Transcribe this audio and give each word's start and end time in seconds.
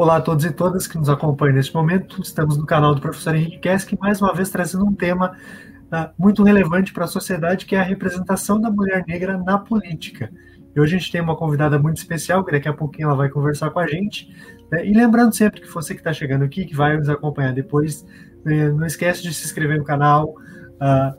Olá 0.00 0.16
a 0.16 0.20
todos 0.22 0.46
e 0.46 0.50
todas 0.50 0.86
que 0.86 0.96
nos 0.96 1.10
acompanham 1.10 1.56
neste 1.56 1.74
momento. 1.74 2.22
Estamos 2.22 2.56
no 2.56 2.64
canal 2.64 2.94
do 2.94 3.02
professor 3.02 3.34
Henrique 3.34 3.58
Kesk, 3.58 3.92
mais 4.00 4.18
uma 4.22 4.32
vez 4.32 4.48
trazendo 4.48 4.86
um 4.86 4.94
tema 4.94 5.36
uh, 5.92 6.10
muito 6.18 6.42
relevante 6.42 6.90
para 6.90 7.04
a 7.04 7.06
sociedade, 7.06 7.66
que 7.66 7.76
é 7.76 7.80
a 7.80 7.82
representação 7.82 8.58
da 8.58 8.70
mulher 8.70 9.04
negra 9.06 9.36
na 9.36 9.58
política. 9.58 10.32
E 10.74 10.80
hoje 10.80 10.96
a 10.96 10.98
gente 10.98 11.12
tem 11.12 11.20
uma 11.20 11.36
convidada 11.36 11.78
muito 11.78 11.98
especial, 11.98 12.42
que 12.42 12.50
daqui 12.50 12.66
a 12.66 12.72
pouquinho 12.72 13.08
ela 13.08 13.14
vai 13.14 13.28
conversar 13.28 13.68
com 13.68 13.78
a 13.78 13.86
gente. 13.86 14.34
Né? 14.72 14.86
E 14.86 14.94
lembrando 14.94 15.34
sempre 15.34 15.60
que 15.60 15.68
você 15.68 15.92
que 15.92 16.00
está 16.00 16.14
chegando 16.14 16.46
aqui, 16.46 16.64
que 16.64 16.74
vai 16.74 16.96
nos 16.96 17.10
acompanhar 17.10 17.52
depois, 17.52 18.02
né, 18.42 18.70
não 18.70 18.86
esquece 18.86 19.22
de 19.22 19.34
se 19.34 19.44
inscrever 19.44 19.76
no 19.76 19.84
canal, 19.84 20.30
uh, 20.30 21.14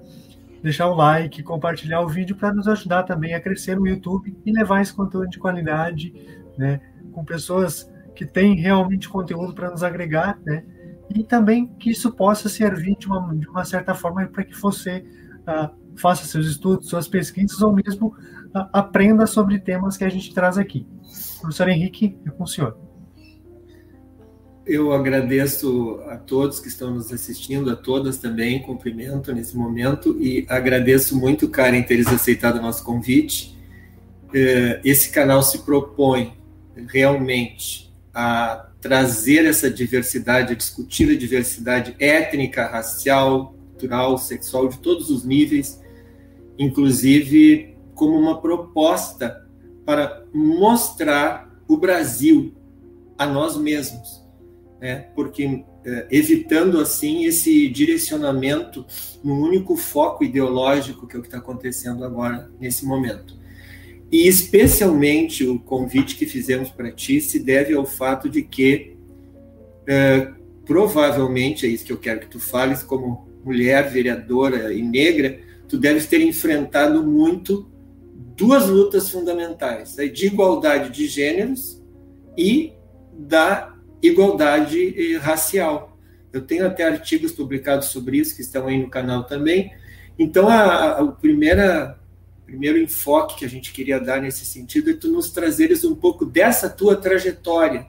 deixar 0.63 0.88
o 0.88 0.96
like, 0.96 1.44
compartilhar 1.44 2.02
o 2.02 2.10
vídeo 2.10 2.36
para 2.36 2.52
nos 2.52 2.68
ajudar 2.68 3.04
também 3.04 3.36
a 3.36 3.40
crescer 3.40 3.76
no 3.76 3.88
YouTube 3.88 4.36
e 4.44 4.52
levar 4.52 4.82
esse 4.82 4.91
conteúdo 4.91 5.30
de 5.30 5.38
qualidade, 5.38 6.12
né, 6.58 6.82
com 7.12 7.24
pessoas 7.24 7.91
que 8.16 8.26
têm 8.26 8.56
realmente 8.56 9.10
conteúdo 9.10 9.54
para 9.54 9.70
nos 9.72 9.84
agregar, 9.84 10.40
né, 10.46 10.64
e 11.10 11.24
também 11.24 11.68
que 11.68 11.90
isso 11.92 12.12
possa 12.12 12.48
servir 12.48 12.96
de 12.98 13.08
uma, 13.08 13.36
de 13.36 13.48
uma 13.48 13.66
certa 13.66 13.94
forma 13.94 14.26
para 14.28 14.44
que 14.44 14.56
você 14.60 15.04
uh, 15.42 15.70
faça 15.96 16.26
seus 16.26 16.48
estudos, 16.48 16.88
suas 16.88 17.08
pesquisas 17.08 17.62
ou 17.62 17.74
mesmo 17.74 18.08
uh, 18.08 18.68
aprenda 18.72 19.26
sobre 19.28 19.60
temas 19.60 19.98
que 19.98 20.04
a 20.04 20.10
gente 20.10 20.34
traz 20.34 20.58
aqui. 20.58 20.88
Professor 21.42 21.68
Henrique, 21.68 22.18
é 22.26 22.30
com 22.30 22.44
o 22.44 22.48
senhor. 22.48 22.78
Eu 24.66 24.94
agradeço 24.94 26.00
a 26.08 26.16
todos 26.16 26.60
que 26.60 26.68
estão 26.68 26.94
nos 26.94 27.12
assistindo, 27.12 27.70
a 27.72 27.76
todas 27.76 28.18
também, 28.18 28.62
cumprimento 28.62 29.34
nesse 29.34 29.58
momento 29.58 30.16
e 30.22 30.46
agradeço 30.48 31.20
muito, 31.20 31.50
Karen, 31.50 31.82
teres 31.82 32.07
aceitado 32.07 32.57
o 32.57 32.62
nosso 32.62 32.85
convite. 32.85 33.57
Eh, 34.34 34.80
esse 34.85 35.12
canal 35.12 35.41
se 35.41 35.66
propõe 35.66 36.38
realmente 36.88 37.91
a 38.13 38.70
trazer 38.79 39.45
essa 39.45 39.70
diversidade, 39.70 40.54
a 40.54 40.55
discutir 40.55 41.09
a 41.09 41.17
diversidade 41.17 41.95
étnica, 41.99 42.67
racial, 42.67 43.54
cultural, 43.71 44.17
sexual, 44.17 44.67
de 44.67 44.79
todos 44.79 45.09
os 45.09 45.23
níveis, 45.23 45.81
inclusive 46.57 47.77
como 47.95 48.17
uma 48.17 48.41
proposta 48.41 49.48
para 49.85 50.23
mostrar 50.34 51.49
o 51.67 51.77
Brasil 51.77 52.54
a 53.17 53.26
nós 53.26 53.55
mesmos 53.57 54.21
né? 54.82 55.07
porque 55.13 55.63
é, 55.85 56.07
evitando 56.09 56.79
assim 56.79 57.26
esse 57.26 57.70
direcionamento 57.70 58.84
no 59.23 59.35
único 59.35 59.77
foco 59.77 60.23
ideológico 60.23 61.07
que 61.07 61.15
é 61.15 61.20
o 61.20 61.21
que 61.21 61.27
está 61.27 61.37
acontecendo 61.37 62.04
agora 62.04 62.49
nesse 62.59 62.84
momento. 62.84 63.39
E 64.12 64.28
especialmente 64.28 65.45
o 65.47 65.57
convite 65.57 66.16
que 66.16 66.25
fizemos 66.25 66.69
para 66.69 66.91
ti 66.91 67.22
se 67.22 67.40
deve 67.40 67.73
ao 67.73 67.85
fato 67.85 68.29
de 68.29 68.41
que 68.41 68.97
é, 69.88 70.31
provavelmente 70.66 71.66
é 71.66 71.69
isso 71.69 71.85
que 71.85 71.94
eu 71.94 71.97
quero 71.97 72.19
que 72.19 72.28
tu 72.28 72.39
fales 72.39 72.84
como 72.84 73.28
mulher 73.44 73.89
vereadora 73.89 74.73
e 74.73 74.81
negra, 74.81 75.39
tu 75.67 75.78
deves 75.78 76.06
ter 76.06 76.22
enfrentado 76.22 77.03
muito 77.03 77.72
duas 78.35 78.67
lutas 78.67 79.09
fundamentais, 79.09 79.97
a 79.97 80.06
de 80.06 80.28
igualdade 80.28 80.89
de 80.89 81.07
gêneros 81.07 81.81
e 82.38 82.73
da 83.13 83.75
igualdade 84.01 85.16
racial. 85.17 85.97
Eu 86.34 86.41
tenho 86.41 86.66
até 86.66 86.84
artigos 86.84 87.31
publicados 87.31 87.88
sobre 87.88 88.17
isso 88.17 88.35
que 88.35 88.41
estão 88.41 88.67
aí 88.67 88.81
no 88.81 88.89
canal 88.89 89.25
também. 89.25 89.72
Então, 90.17 90.47
a, 90.47 90.97
a, 90.97 91.03
o 91.03 91.12
primeira, 91.13 92.00
primeiro 92.52 92.78
enfoque 92.78 93.40
que 93.40 93.46
a 93.46 93.50
gente 93.50 93.72
queria 93.72 93.97
dar 93.97 94.22
nesse 94.22 94.44
sentido 94.44 94.90
é 94.90 94.94
tu 94.94 95.07
nos 95.09 95.31
trazeres 95.31 95.85
um 95.85 95.95
pouco 95.95 96.25
dessa 96.25 96.69
tua 96.69 96.97
trajetória, 96.97 97.88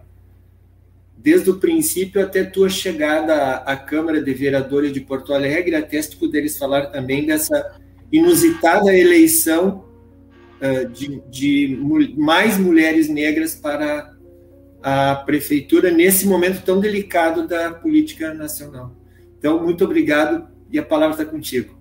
desde 1.18 1.50
o 1.50 1.58
princípio 1.58 2.22
até 2.22 2.44
tua 2.44 2.68
chegada 2.68 3.56
à, 3.56 3.76
Câmara 3.76 4.22
de 4.22 4.32
Vereadores 4.32 4.92
de 4.92 5.00
Porto 5.00 5.34
Alegre, 5.34 5.74
até 5.74 6.00
se 6.00 6.12
tu 6.12 6.18
puderes 6.18 6.56
falar 6.56 6.86
também 6.86 7.26
dessa 7.26 7.76
inusitada 8.12 8.96
eleição 8.96 9.84
uh, 10.60 10.88
de, 10.88 11.20
de 11.28 11.78
mais 12.16 12.56
mulheres 12.56 13.08
negras 13.08 13.56
para 13.56 14.14
a 14.80 15.16
prefeitura 15.16 15.90
nesse 15.90 16.24
momento 16.24 16.64
tão 16.64 16.78
delicado 16.78 17.48
da 17.48 17.72
política 17.72 18.32
nacional. 18.32 18.94
Então, 19.38 19.60
muito 19.60 19.84
obrigado 19.84 20.46
e 20.70 20.78
a 20.78 20.84
palavra 20.84 21.20
está 21.20 21.24
contigo. 21.24 21.76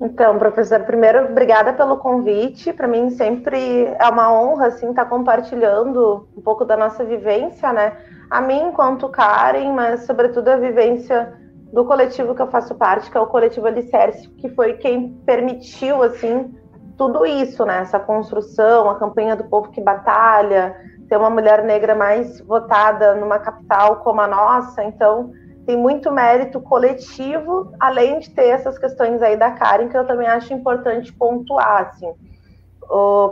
Então, 0.00 0.38
professor, 0.38 0.80
primeiro, 0.80 1.26
obrigada 1.26 1.74
pelo 1.74 1.98
convite. 1.98 2.72
Para 2.72 2.88
mim 2.88 3.10
sempre 3.10 3.84
é 3.84 4.08
uma 4.08 4.32
honra 4.32 4.68
assim 4.68 4.88
estar 4.88 5.04
tá 5.04 5.10
compartilhando 5.10 6.26
um 6.34 6.40
pouco 6.40 6.64
da 6.64 6.74
nossa 6.74 7.04
vivência, 7.04 7.70
né? 7.70 7.98
A 8.30 8.40
mim 8.40 8.68
enquanto 8.68 9.10
Karen, 9.10 9.72
mas 9.72 10.06
sobretudo 10.06 10.48
a 10.48 10.56
vivência 10.56 11.34
do 11.70 11.84
coletivo 11.84 12.34
que 12.34 12.40
eu 12.40 12.46
faço 12.46 12.74
parte, 12.76 13.10
que 13.10 13.16
é 13.16 13.20
o 13.20 13.26
coletivo 13.26 13.66
Alicerce, 13.66 14.26
que 14.28 14.48
foi 14.48 14.74
quem 14.74 15.12
permitiu 15.26 16.02
assim 16.02 16.54
tudo 16.96 17.26
isso, 17.26 17.66
né? 17.66 17.80
Essa 17.80 18.00
construção, 18.00 18.88
a 18.88 18.98
campanha 18.98 19.36
do 19.36 19.44
povo 19.44 19.70
que 19.70 19.82
batalha, 19.82 20.76
ter 21.10 21.16
uma 21.18 21.28
mulher 21.28 21.62
negra 21.62 21.94
mais 21.94 22.40
votada 22.40 23.14
numa 23.16 23.38
capital 23.38 23.96
como 23.96 24.20
a 24.22 24.26
nossa, 24.26 24.82
então 24.82 25.30
tem 25.70 25.76
muito 25.76 26.10
mérito 26.10 26.60
coletivo, 26.60 27.72
além 27.78 28.18
de 28.18 28.30
ter 28.30 28.48
essas 28.48 28.76
questões 28.76 29.22
aí 29.22 29.36
da 29.36 29.52
Karen, 29.52 29.88
que 29.88 29.96
eu 29.96 30.04
também 30.04 30.26
acho 30.26 30.52
importante 30.52 31.12
pontuar, 31.12 31.82
assim. 31.82 32.12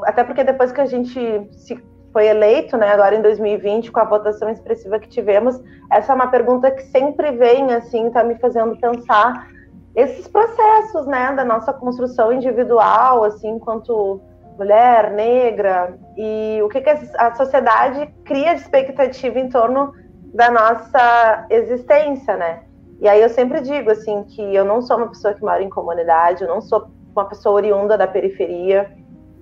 Até 0.05 0.23
porque 0.23 0.45
depois 0.45 0.71
que 0.71 0.81
a 0.81 0.87
gente 0.87 1.49
se 1.51 1.83
foi 2.13 2.29
eleito, 2.29 2.77
né, 2.77 2.93
agora 2.93 3.17
em 3.17 3.23
2020, 3.23 3.91
com 3.91 3.99
a 3.99 4.05
votação 4.05 4.49
expressiva 4.49 5.01
que 5.01 5.09
tivemos, 5.09 5.61
essa 5.91 6.13
é 6.13 6.15
uma 6.15 6.29
pergunta 6.29 6.71
que 6.71 6.83
sempre 6.85 7.33
vem, 7.33 7.73
assim, 7.73 8.09
tá 8.11 8.23
me 8.23 8.37
fazendo 8.37 8.77
pensar 8.77 9.49
esses 9.97 10.29
processos, 10.29 11.05
né, 11.09 11.33
da 11.33 11.45
nossa 11.45 11.73
construção 11.73 12.33
individual, 12.33 13.25
assim, 13.25 13.49
enquanto 13.49 14.21
mulher, 14.57 15.11
negra, 15.11 15.99
e 16.17 16.61
o 16.63 16.69
que, 16.69 16.81
que 16.81 16.91
a 16.91 17.35
sociedade 17.35 18.07
cria 18.25 18.55
de 18.55 18.61
expectativa 18.61 19.41
em 19.41 19.49
torno 19.49 19.93
da 20.35 20.51
nossa 20.51 21.47
existência, 21.51 22.37
né? 22.37 22.63
E 23.01 23.09
aí 23.09 23.23
eu 23.23 23.29
sempre 23.29 23.61
digo, 23.61 23.91
assim, 23.91 24.25
que 24.25 24.55
eu 24.55 24.65
não 24.65 24.83
sou 24.83 24.97
uma 24.97 25.09
pessoa 25.09 25.35
que 25.35 25.43
mora 25.43 25.63
em 25.63 25.71
comunidade, 25.71 26.43
eu 26.43 26.49
não 26.49 26.61
sou 26.61 26.89
uma 27.15 27.27
pessoa 27.27 27.55
oriunda 27.55 27.97
da 27.97 28.07
periferia, 28.07 28.91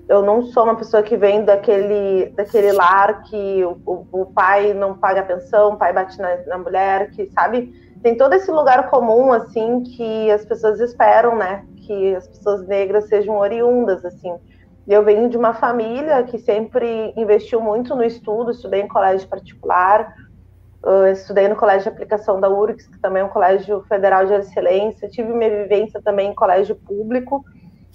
eu 0.08 0.22
não 0.22 0.42
sou 0.42 0.64
uma 0.64 0.76
pessoa 0.76 1.02
que 1.02 1.16
vem 1.16 1.44
daquele, 1.44 2.26
daquele 2.36 2.72
lar 2.72 3.22
que 3.22 3.64
o, 3.64 4.06
o, 4.12 4.26
pai 4.26 4.72
não 4.72 4.96
paga 4.96 5.22
pensão, 5.22 5.72
o 5.72 5.76
pai 5.76 5.92
bate 5.92 6.18
na, 6.20 6.36
na 6.46 6.58
mulher, 6.58 7.10
que, 7.10 7.30
sabe? 7.32 7.72
tem 8.02 8.16
todo 8.16 8.34
esse 8.34 8.50
lugar 8.52 8.88
comum, 8.88 9.32
assim, 9.32 9.82
que 9.82 10.30
as 10.30 10.44
pessoas 10.44 10.78
esperam, 10.78 11.36
né? 11.36 11.64
Que 11.86 12.14
as 12.14 12.28
pessoas 12.28 12.66
negras 12.66 13.08
sejam 13.08 13.36
oriundas, 13.36 14.04
assim. 14.04 14.32
Eu 14.86 15.02
venho 15.02 15.28
de 15.28 15.36
uma 15.36 15.52
família 15.52 16.22
que 16.22 16.38
sempre 16.38 17.12
investiu 17.16 17.60
muito 17.60 17.96
no 17.96 18.04
estudo, 18.04 18.52
estudei 18.52 18.82
em 18.82 18.88
colégio 18.88 19.28
particular, 19.28 20.14
estudei 21.12 21.48
no 21.48 21.56
colégio 21.56 21.84
de 21.84 21.88
aplicação 21.88 22.40
da 22.40 22.48
URGS, 22.48 22.86
que 22.86 22.98
também 22.98 23.22
é 23.22 23.24
um 23.24 23.28
colégio 23.28 23.82
federal 23.88 24.24
de 24.26 24.34
excelência, 24.34 25.08
tive 25.08 25.32
minha 25.32 25.50
vivência 25.50 26.00
também 26.02 26.30
em 26.30 26.34
colégio 26.34 26.76
público, 26.76 27.44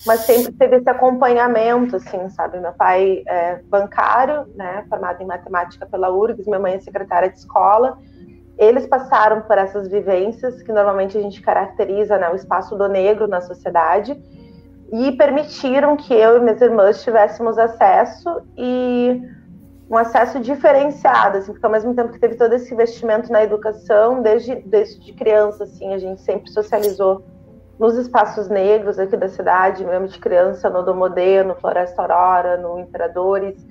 mas 0.05 0.21
sempre 0.21 0.51
teve 0.53 0.77
esse 0.77 0.89
acompanhamento, 0.89 1.95
assim, 1.95 2.29
sabe? 2.29 2.59
Meu 2.59 2.73
pai 2.73 3.23
é 3.27 3.61
bancário, 3.69 4.47
né, 4.55 4.83
formado 4.89 5.21
em 5.21 5.25
matemática 5.25 5.85
pela 5.85 6.11
URGS, 6.11 6.47
minha 6.47 6.59
mãe 6.59 6.73
é 6.73 6.79
secretária 6.79 7.29
de 7.29 7.37
escola, 7.37 7.97
eles 8.57 8.85
passaram 8.85 9.41
por 9.41 9.57
essas 9.57 9.87
vivências 9.87 10.61
que 10.61 10.71
normalmente 10.71 11.17
a 11.17 11.21
gente 11.21 11.41
caracteriza 11.41 12.17
né, 12.17 12.29
o 12.29 12.35
espaço 12.35 12.75
do 12.75 12.87
negro 12.87 13.27
na 13.27 13.41
sociedade 13.41 14.19
e 14.91 15.11
permitiram 15.13 15.95
que 15.95 16.13
eu 16.13 16.37
e 16.37 16.39
minhas 16.41 16.61
irmãs 16.61 17.01
tivéssemos 17.03 17.57
acesso 17.57 18.41
e 18.57 19.21
um 19.91 19.97
acesso 19.97 20.39
diferenciado, 20.39 21.37
assim, 21.37 21.51
porque 21.51 21.65
ao 21.65 21.71
mesmo 21.71 21.93
tempo 21.93 22.13
que 22.13 22.19
teve 22.19 22.35
todo 22.35 22.53
esse 22.53 22.73
investimento 22.73 23.29
na 23.29 23.43
educação, 23.43 24.21
desde, 24.21 24.55
desde 24.55 25.11
criança, 25.11 25.65
assim, 25.65 25.93
a 25.93 25.97
gente 25.97 26.21
sempre 26.21 26.49
socializou 26.49 27.25
nos 27.77 27.97
espaços 27.97 28.47
negros 28.47 28.97
aqui 28.97 29.17
da 29.17 29.27
cidade, 29.27 29.83
mesmo 29.83 30.07
de 30.07 30.17
criança, 30.17 30.69
no 30.69 30.81
Domodê, 30.81 31.43
no 31.43 31.55
Floresta 31.55 32.03
Aurora, 32.03 32.55
no 32.55 32.79
Imperadores. 32.79 33.67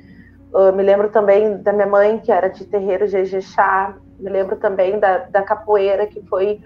Eu 0.53 0.75
me 0.75 0.83
lembro 0.83 1.09
também 1.09 1.57
da 1.57 1.73
minha 1.73 1.87
mãe, 1.87 2.19
que 2.19 2.31
era 2.31 2.49
de 2.49 2.67
terreiro 2.67 3.09
de 3.09 3.17
Ejexá, 3.17 3.97
me 4.19 4.29
lembro 4.29 4.57
também 4.57 4.99
da, 4.99 5.19
da 5.19 5.43
capoeira, 5.43 6.07
que 6.07 6.21
foi 6.29 6.61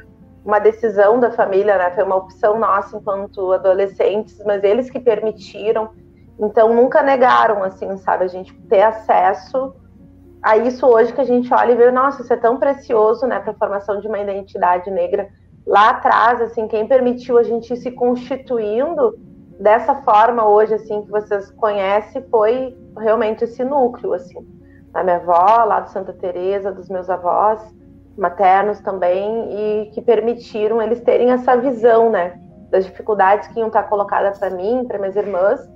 uma 0.44 0.58
decisão 0.58 1.20
da 1.20 1.30
família, 1.30 1.78
né? 1.78 1.92
Foi 1.92 2.02
uma 2.02 2.16
opção 2.16 2.58
nossa 2.58 2.96
enquanto 2.96 3.52
adolescentes, 3.52 4.42
mas 4.44 4.64
eles 4.64 4.90
que 4.90 4.98
permitiram. 4.98 5.90
Então 6.38 6.75
nunca 6.75 7.02
negaram, 7.02 7.62
assim, 7.62 7.96
sabe, 7.98 8.25
a 8.25 8.28
gente 8.28 8.52
ter 8.69 8.82
acesso 8.82 9.75
a 10.42 10.56
isso 10.56 10.86
hoje 10.86 11.12
que 11.12 11.20
a 11.20 11.25
gente 11.25 11.52
olha 11.54 11.72
e 11.72 11.76
vê, 11.76 11.90
nossa, 11.90 12.22
isso 12.22 12.32
é 12.32 12.36
tão 12.36 12.58
precioso, 12.58 13.26
né, 13.26 13.40
para 13.40 13.52
a 13.52 13.54
formação 13.54 14.00
de 14.00 14.06
uma 14.08 14.19
identidade 14.19 14.90
negra. 14.90 15.28
Lá 15.66 15.90
atrás, 15.90 16.40
assim, 16.42 16.69
quem 16.69 16.86
permitiu 16.86 17.38
a 17.38 17.42
gente 17.42 17.72
ir 17.72 17.76
se 17.76 17.90
constituindo 17.92 19.14
dessa 19.58 19.94
forma 20.02 20.46
hoje, 20.46 20.75
assim, 20.75 21.02
que 21.02 21.10
vocês 21.10 21.50
conhecem, 21.52 22.22
foi 22.31 22.76
realmente 22.98 23.44
esse 23.44 23.64
núcleo, 23.64 24.12
assim. 24.12 24.44
da 24.92 25.02
minha 25.02 25.16
avó, 25.16 25.64
lá 25.64 25.81
de 25.81 25.90
Santa 25.90 26.12
Teresa, 26.12 26.70
dos 26.70 26.88
meus 26.88 27.10
avós 27.10 27.60
maternos 28.16 28.81
também, 28.81 29.48
e 29.50 29.90
que 29.90 30.00
permitiram 30.00 30.81
eles 30.81 31.00
terem 31.00 31.32
essa 31.32 31.56
visão, 31.56 32.10
né, 32.10 32.40
das 32.70 32.84
dificuldades 32.84 33.48
que 33.48 33.58
iam 33.58 33.66
estar 33.66 33.82
colocadas 33.84 34.38
para 34.38 34.50
mim, 34.50 34.84
para 34.86 34.98
minhas 34.98 35.16
irmãs, 35.16 35.69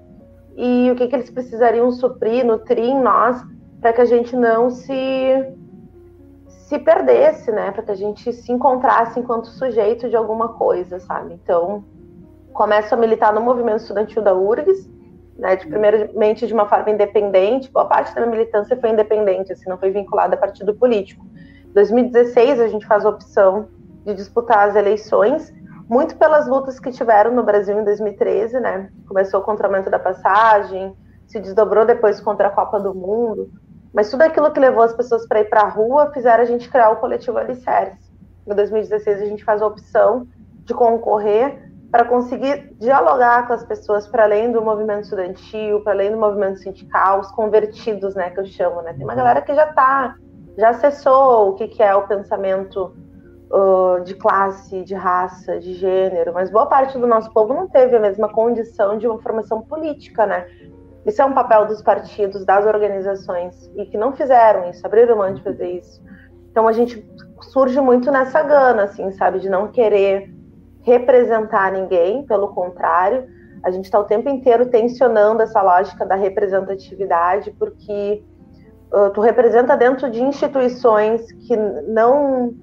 e 0.61 0.91
o 0.91 0.97
que, 0.97 1.07
que 1.07 1.15
eles 1.15 1.31
precisariam 1.31 1.89
suprir, 1.93 2.45
nutrir 2.45 2.85
em 2.85 3.01
nós, 3.01 3.41
para 3.81 3.93
que 3.93 4.01
a 4.01 4.05
gente 4.05 4.35
não 4.35 4.71
se 4.71 5.55
se 6.49 6.79
perdesse, 6.79 7.51
né, 7.51 7.71
para 7.71 7.83
que 7.83 7.91
a 7.91 7.95
gente 7.95 8.31
se 8.31 8.53
encontrasse 8.53 9.19
enquanto 9.19 9.47
sujeito 9.47 10.11
de 10.11 10.17
alguma 10.17 10.49
coisa, 10.49 11.01
sabe? 11.01 11.33
Então, 11.33 11.83
começo 12.53 12.93
a 12.93 12.97
militar 12.99 13.33
no 13.33 13.41
movimento 13.41 13.81
estudantil 13.81 14.21
da 14.21 14.35
URGS, 14.35 14.91
né, 15.39 15.57
de, 15.57 15.67
primeiramente 15.67 16.47
de 16.47 16.53
uma 16.53 16.69
forma 16.69 16.91
independente, 16.91 17.71
boa 17.71 17.87
parte 17.87 18.15
da 18.15 18.21
minha 18.21 18.33
militância 18.33 18.77
foi 18.77 18.91
independente, 18.91 19.51
assim, 19.51 19.71
não 19.71 19.79
foi 19.79 19.91
vinculada 19.91 20.35
a 20.35 20.39
partido 20.39 20.75
político. 20.75 21.25
Em 21.71 21.73
2016, 21.73 22.61
a 22.61 22.69
gente 22.69 22.85
faz 22.87 23.07
a 23.07 23.09
opção 23.09 23.69
de 24.05 24.13
disputar 24.13 24.69
as 24.69 24.77
eleições, 24.77 25.55
muito 25.89 26.17
pelas 26.17 26.47
lutas 26.47 26.79
que 26.79 26.91
tiveram 26.91 27.33
no 27.33 27.43
Brasil 27.43 27.79
em 27.79 27.85
2013, 27.85 28.61
né, 28.61 28.91
começou 29.07 29.41
contra 29.41 29.67
o 29.67 29.71
aumento 29.71 29.91
da 29.91 29.99
passagem, 29.99 30.95
se 31.27 31.41
desdobrou 31.41 31.87
depois 31.87 32.21
contra 32.21 32.49
a 32.49 32.51
Copa 32.51 32.79
do 32.79 32.95
Mundo, 32.95 33.51
mas 33.93 34.11
tudo 34.11 34.23
aquilo 34.23 34.51
que 34.51 34.61
levou 34.61 34.83
as 34.83 34.93
pessoas 34.93 35.27
para 35.27 35.41
ir 35.41 35.49
para 35.49 35.63
a 35.63 35.69
rua 35.69 36.11
fizeram 36.13 36.43
a 36.43 36.47
gente 36.47 36.69
criar 36.69 36.91
o 36.91 36.97
coletivo 36.97 37.39
Alicerce. 37.39 38.13
Em 38.47 38.55
2016, 38.55 39.23
a 39.23 39.25
gente 39.25 39.45
faz 39.45 39.63
a 39.63 39.67
opção 39.67 40.27
de 40.65 40.75
concorrer 40.75 41.69
para 41.91 42.05
conseguir 42.05 42.75
dialogar 42.79 43.47
com 43.47 43.55
as 43.55 43.65
pessoas 43.65 44.07
para 44.07 44.25
além 44.25 44.53
do 44.53 44.61
movimento 44.61 45.05
estudantil, 45.05 45.81
para 45.81 45.95
além 45.95 46.11
do 46.11 46.19
movimento 46.19 46.59
sindical, 46.59 47.21
os 47.21 47.31
convertidos, 47.33 48.15
né, 48.15 48.29
que 48.31 48.41
eu 48.41 48.47
chamo, 48.47 48.83
né? 48.83 48.93
Tem 48.93 49.05
uma 49.05 49.15
galera 49.15 49.41
que 49.41 49.55
já 49.55 49.73
tá, 49.73 50.15
já 50.59 50.69
acessou 50.69 51.51
o 51.51 51.55
que, 51.55 51.69
que 51.69 51.83
é 51.83 51.95
o 51.95 52.07
pensamento 52.07 52.95
uh, 53.51 54.03
de 54.05 54.15
classe, 54.15 54.83
de 54.83 54.95
raça, 54.95 55.59
de 55.59 55.75
gênero, 55.75 56.33
mas 56.33 56.51
boa 56.51 56.67
parte 56.67 56.99
do 56.99 57.07
nosso 57.07 57.33
povo 57.33 57.55
não 57.55 57.69
teve 57.69 57.97
a 57.97 58.01
mesma 58.01 58.29
condição 58.29 58.97
de 58.99 59.07
uma 59.07 59.19
formação 59.19 59.63
política, 59.63 60.27
né? 60.27 60.47
Isso 61.07 61.23
é 61.23 61.25
um 61.25 61.33
papel 61.33 61.67
dos 61.67 61.81
partidos, 61.81 62.45
das 62.45 62.67
organizações, 62.67 63.71
e 63.77 63.87
que 63.87 63.97
não 63.97 64.13
fizeram 64.13 64.69
isso, 64.69 64.87
abriram 64.87 65.17
mão 65.17 65.33
de 65.33 65.43
fazer 65.43 65.69
isso. 65.79 66.03
Então 66.51 66.69
a 66.69 66.73
gente 66.73 67.07
surge 67.41 67.81
muito 67.81 68.11
nessa 68.11 68.43
gana, 68.43 68.85
assim, 68.85 69.11
sabe, 69.13 69.39
de 69.39 69.49
não 69.49 69.69
querer 69.69 70.35
representar 70.83 71.73
ninguém, 71.73 72.25
pelo 72.25 72.49
contrário, 72.49 73.27
a 73.63 73.71
gente 73.71 73.85
está 73.85 73.99
o 73.99 74.05
tempo 74.05 74.29
inteiro 74.29 74.67
tensionando 74.67 75.43
essa 75.43 75.61
lógica 75.61 76.07
da 76.07 76.15
representatividade, 76.15 77.51
porque 77.53 78.23
uh, 78.93 79.11
tu 79.11 79.21
representa 79.21 79.77
dentro 79.77 80.11
de 80.11 80.23
instituições 80.23 81.31
que 81.33 81.57
não 81.57 82.55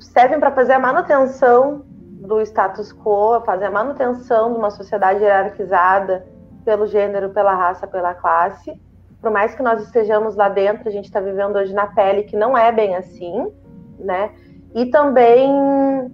servem 0.00 0.40
para 0.40 0.50
fazer 0.50 0.72
a 0.72 0.78
manutenção 0.78 1.82
do 2.20 2.40
status 2.40 2.92
quo, 2.92 3.40
fazer 3.44 3.66
a 3.66 3.70
manutenção 3.70 4.52
de 4.52 4.58
uma 4.58 4.70
sociedade 4.70 5.22
hierarquizada 5.22 6.26
pelo 6.64 6.86
gênero, 6.86 7.30
pela 7.30 7.54
raça, 7.54 7.86
pela 7.86 8.14
classe. 8.14 8.80
Por 9.20 9.30
mais 9.30 9.54
que 9.54 9.62
nós 9.62 9.82
estejamos 9.82 10.36
lá 10.36 10.48
dentro, 10.48 10.88
a 10.88 10.92
gente 10.92 11.06
está 11.06 11.20
vivendo 11.20 11.56
hoje 11.56 11.72
na 11.72 11.86
pele 11.86 12.24
que 12.24 12.36
não 12.36 12.56
é 12.56 12.70
bem 12.70 12.96
assim, 12.96 13.52
né? 13.98 14.30
E 14.74 14.86
também 14.86 16.12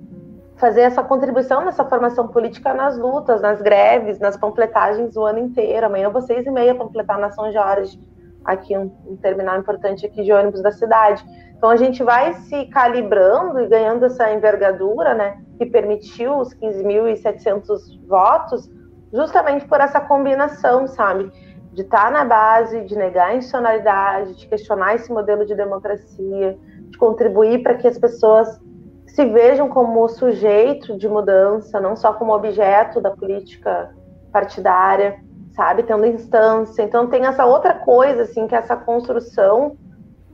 fazer 0.57 0.83
essa 0.83 1.03
contribuição 1.03 1.65
nessa 1.65 1.85
formação 1.85 2.29
política 2.29 2.73
nas 2.73 2.97
lutas, 2.97 3.43
nas 3.43 3.61
greves, 3.61 4.19
nas 4.19 4.37
panfletagens 4.37 5.17
o 5.17 5.25
ano 5.25 5.41
inteiro. 5.41 5.87
Amanhã 5.87 6.11
seis 6.21 6.47
e 6.47 6.51
meia 6.51 6.75
panfletar 6.75 7.19
na 7.19 7.31
São 7.31 7.51
Jorge, 7.53 7.99
aqui 8.45 8.77
um, 8.77 8.93
um, 9.07 9.17
terminal 9.17 9.59
importante 9.59 10.05
aqui 10.05 10.23
de 10.23 10.33
ônibus 10.33 10.63
da 10.63 10.71
cidade. 10.71 11.25
Então 11.57 11.71
a 11.71 11.77
gente 11.77 12.03
vai 12.03 12.35
se 12.35 12.67
calibrando 12.67 13.61
e 13.61 13.67
ganhando 13.67 14.05
essa 14.05 14.33
envergadura, 14.33 15.15
né, 15.15 15.39
que 15.57 15.67
permitiu 15.67 16.39
os 16.39 16.53
15.700 16.55 18.07
votos, 18.07 18.69
justamente 19.13 19.67
por 19.67 19.81
essa 19.81 20.01
combinação, 20.01 20.87
sabe, 20.87 21.31
de 21.73 21.83
estar 21.83 22.11
na 22.11 22.25
base, 22.25 22.83
de 22.83 22.97
negar 22.97 23.29
a 23.29 23.35
institucionalidade, 23.35 24.37
de 24.37 24.47
questionar 24.47 24.95
esse 24.95 25.13
modelo 25.13 25.45
de 25.47 25.55
democracia, 25.55 26.59
de 26.91 26.99
contribuir 26.99 27.63
para 27.63 27.75
que 27.75 27.89
as 27.89 27.99
pessoas 27.99 28.61
se 29.07 29.25
vejam 29.27 29.69
como 29.69 30.09
sujeito 30.09 30.97
de 30.99 31.09
mudança, 31.09 31.81
não 31.81 31.95
só 31.97 32.13
como 32.13 32.35
objeto 32.35 33.01
da 33.01 33.11
política 33.13 33.91
partidária, 34.33 35.21
sabe, 35.55 35.83
tendo 35.85 36.05
instância. 36.07 36.83
Então 36.83 37.07
tem 37.07 37.25
essa 37.25 37.47
outra 37.47 37.75
coisa, 37.75 38.23
assim, 38.23 38.47
que 38.47 38.55
é 38.55 38.59
essa 38.59 38.77
construção 38.77 39.77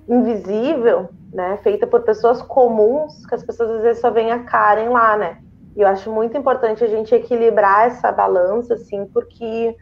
invisível, 0.09 1.09
né, 1.33 1.59
feita 1.63 1.87
por 1.87 2.03
pessoas 2.03 2.43
comuns, 2.43 3.25
que 3.27 3.35
as 3.35 3.45
pessoas 3.45 3.71
às 3.71 3.83
vezes 3.83 4.01
só 4.01 4.11
veem 4.11 4.33
a 4.33 4.41
Karen 4.41 4.89
lá, 4.89 5.17
né. 5.17 5.39
E 5.77 5.83
eu 5.83 5.87
acho 5.87 6.11
muito 6.11 6.37
importante 6.37 6.83
a 6.83 6.89
gente 6.89 7.15
equilibrar 7.15 7.87
essa 7.87 8.11
balança, 8.11 8.75
assim, 8.75 9.07
porque 9.07 9.77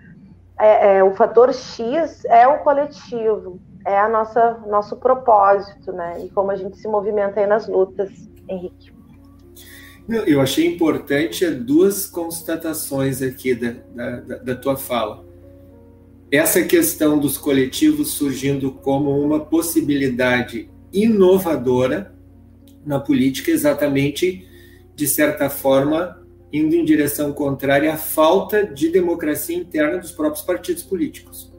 é, 0.58 0.96
é, 0.96 1.04
o 1.04 1.14
fator 1.14 1.52
X 1.54 2.24
é 2.26 2.46
o 2.46 2.58
coletivo, 2.58 3.58
é 3.86 3.98
a 3.98 4.08
nossa 4.08 4.58
nosso 4.66 4.96
propósito, 4.96 5.92
né, 5.92 6.20
e 6.24 6.28
como 6.28 6.50
a 6.50 6.56
gente 6.56 6.76
se 6.76 6.86
movimenta 6.88 7.40
aí 7.40 7.46
nas 7.46 7.66
lutas. 7.66 8.10
Henrique. 8.48 8.96
Eu 10.26 10.40
achei 10.40 10.66
importante 10.66 11.44
duas 11.50 12.06
constatações 12.06 13.20
aqui 13.20 13.54
da, 13.54 13.74
da, 13.94 14.36
da 14.38 14.54
tua 14.56 14.74
fala. 14.74 15.27
Essa 16.30 16.62
questão 16.62 17.18
dos 17.18 17.38
coletivos 17.38 18.12
surgindo 18.12 18.70
como 18.70 19.18
uma 19.18 19.40
possibilidade 19.40 20.70
inovadora 20.92 22.14
na 22.84 23.00
política, 23.00 23.50
exatamente, 23.50 24.46
de 24.94 25.06
certa 25.06 25.48
forma, 25.48 26.22
indo 26.52 26.74
em 26.74 26.84
direção 26.84 27.32
contrária 27.32 27.92
à 27.92 27.96
falta 27.96 28.64
de 28.66 28.90
democracia 28.90 29.56
interna 29.56 29.98
dos 29.98 30.12
próprios 30.12 30.44
partidos 30.44 30.82
políticos. 30.82 31.52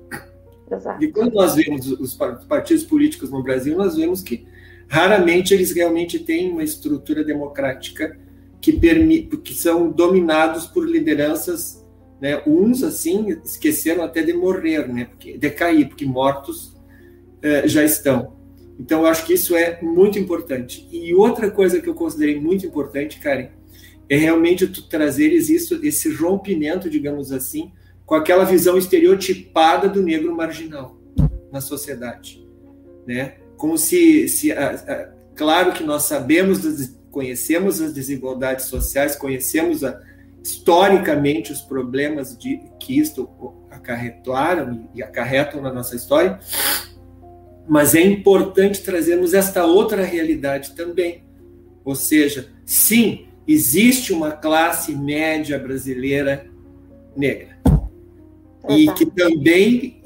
Exato. 0.71 1.03
E 1.03 1.11
quando 1.11 1.33
nós 1.33 1.55
vemos 1.55 1.87
os 1.87 2.13
partidos 2.47 2.83
políticos 2.83 3.31
no 3.31 3.41
Brasil, 3.41 3.75
nós 3.75 3.95
vemos 3.95 4.21
que 4.21 4.45
raramente 4.87 5.53
eles 5.53 5.71
realmente 5.71 6.19
têm 6.19 6.51
uma 6.51 6.63
estrutura 6.63 7.23
democrática 7.23 8.19
que, 8.61 8.73
permite, 8.73 9.37
que 9.37 9.53
são 9.53 9.89
dominados 9.89 10.67
por 10.67 10.87
lideranças, 10.87 11.78
né, 12.21 12.41
uns 12.45 12.83
assim 12.83 13.29
esqueceram 13.43 14.03
até 14.03 14.21
de 14.21 14.33
morrer, 14.33 14.87
né, 14.87 15.05
porque, 15.05 15.37
de 15.37 15.49
cair, 15.49 15.87
porque 15.87 16.05
mortos 16.05 16.75
eh, 17.41 17.67
já 17.67 17.83
estão. 17.83 18.37
Então 18.79 19.01
eu 19.01 19.07
acho 19.07 19.25
que 19.25 19.33
isso 19.33 19.55
é 19.55 19.79
muito 19.81 20.17
importante. 20.17 20.87
E 20.91 21.13
outra 21.13 21.51
coisa 21.51 21.81
que 21.81 21.87
eu 21.87 21.93
considerei 21.93 22.39
muito 22.39 22.65
importante, 22.65 23.19
Karen, 23.19 23.49
é 24.07 24.17
realmente 24.17 24.67
tu 24.67 24.87
trazeres 24.87 25.49
isso, 25.49 25.79
esse 25.83 26.11
rompimento, 26.13 26.89
digamos 26.89 27.31
assim, 27.31 27.71
com 28.05 28.15
aquela 28.15 28.43
visão 28.43 28.77
estereotipada 28.77 29.87
do 29.87 30.01
negro 30.01 30.35
marginal 30.35 30.97
na 31.51 31.61
sociedade, 31.61 32.45
né? 33.05 33.35
como 33.59 33.77
se, 33.77 34.29
se 34.29 34.53
a, 34.53 34.71
a, 34.71 35.09
claro 35.35 35.73
que 35.73 35.83
nós 35.83 36.03
sabemos, 36.03 36.59
conhecemos 37.11 37.81
as 37.81 37.93
desigualdades 37.93 38.65
sociais, 38.65 39.17
conhecemos 39.17 39.83
a, 39.83 40.01
historicamente 40.43 41.51
os 41.51 41.61
problemas 41.61 42.37
de, 42.37 42.61
que 42.79 42.97
isto 42.97 43.29
acarretaram 43.69 44.89
e 44.95 45.03
acarretam 45.03 45.61
na 45.61 45.71
nossa 45.71 45.95
história, 45.95 46.39
mas 47.67 47.93
é 47.93 48.01
importante 48.01 48.81
trazermos 48.81 49.33
esta 49.33 49.65
outra 49.65 50.03
realidade 50.03 50.73
também. 50.75 51.23
Ou 51.85 51.95
seja, 51.95 52.49
sim, 52.65 53.27
existe 53.47 54.11
uma 54.11 54.31
classe 54.31 54.95
média 54.95 55.57
brasileira 55.57 56.47
negra 57.15 57.57
e 58.67 58.91
que 58.93 59.05
também 59.05 60.01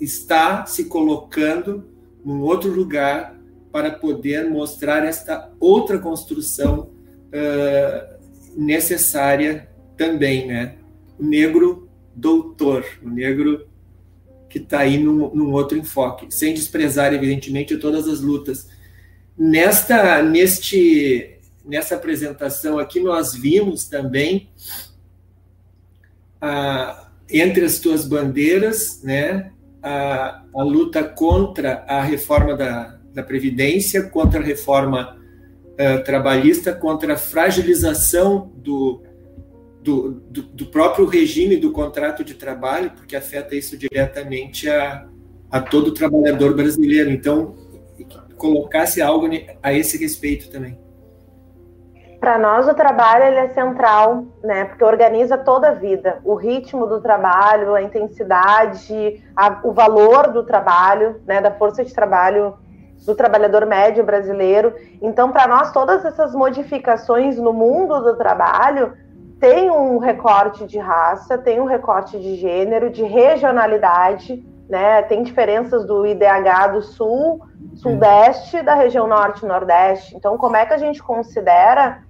está 0.00 0.66
se 0.66 0.84
colocando 0.84 1.84
num 2.24 2.40
outro 2.42 2.70
lugar 2.70 3.36
para 3.72 3.90
poder 3.90 4.48
mostrar 4.48 5.04
esta 5.04 5.52
outra 5.60 5.98
construção 5.98 6.90
uh, 7.28 8.17
necessária 8.58 9.68
também, 9.96 10.48
né? 10.48 10.74
O 11.16 11.24
negro 11.24 11.88
doutor, 12.14 12.84
o 13.00 13.08
negro 13.08 13.68
que 14.48 14.58
está 14.58 14.80
aí 14.80 14.98
num, 14.98 15.32
num, 15.32 15.52
outro 15.52 15.78
enfoque, 15.78 16.26
sem 16.30 16.54
desprezar, 16.54 17.14
evidentemente, 17.14 17.76
todas 17.76 18.08
as 18.08 18.20
lutas. 18.20 18.68
Nesta, 19.36 20.22
neste, 20.22 21.38
nessa 21.64 21.94
apresentação 21.94 22.78
aqui, 22.78 22.98
nós 22.98 23.34
vimos 23.34 23.84
também, 23.84 24.48
entre 27.30 27.64
as 27.64 27.78
tuas 27.78 28.06
bandeiras, 28.06 29.02
né, 29.02 29.52
a, 29.82 30.42
a 30.52 30.62
luta 30.62 31.04
contra 31.04 31.84
a 31.86 32.02
reforma 32.02 32.56
da, 32.56 32.98
da 33.12 33.22
Previdência, 33.22 34.04
contra 34.04 34.40
a 34.40 34.44
reforma 34.44 35.17
uh, 35.78 36.02
trabalhista, 36.04 36.72
contra 36.72 37.14
a 37.14 37.16
fragilização 37.16 38.50
do, 38.56 39.02
do, 39.82 40.10
do, 40.28 40.42
do, 40.42 40.66
próprio 40.66 41.06
regime 41.06 41.56
do 41.56 41.72
contrato 41.72 42.24
de 42.24 42.34
trabalho, 42.34 42.90
porque 42.90 43.14
afeta 43.14 43.54
isso 43.54 43.76
diretamente 43.76 44.68
a, 44.68 45.06
a 45.50 45.60
todo 45.60 45.94
trabalhador 45.94 46.54
brasileiro. 46.54 47.10
Então, 47.10 47.54
colocasse 48.36 49.00
algo 49.00 49.28
a 49.62 49.72
esse 49.72 49.98
respeito 49.98 50.50
também. 50.50 50.78
Para 52.20 52.36
nós 52.36 52.66
o 52.66 52.74
trabalho 52.74 53.24
ele 53.24 53.36
é 53.36 53.48
central, 53.48 54.26
né? 54.42 54.64
Porque 54.64 54.82
organiza 54.82 55.38
toda 55.38 55.68
a 55.68 55.74
vida, 55.74 56.18
o 56.24 56.34
ritmo 56.34 56.84
do 56.84 57.00
trabalho, 57.00 57.76
a 57.76 57.82
intensidade, 57.82 59.22
a, 59.36 59.60
o 59.62 59.72
valor 59.72 60.32
do 60.32 60.42
trabalho, 60.42 61.20
né? 61.24 61.40
Da 61.40 61.52
força 61.52 61.84
de 61.84 61.94
trabalho 61.94 62.54
do 63.06 63.14
trabalhador 63.14 63.64
médio 63.66 64.04
brasileiro. 64.04 64.74
Então, 65.00 65.30
para 65.30 65.46
nós 65.46 65.72
todas 65.72 66.04
essas 66.04 66.34
modificações 66.34 67.38
no 67.38 67.52
mundo 67.52 68.00
do 68.00 68.16
trabalho 68.16 68.92
tem 69.40 69.70
um 69.70 69.98
recorte 69.98 70.66
de 70.66 70.78
raça, 70.78 71.38
tem 71.38 71.60
um 71.60 71.64
recorte 71.64 72.18
de 72.18 72.34
gênero, 72.36 72.90
de 72.90 73.04
regionalidade, 73.04 74.44
né? 74.68 75.00
Tem 75.02 75.22
diferenças 75.22 75.84
do 75.86 76.04
IDH 76.06 76.72
do 76.72 76.82
sul, 76.82 77.40
sudeste, 77.76 78.62
da 78.62 78.74
região 78.74 79.06
norte 79.06 79.46
nordeste. 79.46 80.16
Então, 80.16 80.36
como 80.36 80.56
é 80.56 80.66
que 80.66 80.74
a 80.74 80.78
gente 80.78 81.02
considera 81.02 82.02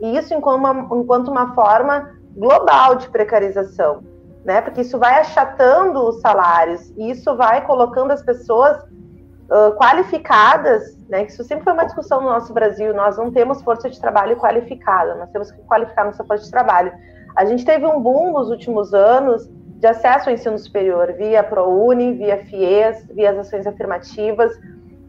isso 0.00 0.34
enquanto 0.34 0.58
uma, 0.58 0.88
enquanto 1.00 1.28
uma 1.28 1.54
forma 1.54 2.10
global 2.36 2.96
de 2.96 3.08
precarização? 3.08 4.02
Né? 4.44 4.60
Porque 4.60 4.80
isso 4.80 4.98
vai 4.98 5.20
achatando 5.20 6.00
os 6.00 6.20
salários, 6.20 6.90
e 6.96 7.12
isso 7.12 7.36
vai 7.36 7.64
colocando 7.64 8.10
as 8.10 8.22
pessoas 8.22 8.84
qualificadas, 9.76 10.96
né? 11.08 11.24
Isso 11.24 11.44
sempre 11.44 11.64
foi 11.64 11.72
uma 11.72 11.84
discussão 11.84 12.20
no 12.20 12.28
nosso 12.28 12.52
Brasil. 12.52 12.94
Nós 12.94 13.16
não 13.18 13.30
temos 13.30 13.62
força 13.62 13.90
de 13.90 14.00
trabalho 14.00 14.36
qualificada, 14.36 15.14
nós 15.14 15.30
temos 15.30 15.50
que 15.50 15.60
qualificar 15.62 16.04
nossa 16.04 16.24
força 16.24 16.44
de 16.44 16.50
trabalho. 16.50 16.92
A 17.36 17.44
gente 17.44 17.64
teve 17.64 17.86
um 17.86 18.00
boom 18.00 18.32
nos 18.32 18.50
últimos 18.50 18.94
anos 18.94 19.48
de 19.82 19.86
acesso 19.86 20.28
ao 20.28 20.34
ensino 20.34 20.58
superior 20.58 21.12
via 21.12 21.42
ProUni, 21.42 22.14
via 22.14 22.38
FIES, 22.44 23.06
via 23.10 23.30
as 23.30 23.38
ações 23.38 23.66
afirmativas. 23.66 24.52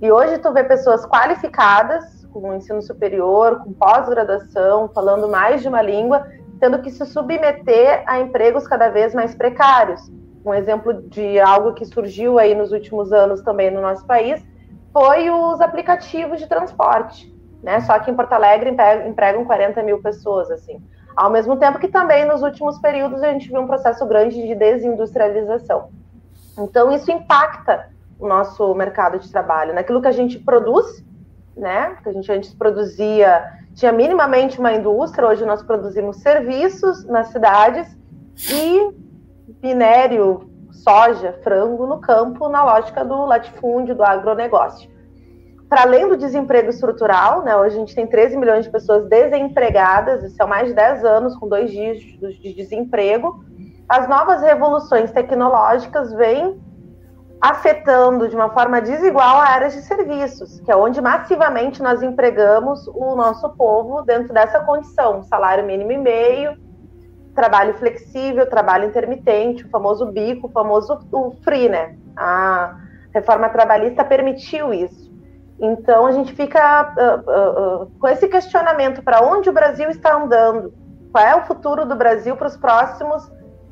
E 0.02 0.12
hoje 0.12 0.38
tu 0.40 0.52
vê 0.52 0.64
pessoas 0.64 1.06
qualificadas 1.06 2.26
com 2.34 2.54
ensino 2.54 2.82
superior, 2.82 3.64
com 3.64 3.72
pós-graduação, 3.72 4.90
falando 4.90 5.30
mais 5.30 5.62
de 5.62 5.68
uma 5.68 5.82
língua, 5.82 6.28
tendo 6.60 6.82
que 6.82 6.90
se 6.90 7.06
submeter 7.06 8.04
a 8.08 8.20
empregos 8.20 8.68
cada 8.68 8.90
vez 8.90 9.14
mais 9.14 9.36
precários. 9.36 10.02
Um 10.46 10.54
exemplo 10.54 10.94
de 10.94 11.40
algo 11.40 11.74
que 11.74 11.86
surgiu 11.86 12.38
aí 12.38 12.54
nos 12.54 12.72
últimos 12.72 13.14
anos 13.14 13.42
também 13.42 13.72
no 13.72 13.82
nosso 13.82 14.06
país 14.06 14.46
foi 14.92 15.30
os 15.30 15.62
aplicativos 15.62 16.40
de 16.40 16.48
transporte, 16.48 17.34
né? 17.64 17.80
Só 17.82 17.98
que 18.00 18.12
em 18.12 18.16
Porto 18.16 18.34
Alegre 18.34 18.76
empregam 19.08 19.46
40 19.46 19.82
mil 19.82 20.02
pessoas, 20.02 20.52
assim. 20.52 20.82
Ao 21.16 21.30
mesmo 21.30 21.58
tempo 21.58 21.80
que 21.80 21.88
também 21.88 22.26
nos 22.26 22.42
últimos 22.42 22.78
períodos 22.80 23.24
a 23.24 23.32
gente 23.32 23.48
viu 23.48 23.62
um 23.62 23.68
processo 23.68 24.06
grande 24.06 24.36
de 24.36 24.54
desindustrialização. 24.54 25.90
Então 26.58 26.92
isso 26.92 27.12
impacta 27.12 27.90
o 28.20 28.28
nosso 28.28 28.74
mercado 28.76 29.20
de 29.20 29.32
trabalho, 29.32 29.74
naquilo 29.74 30.02
que 30.02 30.08
a 30.08 30.12
gente 30.12 30.40
produz, 30.40 31.04
né? 31.56 31.98
Que 32.04 32.10
a 32.10 32.14
gente 32.14 32.32
antes 32.32 32.54
produzia, 32.54 33.44
tinha 33.74 33.92
minimamente 33.92 34.60
uma 34.60 34.74
indústria, 34.74 35.28
hoje 35.28 35.46
nós 35.46 35.64
produzimos 35.64 36.18
serviços 36.18 37.06
nas 37.06 37.28
cidades 37.28 37.98
e 38.52 39.03
minério, 39.62 40.50
soja, 40.72 41.40
frango 41.44 41.86
no 41.86 42.00
campo, 42.00 42.50
na 42.50 42.64
lógica 42.64 43.04
do 43.06 43.26
latifúndio, 43.26 43.96
do 43.96 44.04
agronegócio. 44.04 44.90
Para 45.70 45.84
além 45.84 46.08
do 46.08 46.18
desemprego 46.18 46.70
estrutural, 46.70 47.42
né, 47.42 47.56
hoje 47.56 47.76
a 47.76 47.80
gente 47.80 47.96
tem 47.96 48.06
13 48.06 48.38
milhões 48.38 48.66
de 48.66 48.72
pessoas 48.72 49.08
desempregadas, 49.08 50.24
isso 50.24 50.42
é 50.42 50.46
mais 50.46 50.68
de 50.68 50.74
10 50.74 51.04
anos 51.04 51.36
com 51.36 51.48
dois 51.48 51.72
dígitos 51.72 52.36
de 52.36 52.54
desemprego. 52.54 53.44
As 53.90 54.08
novas 54.08 54.42
revoluções 54.42 55.12
tecnológicas 55.12 56.14
vêm 56.14 56.62
afetando 57.42 58.30
de 58.30 58.36
uma 58.36 58.50
forma 58.52 58.80
desigual 58.80 59.38
a 59.38 59.50
áreas 59.50 59.74
de 59.74 59.82
serviços, 59.82 60.62
que 60.62 60.72
é 60.72 60.76
onde 60.76 61.02
massivamente 61.02 61.84
nós 61.84 62.02
empregamos 62.02 62.88
o 62.88 63.16
nosso 63.16 63.50
povo 63.50 64.02
dentro 64.04 64.34
dessa 64.34 64.62
condição, 64.62 65.24
salário 65.24 65.66
mínimo 65.66 65.92
e 65.92 65.98
meio, 65.98 66.58
trabalho 67.34 67.74
flexível, 67.76 68.50
trabalho 68.50 68.86
intermitente, 68.86 69.66
o 69.66 69.70
famoso 69.70 70.06
bico, 70.06 70.48
o 70.48 70.52
famoso 70.52 71.00
o 71.12 71.32
free, 71.44 71.70
né? 71.70 71.96
A 72.16 72.78
reforma 73.14 73.50
trabalhista 73.50 74.04
permitiu 74.04 74.74
isso. 74.74 75.12
Então 75.60 76.06
a 76.06 76.12
gente 76.12 76.34
fica 76.34 76.94
uh, 76.98 77.30
uh, 77.30 77.84
uh, 77.84 77.92
com 78.00 78.08
esse 78.08 78.28
questionamento 78.28 79.02
para 79.02 79.22
onde 79.22 79.50
o 79.50 79.54
Brasil 79.54 79.90
está 79.90 80.16
andando, 80.16 80.74
qual 81.12 81.24
é 81.24 81.36
o 81.36 81.46
futuro 81.46 81.86
do 81.86 81.96
Brasil 81.96 82.36
para 82.36 82.48
os 82.48 82.58
próximos 82.58 83.32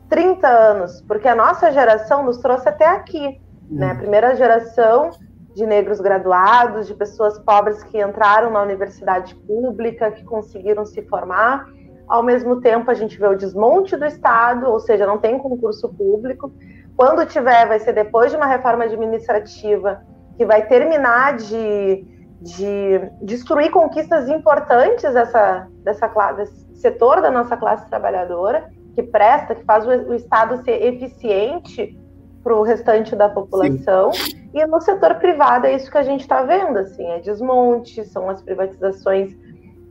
30 0.10 0.48
anos, 0.48 1.01
porque 1.08 1.27
a 1.27 1.36
nossa 1.36 1.72
geração 1.72 2.24
nos 2.24 2.38
trouxe 2.38 2.68
até 2.70 2.86
aqui, 2.88 3.39
né? 3.70 3.91
A 3.91 3.96
primeira 3.96 4.36
geração 4.36 5.12
de 5.56 5.65
negros 5.65 6.00
graduados, 6.00 6.88
de 6.88 6.94
pessoas 6.94 7.38
pobres 7.39 7.84
que 7.84 8.01
entraram 8.01 8.51
na 8.51 8.62
universidade 8.62 9.36
pública, 9.36 10.12
que 10.12 10.24
conseguiram 10.24 10.86
se 10.86 11.01
formar 11.03 11.65
ao 12.08 12.24
mesmo 12.24 12.60
tempo, 12.62 12.89
a 12.91 12.93
gente 12.93 13.17
vê 13.17 13.27
o 13.27 13.38
desmonte 13.38 13.96
do 13.96 14.05
Estado, 14.05 14.70
ou 14.70 14.79
seja, 14.79 15.05
não 15.05 15.17
tem 15.17 15.38
concurso 15.38 15.89
público. 15.89 16.51
Quando 16.96 17.25
tiver, 17.25 17.67
vai 17.67 17.79
ser 17.79 17.93
depois 17.93 18.31
de 18.31 18.38
uma 18.38 18.46
reforma 18.46 18.84
administrativa 18.84 20.01
que 20.38 20.46
vai 20.46 20.65
terminar 20.67 21.38
de, 21.38 22.05
de 22.41 23.00
destruir 23.22 23.72
conquistas 23.72 24.27
importantes 24.29 25.13
dessa, 25.13 25.67
dessa, 25.84 26.08
desse 26.34 26.75
setor 26.75 27.22
da 27.22 27.31
nossa 27.31 27.55
classe 27.55 27.88
trabalhadora, 27.89 28.70
que 28.93 29.03
presta, 29.03 29.55
que 29.55 29.63
faz 29.63 29.86
o, 29.86 29.89
o 29.89 30.13
Estado 30.13 30.63
ser 30.63 30.84
eficiente 30.84 31.98
para 32.43 32.55
o 32.55 32.63
restante 32.63 33.15
da 33.15 33.29
população. 33.29 34.12
Sim. 34.13 34.50
E 34.53 34.65
no 34.65 34.81
setor 34.81 35.15
privado 35.15 35.67
é 35.67 35.75
isso 35.75 35.89
que 35.89 35.98
a 35.98 36.03
gente 36.03 36.22
está 36.22 36.43
vendo, 36.43 36.79
assim, 36.79 37.05
é 37.05 37.20
desmonte, 37.20 38.03
são 38.05 38.29
as 38.29 38.41
privatizações, 38.41 39.34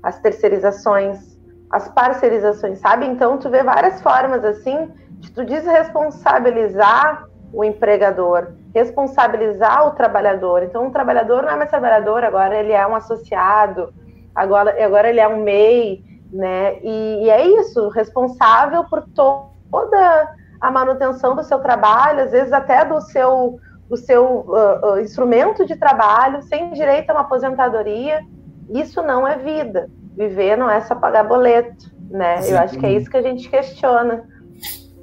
as 0.02 0.18
terceirizações 0.20 1.29
as 1.70 1.88
parcerizações, 1.88 2.78
sabe? 2.80 3.06
Então, 3.06 3.38
tu 3.38 3.48
vê 3.48 3.62
várias 3.62 4.02
formas, 4.02 4.44
assim, 4.44 4.90
de 5.20 5.30
tu 5.30 5.44
desresponsabilizar 5.44 7.28
o 7.52 7.64
empregador, 7.64 8.48
responsabilizar 8.74 9.86
o 9.86 9.92
trabalhador. 9.92 10.62
Então, 10.64 10.88
o 10.88 10.90
trabalhador 10.90 11.42
não 11.42 11.50
é 11.50 11.56
mais 11.56 11.70
trabalhador, 11.70 12.24
agora 12.24 12.56
ele 12.56 12.72
é 12.72 12.84
um 12.86 12.96
associado, 12.96 13.92
agora, 14.34 14.84
agora 14.84 15.08
ele 15.08 15.20
é 15.20 15.28
um 15.28 15.42
MEI, 15.42 16.02
né? 16.32 16.78
E, 16.82 17.24
e 17.24 17.30
é 17.30 17.46
isso, 17.46 17.88
responsável 17.88 18.84
por 18.84 19.02
to 19.14 19.48
toda 19.70 20.34
a 20.60 20.70
manutenção 20.70 21.36
do 21.36 21.44
seu 21.44 21.60
trabalho, 21.60 22.24
às 22.24 22.32
vezes 22.32 22.52
até 22.52 22.84
do 22.84 23.00
seu, 23.00 23.60
do 23.88 23.96
seu 23.96 24.24
uh, 24.24 24.94
uh, 24.94 25.00
instrumento 25.00 25.64
de 25.64 25.76
trabalho, 25.76 26.42
sem 26.42 26.72
direito 26.72 27.10
a 27.10 27.14
uma 27.14 27.20
aposentadoria. 27.20 28.20
Isso 28.68 29.00
não 29.00 29.26
é 29.26 29.36
vida 29.36 29.88
viver 30.20 30.56
não 30.56 30.70
é 30.70 30.80
só 30.82 30.94
pagar 30.94 31.24
boleto, 31.24 31.90
né? 32.10 32.42
Sim. 32.42 32.52
Eu 32.52 32.58
acho 32.58 32.78
que 32.78 32.84
é 32.84 32.92
isso 32.92 33.10
que 33.10 33.16
a 33.16 33.22
gente 33.22 33.48
questiona. 33.48 34.28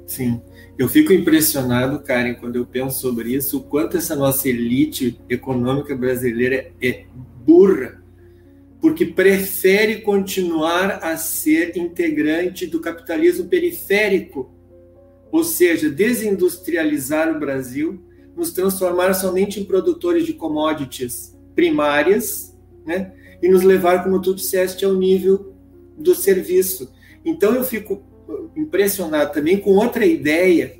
Sim. 0.06 0.40
Eu 0.78 0.88
fico 0.88 1.12
impressionado, 1.12 1.98
Karen, 2.00 2.34
quando 2.34 2.54
eu 2.54 2.64
penso 2.64 3.00
sobre 3.00 3.34
isso, 3.34 3.58
o 3.58 3.62
quanto 3.62 3.96
essa 3.96 4.14
nossa 4.14 4.48
elite 4.48 5.20
econômica 5.28 5.96
brasileira 5.96 6.70
é 6.80 7.04
burra, 7.44 8.00
porque 8.80 9.04
prefere 9.04 10.02
continuar 10.02 11.00
a 11.02 11.16
ser 11.16 11.76
integrante 11.76 12.64
do 12.64 12.80
capitalismo 12.80 13.48
periférico, 13.48 14.54
ou 15.32 15.42
seja, 15.42 15.90
desindustrializar 15.90 17.34
o 17.34 17.40
Brasil, 17.40 18.00
nos 18.36 18.52
transformar 18.52 19.14
somente 19.14 19.58
em 19.58 19.64
produtores 19.64 20.24
de 20.24 20.32
commodities 20.32 21.36
primárias, 21.56 22.56
né? 22.86 23.12
E 23.42 23.48
nos 23.48 23.62
levar, 23.62 24.02
como 24.02 24.20
tu 24.20 24.34
disseste, 24.34 24.84
ao 24.84 24.94
nível 24.94 25.54
do 25.96 26.14
serviço. 26.14 26.92
Então 27.24 27.54
eu 27.54 27.64
fico 27.64 28.02
impressionado 28.56 29.32
também 29.32 29.58
com 29.58 29.72
outra 29.72 30.04
ideia, 30.04 30.76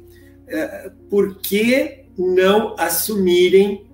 é, 0.46 0.90
por 1.08 1.36
que 1.40 2.04
não 2.16 2.74
assumirem 2.78 3.86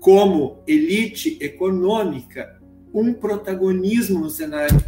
como 0.00 0.58
elite 0.66 1.38
econômica 1.40 2.60
um 2.92 3.12
protagonismo 3.12 4.20
no 4.20 4.30
cenário 4.30 4.82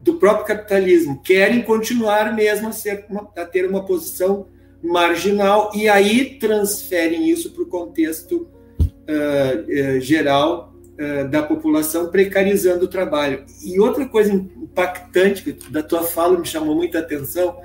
do 0.00 0.14
próprio 0.14 0.46
capitalismo? 0.46 1.22
Querem 1.22 1.62
continuar 1.62 2.34
mesmo 2.34 2.68
a, 2.68 2.72
ser 2.72 3.06
a 3.36 3.44
ter 3.44 3.68
uma 3.68 3.84
posição 3.84 4.46
marginal 4.82 5.70
e 5.74 5.88
aí 5.88 6.38
transferem 6.38 7.30
isso 7.30 7.52
para 7.52 7.62
o 7.62 7.66
contexto 7.66 8.48
uh, 8.80 9.96
uh, 9.96 10.00
geral 10.00 10.73
da 11.30 11.42
população 11.42 12.10
precarizando 12.10 12.84
o 12.84 12.88
trabalho. 12.88 13.44
E 13.64 13.80
outra 13.80 14.06
coisa 14.06 14.32
impactante 14.32 15.42
que 15.42 15.70
da 15.70 15.82
tua 15.82 16.02
fala 16.02 16.38
me 16.38 16.46
chamou 16.46 16.74
muita 16.74 17.00
atenção, 17.00 17.56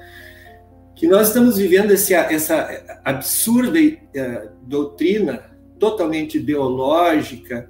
que 0.95 1.07
nós 1.07 1.27
estamos 1.27 1.57
vivendo 1.57 1.91
esse, 1.91 2.13
essa 2.13 3.00
absurda 3.05 3.79
uh, 3.79 4.50
doutrina 4.63 5.43
totalmente 5.79 6.38
ideológica 6.38 7.69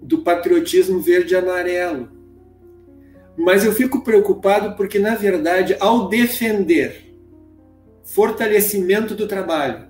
do 0.00 0.22
patriotismo 0.22 1.00
verde 1.00 1.34
e 1.34 1.36
amarelo. 1.36 2.08
Mas 3.36 3.64
eu 3.64 3.72
fico 3.72 4.02
preocupado 4.02 4.76
porque, 4.76 4.98
na 4.98 5.14
verdade, 5.14 5.76
ao 5.78 6.08
defender 6.08 7.14
fortalecimento 8.02 9.14
do 9.14 9.26
trabalho, 9.26 9.88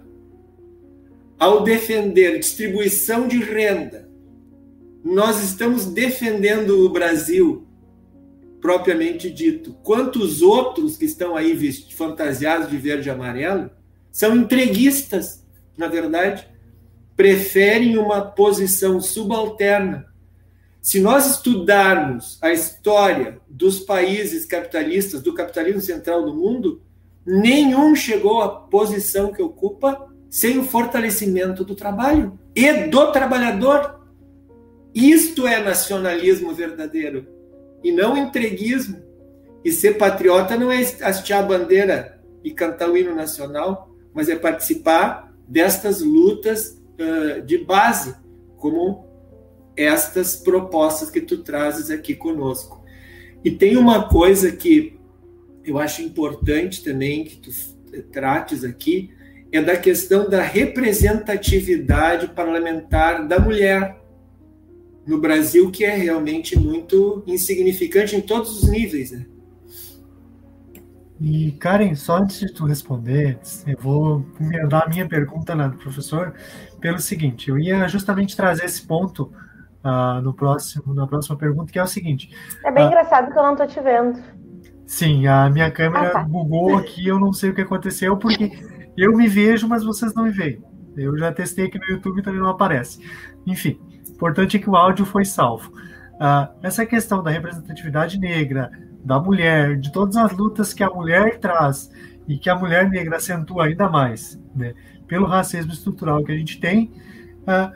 ao 1.39 1.63
defender 1.63 2.39
distribuição 2.39 3.29
de 3.29 3.39
renda, 3.39 4.04
nós 5.05 5.45
estamos 5.45 5.85
defendendo 5.85 6.85
o 6.85 6.89
Brasil 6.89 7.67
propriamente 8.59 9.31
dito. 9.31 9.75
Quantos 9.83 10.41
outros 10.41 10.97
que 10.97 11.05
estão 11.05 11.37
aí 11.37 11.71
fantasiados 11.93 12.71
de 12.71 12.79
verde 12.79 13.09
e 13.09 13.13
amarelo 13.13 13.71
são 14.11 14.35
entreguistas, 14.35 15.45
na 15.77 15.87
verdade, 15.87 16.49
preferem 17.15 17.99
uma 17.99 18.23
posição 18.23 19.01
subalterna. 19.03 20.07
Se 20.81 21.01
nós 21.01 21.31
estudarmos 21.31 22.39
a 22.41 22.51
história 22.51 23.39
dos 23.49 23.81
países 23.81 24.47
capitalistas, 24.47 25.23
do 25.23 25.35
capitalismo 25.35 25.81
central 25.83 26.25
do 26.25 26.35
mundo, 26.35 26.83
nenhum 27.27 27.95
chegou 27.95 28.41
à 28.41 28.49
posição 28.49 29.33
que 29.33 29.43
ocupa 29.43 30.09
sem 30.31 30.59
o 30.59 30.65
fortalecimento 30.65 31.65
do 31.65 31.75
trabalho 31.75 32.39
e 32.55 32.89
do 32.89 33.13
trabalhador. 33.13 34.04
Isto 34.95 35.47
é 35.47 35.61
nacionalismo 35.61 36.55
verdadeiro 36.55 37.27
e 37.83 37.91
não 37.91 38.17
entreguismo. 38.17 39.03
E 39.65 39.73
ser 39.73 39.95
patriota 39.99 40.57
não 40.57 40.71
é 40.71 40.81
hastear 40.81 41.43
a 41.43 41.47
bandeira 41.47 42.23
e 42.45 42.51
cantar 42.51 42.91
o 42.91 42.97
hino 42.97 43.15
nacional, 43.15 43.91
mas 44.13 44.29
é 44.29 44.37
participar 44.37 45.35
destas 45.49 46.01
lutas 46.01 46.81
uh, 46.99 47.43
de 47.43 47.59
base, 47.59 48.15
como 48.59 49.07
estas 49.77 50.37
propostas 50.37 51.11
que 51.11 51.21
tu 51.21 51.39
trazes 51.39 51.91
aqui 51.91 52.15
conosco. 52.15 52.85
E 53.43 53.51
tem 53.51 53.77
uma 53.77 54.09
coisa 54.09 54.53
que 54.53 54.99
eu 55.65 55.79
acho 55.79 56.03
importante 56.03 56.85
também 56.85 57.25
que 57.25 57.37
tu 57.37 57.51
trates 58.13 58.65
aqui, 58.65 59.11
é 59.51 59.63
da 59.63 59.77
questão 59.77 60.29
da 60.29 60.43
representatividade 60.43 62.29
parlamentar 62.29 63.27
da 63.27 63.39
mulher 63.39 64.04
no 65.07 65.21
Brasil, 65.21 65.71
que 65.71 65.85
é 65.85 65.95
realmente 65.95 66.59
muito 66.59 67.23
insignificante 67.27 68.17
em 68.17 68.21
todos 68.21 68.63
os 68.63 68.69
níveis, 68.69 69.11
né? 69.11 69.27
E, 71.21 71.53
Karen, 71.53 71.95
só 71.95 72.17
antes 72.17 72.41
de 72.41 72.53
tu 72.53 72.65
responder, 72.65 73.39
eu 73.67 73.79
vou 73.79 74.27
dar 74.69 74.85
a 74.85 74.89
minha 74.89 75.09
pergunta 75.09 75.55
né, 75.55 75.69
do 75.69 75.77
professor 75.77 76.35
pelo 76.81 76.99
seguinte, 76.99 77.49
eu 77.49 77.59
ia 77.59 77.87
justamente 77.89 78.37
trazer 78.37 78.65
esse 78.65 78.87
ponto 78.87 79.33
uh, 79.85 80.21
no 80.23 80.35
próximo, 80.35 80.93
na 80.93 81.07
próxima 81.07 81.37
pergunta, 81.37 81.73
que 81.73 81.79
é 81.79 81.83
o 81.83 81.87
seguinte. 81.87 82.31
É 82.65 82.71
bem 82.71 82.85
uh, 82.85 82.89
engraçado 82.89 83.33
que 83.33 83.39
eu 83.39 83.43
não 83.43 83.53
estou 83.53 83.67
te 83.67 83.81
vendo. 83.81 84.23
Sim, 84.87 85.27
a 85.27 85.49
minha 85.49 85.71
câmera 85.71 86.09
ah, 86.09 86.13
tá. 86.13 86.23
bugou 86.23 86.77
aqui, 86.77 87.07
eu 87.07 87.19
não 87.19 87.33
sei 87.33 87.51
o 87.51 87.55
que 87.55 87.63
aconteceu, 87.63 88.17
porque 88.17 88.51
eu 88.97 89.17
me 89.17 89.29
vejo, 89.29 89.67
mas 89.67 89.83
vocês 89.83 90.13
não 90.15 90.25
me 90.25 90.31
veem. 90.31 90.63
Eu 90.97 91.17
já 91.17 91.33
testei 91.33 91.67
aqui 91.67 91.79
no 91.79 91.87
YouTube 91.87 92.19
e 92.19 92.23
também 92.23 92.41
não 92.41 92.51
aparece. 92.51 93.01
Enfim, 93.47 93.81
importante 94.25 94.57
é 94.57 94.61
que 94.61 94.71
o 94.71 94.75
áudio 94.75 95.05
foi 95.05 95.23
salvo. 95.23 95.71
Uh, 96.15 96.49
essa 96.63 96.87
questão 96.87 97.23
da 97.23 97.31
representatividade 97.31 98.19
negra, 98.19 98.71
da 99.05 99.21
mulher, 99.21 99.77
de 99.79 99.93
todas 99.93 100.17
as 100.17 100.33
lutas 100.33 100.73
que 100.73 100.83
a 100.83 100.89
mulher 100.89 101.39
traz 101.39 101.91
e 102.27 102.39
que 102.39 102.49
a 102.49 102.55
mulher 102.55 102.89
negra 102.89 103.17
acentua 103.17 103.67
ainda 103.67 103.87
mais, 103.87 104.41
né, 104.57 104.73
pelo 105.07 105.27
racismo 105.27 105.73
estrutural 105.73 106.25
que 106.25 106.33
a 106.33 106.37
gente 106.37 106.59
tem, 106.59 106.91
uh, 107.43 107.71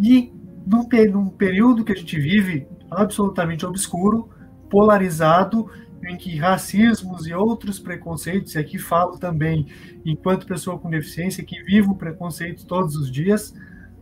e 0.00 0.32
num, 0.66 0.88
num 1.12 1.28
período 1.28 1.84
que 1.84 1.92
a 1.92 1.96
gente 1.96 2.18
vive 2.18 2.66
absolutamente 2.90 3.64
obscuro, 3.64 4.28
polarizado, 4.68 5.70
em 6.08 6.16
que 6.16 6.36
racismos 6.36 7.28
e 7.28 7.32
outros 7.32 7.78
preconceitos, 7.78 8.56
e 8.56 8.58
aqui 8.58 8.78
falo 8.78 9.16
também 9.16 9.66
enquanto 10.04 10.44
pessoa 10.44 10.76
com 10.76 10.90
deficiência 10.90 11.44
que 11.44 11.62
vivo 11.62 11.94
preconceito 11.94 12.66
todos 12.66 12.96
os 12.96 13.08
dias, 13.10 13.54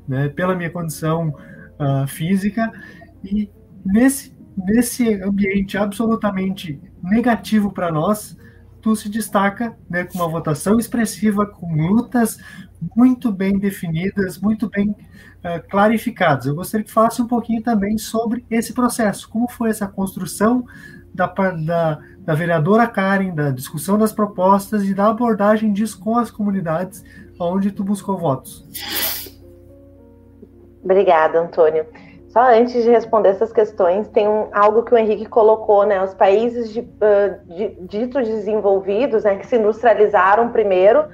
né, 0.09 0.31
pela 0.31 0.57
minha 0.57 0.71
condição 0.71 1.35
uh, 1.79 2.07
física, 2.07 2.73
e 3.25 3.51
nesse 3.85 4.33
nesse 4.57 5.15
ambiente 5.23 5.77
absolutamente 5.77 6.81
negativo 7.03 7.73
para 7.73 7.91
nós, 7.91 8.37
tu 8.81 8.95
se 8.97 9.09
destaca 9.09 9.77
né, 9.89 10.05
com 10.05 10.19
uma 10.19 10.29
votação 10.29 10.79
expressiva, 10.79 11.47
com 11.47 11.75
lutas 11.75 12.39
muito 12.97 13.31
bem 13.31 13.59
definidas, 13.59 14.39
muito 14.39 14.69
bem 14.69 14.91
uh, 14.91 15.69
clarificadas. 15.71 16.47
Eu 16.47 16.55
gostaria 16.55 16.85
que 16.85 16.93
falasse 16.93 17.23
um 17.23 17.27
pouquinho 17.27 17.63
também 17.63 17.97
sobre 17.97 18.45
esse 18.51 18.73
processo, 18.73 19.29
como 19.29 19.49
foi 19.49 19.71
essa 19.71 19.87
construção 19.87 20.65
da, 21.15 21.27
da, 21.27 22.01
da 22.19 22.35
vereadora 22.35 22.87
Karen, 22.87 23.35
da 23.35 23.51
discussão 23.51 23.97
das 23.97 24.13
propostas 24.13 24.85
e 24.85 24.95
da 24.95 25.09
abordagem 25.09 25.73
disso 25.73 25.99
com 26.01 26.19
as 26.19 26.31
comunidades 26.31 27.05
onde 27.39 27.71
tu 27.71 27.85
buscou 27.85 28.19
votos. 28.19 28.67
Obrigada, 30.83 31.41
Antônio. 31.41 31.87
Só 32.29 32.41
antes 32.41 32.83
de 32.83 32.91
responder 32.91 33.29
essas 33.29 33.53
questões, 33.53 34.09
tem 34.09 34.27
um, 34.27 34.49
algo 34.53 34.83
que 34.85 34.95
o 34.95 34.97
Henrique 34.97 35.27
colocou, 35.27 35.85
né? 35.85 36.03
Os 36.03 36.15
países 36.15 36.73
de, 36.73 36.81
uh, 36.81 37.55
de, 37.55 37.69
ditos 37.83 38.27
desenvolvidos, 38.27 39.25
né, 39.25 39.37
que 39.37 39.47
se 39.47 39.57
industrializaram 39.57 40.49
primeiro, 40.49 41.09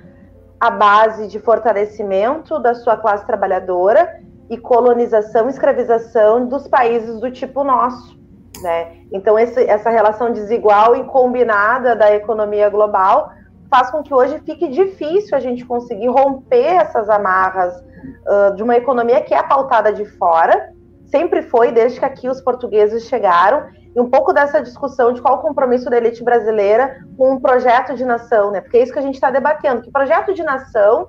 a 0.60 0.70
base 0.70 1.26
de 1.26 1.40
fortalecimento 1.40 2.60
da 2.60 2.72
sua 2.74 2.96
classe 2.96 3.26
trabalhadora 3.26 4.20
e 4.48 4.56
colonização, 4.56 5.48
escravização 5.48 6.46
dos 6.46 6.68
países 6.68 7.20
do 7.20 7.30
tipo 7.30 7.64
nosso, 7.64 8.16
né? 8.62 8.98
Então 9.12 9.36
esse, 9.36 9.62
essa 9.64 9.90
relação 9.90 10.32
desigual 10.32 10.94
e 10.96 11.04
combinada 11.04 11.96
da 11.96 12.14
economia 12.14 12.68
global 12.68 13.32
faz 13.70 13.90
com 13.90 14.02
que 14.02 14.14
hoje 14.14 14.40
fique 14.44 14.68
difícil 14.68 15.36
a 15.36 15.40
gente 15.40 15.64
conseguir 15.64 16.08
romper 16.08 16.74
essas 16.74 17.08
amarras 17.08 17.76
uh, 17.76 18.54
de 18.54 18.62
uma 18.62 18.76
economia 18.76 19.20
que 19.20 19.34
é 19.34 19.42
pautada 19.42 19.92
de 19.92 20.04
fora 20.04 20.72
sempre 21.10 21.42
foi, 21.42 21.72
desde 21.72 21.98
que 21.98 22.04
aqui 22.04 22.28
os 22.28 22.40
portugueses 22.40 23.04
chegaram, 23.04 23.66
e 23.94 24.00
um 24.00 24.08
pouco 24.08 24.32
dessa 24.32 24.62
discussão 24.62 25.12
de 25.12 25.20
qual 25.20 25.36
o 25.38 25.42
compromisso 25.42 25.90
da 25.90 25.96
elite 25.96 26.22
brasileira 26.22 27.04
com 27.16 27.32
um 27.32 27.40
projeto 27.40 27.94
de 27.94 28.04
nação, 28.04 28.50
né? 28.50 28.60
Porque 28.60 28.76
é 28.76 28.82
isso 28.82 28.92
que 28.92 28.98
a 28.98 29.02
gente 29.02 29.14
está 29.14 29.30
debatendo, 29.30 29.82
que 29.82 29.90
projeto 29.90 30.34
de 30.34 30.42
nação 30.42 31.08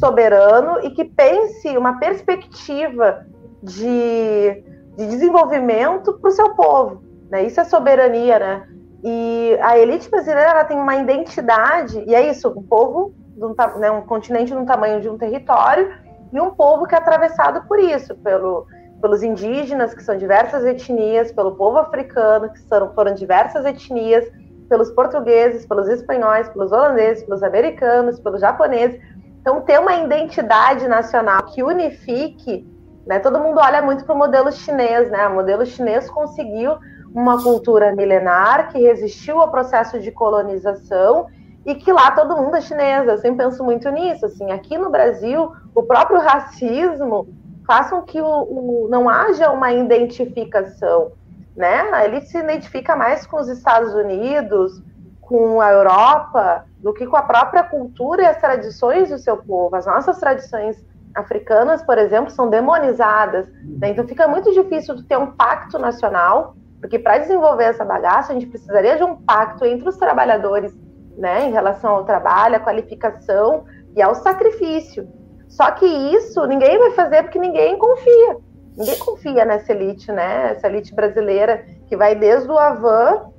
soberano 0.00 0.80
e 0.82 0.90
que 0.90 1.04
pense 1.04 1.76
uma 1.76 1.98
perspectiva 1.98 3.26
de, 3.62 4.64
de 4.96 5.06
desenvolvimento 5.06 6.14
para 6.14 6.28
o 6.28 6.32
seu 6.32 6.54
povo, 6.54 7.02
né? 7.30 7.44
Isso 7.44 7.60
é 7.60 7.64
soberania, 7.64 8.38
né? 8.38 8.68
E 9.04 9.58
a 9.60 9.78
elite 9.78 10.10
brasileira 10.10 10.50
ela 10.50 10.64
tem 10.64 10.78
uma 10.78 10.96
identidade, 10.96 12.02
e 12.06 12.14
é 12.14 12.28
isso, 12.28 12.48
um 12.48 12.62
povo, 12.62 13.14
um, 13.36 13.78
né, 13.78 13.90
um 13.90 14.02
continente 14.02 14.54
no 14.54 14.64
tamanho 14.64 15.00
de 15.00 15.08
um 15.08 15.18
território, 15.18 15.92
e 16.32 16.40
um 16.40 16.50
povo 16.50 16.86
que 16.86 16.94
é 16.94 16.98
atravessado 16.98 17.66
por 17.68 17.78
isso, 17.78 18.14
pelo, 18.16 18.66
pelos 19.00 19.22
indígenas, 19.22 19.94
que 19.94 20.02
são 20.02 20.16
diversas 20.16 20.64
etnias, 20.64 21.30
pelo 21.30 21.54
povo 21.54 21.78
africano, 21.78 22.50
que 22.50 22.60
foram, 22.68 22.92
foram 22.94 23.14
diversas 23.14 23.64
etnias, 23.64 24.26
pelos 24.68 24.90
portugueses, 24.90 25.64
pelos 25.66 25.88
espanhóis, 25.88 26.48
pelos 26.48 26.72
holandeses, 26.72 27.22
pelos 27.24 27.42
americanos, 27.42 28.18
pelos 28.18 28.40
japoneses. 28.40 29.00
Então, 29.40 29.60
ter 29.60 29.78
uma 29.78 29.94
identidade 29.94 30.88
nacional 30.88 31.44
que 31.44 31.62
unifique, 31.62 32.66
né? 33.06 33.20
Todo 33.20 33.38
mundo 33.38 33.60
olha 33.60 33.80
muito 33.80 34.04
para 34.04 34.14
o 34.14 34.18
modelo 34.18 34.50
chinês, 34.50 35.08
né? 35.08 35.28
O 35.28 35.34
modelo 35.34 35.64
chinês 35.64 36.10
conseguiu 36.10 36.76
uma 37.16 37.42
cultura 37.42 37.96
milenar 37.96 38.70
que 38.70 38.78
resistiu 38.78 39.40
ao 39.40 39.50
processo 39.50 39.98
de 39.98 40.12
colonização 40.12 41.28
e 41.64 41.74
que 41.74 41.90
lá 41.90 42.10
todo 42.10 42.36
mundo 42.36 42.56
é 42.56 42.60
chinês. 42.60 43.08
Eu 43.08 43.16
sempre 43.16 43.42
penso 43.42 43.64
muito 43.64 43.88
nisso. 43.88 44.26
Assim, 44.26 44.50
aqui 44.52 44.76
no 44.76 44.90
Brasil, 44.90 45.50
o 45.74 45.82
próprio 45.82 46.20
racismo 46.20 47.26
façam 47.66 48.02
que 48.02 48.20
o, 48.20 48.26
o, 48.26 48.88
não 48.90 49.08
haja 49.08 49.50
uma 49.50 49.72
identificação, 49.72 51.12
né? 51.56 52.04
Ele 52.04 52.20
se 52.20 52.36
identifica 52.36 52.94
mais 52.94 53.26
com 53.26 53.38
os 53.38 53.48
Estados 53.48 53.94
Unidos, 53.94 54.82
com 55.22 55.58
a 55.62 55.72
Europa, 55.72 56.66
do 56.80 56.92
que 56.92 57.06
com 57.06 57.16
a 57.16 57.22
própria 57.22 57.62
cultura 57.62 58.24
e 58.24 58.26
as 58.26 58.36
tradições 58.36 59.08
do 59.08 59.18
seu 59.18 59.38
povo. 59.38 59.74
As 59.74 59.86
nossas 59.86 60.18
tradições 60.18 60.84
africanas, 61.14 61.82
por 61.82 61.96
exemplo, 61.96 62.30
são 62.30 62.50
demonizadas. 62.50 63.48
Né? 63.64 63.88
Então 63.88 64.06
fica 64.06 64.28
muito 64.28 64.52
difícil 64.52 65.02
ter 65.04 65.16
um 65.16 65.32
pacto 65.32 65.78
nacional, 65.78 66.54
porque 66.80 66.98
para 66.98 67.18
desenvolver 67.18 67.64
essa 67.64 67.84
bagaça, 67.84 68.32
a 68.32 68.34
gente 68.34 68.46
precisaria 68.46 68.96
de 68.96 69.04
um 69.04 69.16
pacto 69.16 69.64
entre 69.64 69.88
os 69.88 69.96
trabalhadores, 69.96 70.74
né, 71.16 71.48
em 71.48 71.52
relação 71.52 71.94
ao 71.94 72.04
trabalho, 72.04 72.56
à 72.56 72.60
qualificação 72.60 73.64
e 73.94 74.02
ao 74.02 74.14
sacrifício. 74.14 75.08
Só 75.48 75.70
que 75.70 75.86
isso 75.86 76.44
ninguém 76.46 76.78
vai 76.78 76.90
fazer 76.92 77.22
porque 77.22 77.38
ninguém 77.38 77.78
confia. 77.78 78.36
Ninguém 78.76 78.98
confia 78.98 79.44
nessa 79.44 79.72
elite, 79.72 80.12
né? 80.12 80.50
Essa 80.50 80.66
elite 80.66 80.94
brasileira 80.94 81.64
que 81.88 81.96
vai 81.96 82.14
desde 82.14 82.50
o 82.50 82.58
Avan, 82.58 83.30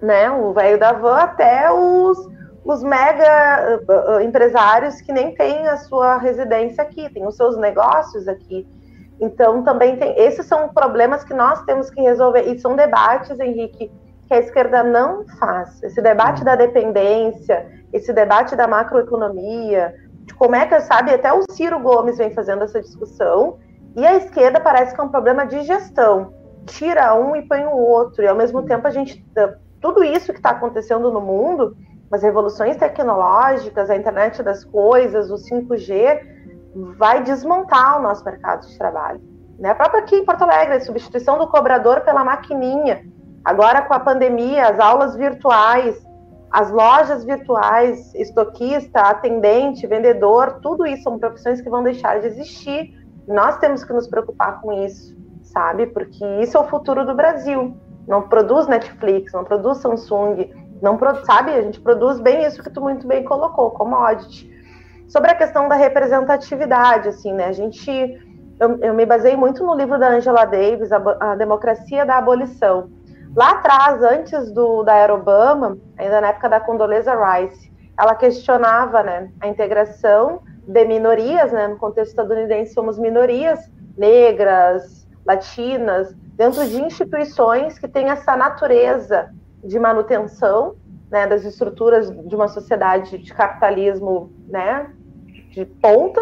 né? 0.00 0.28
O 0.28 0.52
velho 0.52 0.78
da 0.78 0.92
Van 0.92 1.18
até 1.18 1.70
os, 1.70 2.18
os 2.64 2.82
mega 2.82 3.80
uh, 3.88 4.16
uh, 4.16 4.20
empresários 4.20 5.00
que 5.00 5.12
nem 5.12 5.34
têm 5.34 5.68
a 5.68 5.76
sua 5.76 6.16
residência 6.16 6.82
aqui, 6.82 7.08
têm 7.10 7.24
os 7.24 7.36
seus 7.36 7.56
negócios 7.56 8.26
aqui. 8.26 8.66
Então, 9.22 9.62
também 9.62 9.96
tem. 9.96 10.18
Esses 10.18 10.46
são 10.46 10.68
problemas 10.70 11.22
que 11.22 11.32
nós 11.32 11.62
temos 11.62 11.88
que 11.88 12.00
resolver. 12.02 12.42
E 12.42 12.58
são 12.58 12.74
debates, 12.74 13.38
Henrique, 13.38 13.88
que 14.26 14.34
a 14.34 14.40
esquerda 14.40 14.82
não 14.82 15.24
faz. 15.38 15.80
Esse 15.80 16.02
debate 16.02 16.42
da 16.42 16.56
dependência, 16.56 17.68
esse 17.92 18.12
debate 18.12 18.56
da 18.56 18.66
macroeconomia, 18.66 19.94
de 20.24 20.34
como 20.34 20.56
é 20.56 20.66
que, 20.66 20.80
sabe, 20.80 21.12
até 21.12 21.32
o 21.32 21.44
Ciro 21.52 21.78
Gomes 21.78 22.18
vem 22.18 22.34
fazendo 22.34 22.64
essa 22.64 22.80
discussão, 22.80 23.58
e 23.94 24.04
a 24.04 24.16
esquerda 24.16 24.58
parece 24.58 24.92
que 24.92 25.00
é 25.00 25.04
um 25.04 25.08
problema 25.08 25.46
de 25.46 25.62
gestão. 25.62 26.34
Tira 26.66 27.14
um 27.14 27.36
e 27.36 27.42
põe 27.42 27.64
o 27.64 27.76
outro, 27.76 28.24
e 28.24 28.26
ao 28.26 28.34
mesmo 28.34 28.62
tempo 28.62 28.88
a 28.88 28.90
gente. 28.90 29.24
Tudo 29.80 30.02
isso 30.02 30.32
que 30.32 30.38
está 30.38 30.50
acontecendo 30.50 31.12
no 31.12 31.20
mundo, 31.20 31.76
as 32.10 32.24
revoluções 32.24 32.76
tecnológicas, 32.76 33.88
a 33.88 33.96
internet 33.96 34.42
das 34.42 34.64
coisas, 34.64 35.30
o 35.30 35.36
5G, 35.36 36.41
vai 36.74 37.22
desmontar 37.22 37.98
o 37.98 38.02
nosso 38.02 38.24
mercado 38.24 38.66
de 38.66 38.76
trabalho. 38.78 39.20
Né? 39.58 39.70
A 39.70 39.74
própria 39.74 40.00
aqui 40.00 40.16
em 40.16 40.24
Porto 40.24 40.42
Alegre, 40.42 40.76
a 40.76 40.80
substituição 40.80 41.38
do 41.38 41.46
cobrador 41.46 42.00
pela 42.00 42.24
maquininha. 42.24 43.04
Agora, 43.44 43.82
com 43.82 43.94
a 43.94 44.00
pandemia, 44.00 44.68
as 44.68 44.78
aulas 44.78 45.16
virtuais, 45.16 46.00
as 46.50 46.70
lojas 46.70 47.24
virtuais, 47.24 48.14
estoquista, 48.14 49.00
atendente, 49.00 49.86
vendedor, 49.86 50.60
tudo 50.62 50.86
isso 50.86 51.04
são 51.04 51.18
profissões 51.18 51.60
que 51.60 51.70
vão 51.70 51.82
deixar 51.82 52.20
de 52.20 52.26
existir. 52.26 52.94
Nós 53.26 53.58
temos 53.58 53.82
que 53.84 53.92
nos 53.92 54.06
preocupar 54.06 54.60
com 54.60 54.72
isso, 54.84 55.16
sabe? 55.42 55.86
Porque 55.86 56.24
isso 56.42 56.56
é 56.56 56.60
o 56.60 56.68
futuro 56.68 57.06
do 57.06 57.14
Brasil. 57.14 57.76
Não 58.06 58.22
produz 58.22 58.66
Netflix, 58.66 59.32
não 59.32 59.44
produz 59.44 59.78
Samsung, 59.78 60.50
não 60.82 60.98
sabe? 61.24 61.52
A 61.52 61.62
gente 61.62 61.80
produz 61.80 62.20
bem 62.20 62.44
isso 62.44 62.62
que 62.62 62.70
tu 62.70 62.80
muito 62.80 63.06
bem 63.06 63.24
colocou, 63.24 63.70
commodity. 63.70 64.51
Sobre 65.12 65.30
a 65.30 65.34
questão 65.34 65.68
da 65.68 65.74
representatividade, 65.74 67.10
assim, 67.10 67.34
né? 67.34 67.44
A 67.44 67.52
gente 67.52 67.90
eu, 68.58 68.78
eu, 68.80 68.94
me 68.94 69.04
baseei 69.04 69.36
muito 69.36 69.62
no 69.62 69.74
livro 69.74 69.98
da 69.98 70.08
Angela 70.08 70.46
Davis, 70.46 70.90
a, 70.90 71.02
a, 71.20 71.34
Democracia 71.34 72.06
da 72.06 72.16
Abolição. 72.16 72.88
Lá 73.36 73.50
atrás, 73.50 74.02
antes 74.02 74.50
do, 74.52 74.82
da 74.82 74.94
era 74.94 75.14
Obama, 75.14 75.76
ainda 75.98 76.18
na 76.22 76.28
época 76.28 76.48
da 76.48 76.60
Condoleezza 76.60 77.12
Rice, 77.12 77.70
ela 77.98 78.14
questionava 78.14 79.02
né, 79.02 79.30
a 79.38 79.48
integração 79.48 80.40
de 80.66 80.84
minorias, 80.86 81.52
né, 81.52 81.68
no 81.68 81.76
contexto 81.76 82.12
estadunidense 82.12 82.72
somos 82.72 82.98
minorias 82.98 83.70
negras, 83.98 85.06
latinas, 85.26 86.14
dentro 86.36 86.66
de 86.66 86.80
instituições 86.80 87.78
que 87.78 87.86
têm 87.86 88.08
essa 88.08 88.34
natureza 88.34 89.28
de 89.62 89.78
manutenção 89.78 90.74
né, 91.10 91.26
das 91.26 91.44
estruturas 91.44 92.10
de 92.10 92.34
uma 92.34 92.48
sociedade 92.48 93.18
de 93.18 93.34
capitalismo 93.34 94.32
né, 94.48 94.90
de 95.52 95.64
ponta, 95.64 96.20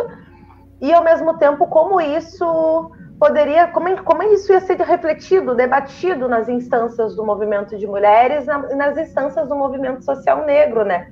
e 0.81 0.93
ao 0.93 1.05
mesmo 1.05 1.39
tempo 1.39 1.67
como 1.67 2.01
isso 2.01 2.91
poderia, 3.19 3.69
como, 3.69 4.03
como 4.03 4.23
isso 4.23 4.51
ia 4.51 4.61
ser 4.61 4.81
refletido, 4.81 5.55
debatido 5.55 6.27
nas 6.27 6.49
instâncias 6.49 7.15
do 7.15 7.25
movimento 7.25 7.77
de 7.77 7.87
mulheres, 7.87 8.47
na, 8.47 8.59
nas 8.75 8.97
instâncias 8.97 9.47
do 9.47 9.55
movimento 9.55 10.03
social 10.03 10.45
negro, 10.47 10.85
né? 10.85 11.07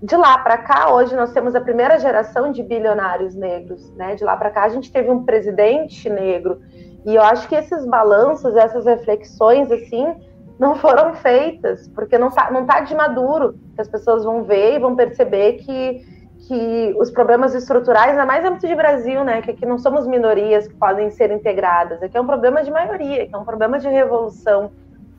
De 0.00 0.16
lá 0.16 0.38
para 0.38 0.58
cá, 0.58 0.92
hoje 0.92 1.16
nós 1.16 1.32
temos 1.32 1.54
a 1.56 1.60
primeira 1.60 1.98
geração 1.98 2.52
de 2.52 2.62
bilionários 2.62 3.34
negros, 3.34 3.92
né? 3.96 4.14
De 4.14 4.22
lá 4.22 4.36
para 4.36 4.50
cá 4.50 4.64
a 4.64 4.68
gente 4.68 4.92
teve 4.92 5.10
um 5.10 5.24
presidente 5.24 6.08
negro 6.08 6.60
e 7.04 7.16
eu 7.16 7.22
acho 7.22 7.48
que 7.48 7.54
esses 7.56 7.84
balanços, 7.84 8.54
essas 8.54 8.86
reflexões 8.86 9.72
assim, 9.72 10.14
não 10.58 10.76
foram 10.76 11.14
feitas 11.14 11.88
porque 11.88 12.16
não 12.16 12.30
tá, 12.30 12.50
não 12.52 12.64
tá 12.64 12.80
de 12.80 12.94
maduro, 12.94 13.58
as 13.76 13.88
pessoas 13.88 14.24
vão 14.24 14.44
ver 14.44 14.76
e 14.76 14.78
vão 14.78 14.94
perceber 14.94 15.54
que 15.54 16.13
que 16.46 16.94
os 16.98 17.10
problemas 17.10 17.54
estruturais, 17.54 18.10
ainda 18.10 18.26
mais 18.26 18.44
âmbito 18.44 18.66
de 18.66 18.74
Brasil, 18.74 19.24
né, 19.24 19.40
que 19.40 19.50
aqui 19.50 19.64
não 19.64 19.78
somos 19.78 20.06
minorias 20.06 20.68
que 20.68 20.74
podem 20.74 21.10
ser 21.10 21.30
integradas, 21.30 22.02
aqui 22.02 22.16
é 22.16 22.20
um 22.20 22.26
problema 22.26 22.62
de 22.62 22.70
maioria, 22.70 23.26
que 23.26 23.34
é 23.34 23.38
um 23.38 23.44
problema 23.44 23.78
de 23.78 23.88
revolução, 23.88 24.70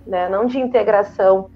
né, 0.05 0.29
não 0.29 0.45
de 0.45 0.59
integração. 0.59 1.49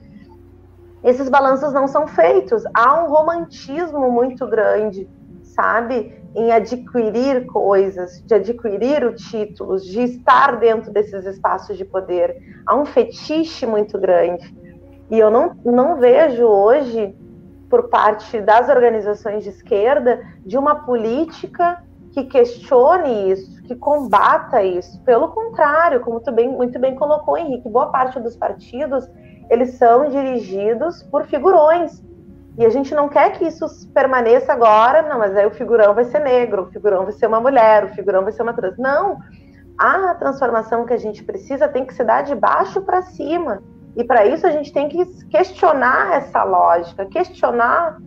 Esses 1.03 1.29
balanços 1.29 1.71
não 1.71 1.87
são 1.87 2.07
feitos, 2.07 2.63
há 2.73 3.03
um 3.03 3.09
romantismo 3.09 4.11
muito 4.11 4.47
grande, 4.47 5.07
sabe, 5.43 6.17
em 6.35 6.51
adquirir 6.51 7.45
coisas, 7.45 8.23
de 8.25 8.33
adquirir 8.33 9.13
títulos, 9.15 9.85
de 9.85 10.01
estar 10.01 10.57
dentro 10.57 10.91
desses 10.91 11.25
espaços 11.25 11.77
de 11.77 11.85
poder. 11.85 12.37
Há 12.65 12.75
um 12.75 12.85
fetiche 12.85 13.65
muito 13.65 13.97
grande. 13.97 14.55
E 15.09 15.17
eu 15.17 15.31
não, 15.31 15.55
não 15.65 15.95
vejo 15.95 16.45
hoje 16.45 17.15
por 17.69 17.89
parte 17.89 18.41
das 18.41 18.67
organizações 18.69 19.43
de 19.43 19.49
esquerda 19.49 20.21
de 20.45 20.57
uma 20.57 20.75
política 20.75 21.83
que 22.11 22.23
questione 22.23 23.31
isso, 23.31 23.61
que 23.63 23.75
combata 23.75 24.63
isso. 24.63 25.01
Pelo 25.03 25.29
contrário, 25.29 25.99
como 25.99 26.19
tu 26.19 26.31
bem, 26.31 26.49
muito 26.49 26.79
bem 26.79 26.95
colocou, 26.95 27.37
Henrique, 27.37 27.69
boa 27.69 27.87
parte 27.87 28.19
dos 28.19 28.35
partidos 28.35 29.07
eles 29.49 29.75
são 29.75 30.09
dirigidos 30.09 31.01
por 31.03 31.25
figurões. 31.25 32.03
E 32.57 32.65
a 32.65 32.69
gente 32.69 32.93
não 32.93 33.07
quer 33.07 33.31
que 33.37 33.45
isso 33.45 33.65
permaneça 33.93 34.51
agora, 34.53 35.01
não, 35.01 35.17
mas 35.17 35.35
aí 35.35 35.45
o 35.45 35.51
figurão 35.51 35.93
vai 35.93 36.03
ser 36.03 36.19
negro, 36.19 36.63
o 36.63 36.71
figurão 36.71 37.03
vai 37.03 37.13
ser 37.13 37.27
uma 37.27 37.39
mulher, 37.39 37.85
o 37.85 37.89
figurão 37.89 38.23
vai 38.23 38.31
ser 38.31 38.43
uma 38.43 38.53
trans. 38.53 38.77
Não! 38.77 39.19
A 39.77 40.13
transformação 40.15 40.85
que 40.85 40.93
a 40.93 40.97
gente 40.97 41.23
precisa 41.23 41.69
tem 41.69 41.85
que 41.85 41.93
se 41.93 42.03
dar 42.03 42.21
de 42.21 42.35
baixo 42.35 42.81
para 42.81 43.01
cima. 43.01 43.63
E 43.95 44.03
para 44.03 44.25
isso 44.25 44.45
a 44.45 44.51
gente 44.51 44.71
tem 44.71 44.87
que 44.87 45.05
questionar 45.27 46.15
essa 46.15 46.43
lógica, 46.43 47.05
questionar 47.05 47.97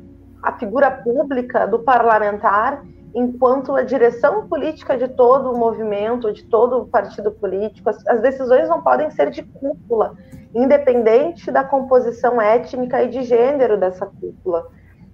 a 0.42 0.52
figura 0.52 0.90
pública 0.90 1.66
do 1.66 1.78
parlamentar 1.80 2.82
enquanto 3.14 3.74
a 3.74 3.82
direção 3.82 4.48
política 4.48 4.96
de 4.96 5.08
todo 5.08 5.52
o 5.52 5.58
movimento, 5.58 6.32
de 6.32 6.44
todo 6.44 6.78
o 6.78 6.86
partido 6.86 7.30
político. 7.30 7.90
As, 7.90 8.06
as 8.06 8.20
decisões 8.20 8.68
não 8.68 8.80
podem 8.80 9.10
ser 9.10 9.30
de 9.30 9.42
cúpula, 9.42 10.16
independente 10.54 11.50
da 11.50 11.62
composição 11.62 12.40
étnica 12.40 13.02
e 13.02 13.08
de 13.08 13.22
gênero 13.22 13.78
dessa 13.78 14.06
cúpula. 14.06 14.66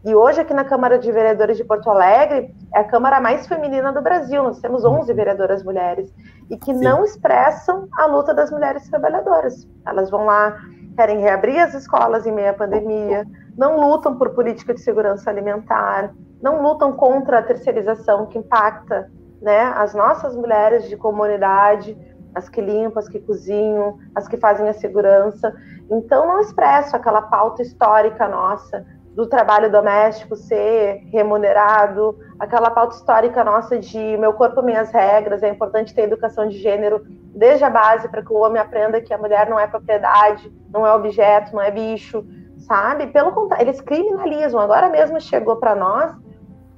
E 0.04 0.14
hoje, 0.14 0.40
aqui 0.40 0.54
na 0.54 0.64
Câmara 0.64 0.96
de 0.96 1.10
Vereadores 1.10 1.56
de 1.56 1.64
Porto 1.64 1.90
Alegre, 1.90 2.54
é 2.72 2.78
a 2.78 2.84
Câmara 2.84 3.20
mais 3.20 3.48
feminina 3.48 3.92
do 3.92 4.00
Brasil. 4.00 4.44
Nós 4.44 4.60
temos 4.60 4.84
11 4.84 5.12
vereadoras 5.12 5.64
mulheres 5.64 6.14
e 6.48 6.56
que 6.56 6.72
Sim. 6.72 6.84
não 6.84 7.04
expressam 7.04 7.88
a 7.92 8.06
luta 8.06 8.32
das 8.32 8.50
mulheres 8.50 8.88
trabalhadoras. 8.88 9.66
Elas 9.84 10.08
vão 10.08 10.24
lá, 10.24 10.56
querem 10.94 11.18
reabrir 11.18 11.58
as 11.58 11.74
escolas 11.74 12.26
em 12.26 12.32
meio 12.32 12.50
à 12.50 12.54
pandemia, 12.54 13.26
não 13.56 13.80
lutam 13.80 14.16
por 14.16 14.30
política 14.30 14.72
de 14.72 14.80
segurança 14.80 15.28
alimentar, 15.30 16.14
não 16.40 16.62
lutam 16.62 16.92
contra 16.92 17.40
a 17.40 17.42
terceirização 17.42 18.26
que 18.26 18.38
impacta 18.38 19.10
né, 19.42 19.72
as 19.76 19.94
nossas 19.94 20.36
mulheres 20.36 20.88
de 20.88 20.96
comunidade, 20.96 21.98
as 22.36 22.48
que 22.48 22.60
limpam, 22.60 23.00
as 23.00 23.08
que 23.08 23.18
cozinham, 23.18 23.98
as 24.14 24.28
que 24.28 24.36
fazem 24.36 24.68
a 24.68 24.74
segurança. 24.74 25.52
Então, 25.90 26.24
não 26.24 26.40
expresso 26.40 26.94
aquela 26.94 27.22
pauta 27.22 27.62
histórica 27.62 28.28
nossa 28.28 28.86
do 29.18 29.26
trabalho 29.26 29.68
doméstico 29.68 30.36
ser 30.36 31.02
remunerado, 31.10 32.16
aquela 32.38 32.70
pauta 32.70 32.94
histórica 32.94 33.42
nossa 33.42 33.76
de 33.76 34.16
meu 34.16 34.32
corpo, 34.32 34.62
minhas 34.62 34.92
regras, 34.92 35.42
é 35.42 35.48
importante 35.48 35.92
ter 35.92 36.02
educação 36.02 36.48
de 36.48 36.56
gênero 36.56 37.04
desde 37.34 37.64
a 37.64 37.68
base 37.68 38.08
para 38.08 38.22
que 38.22 38.32
o 38.32 38.36
homem 38.36 38.62
aprenda 38.62 39.00
que 39.00 39.12
a 39.12 39.18
mulher 39.18 39.50
não 39.50 39.58
é 39.58 39.66
propriedade, 39.66 40.48
não 40.72 40.86
é 40.86 40.94
objeto, 40.94 41.52
não 41.52 41.60
é 41.60 41.68
bicho, 41.68 42.24
sabe? 42.58 43.08
Pelo 43.08 43.32
contrário, 43.32 43.64
eles 43.64 43.80
criminalizam. 43.80 44.60
Agora 44.60 44.88
mesmo 44.88 45.20
chegou 45.20 45.56
para 45.56 45.74
nós 45.74 46.14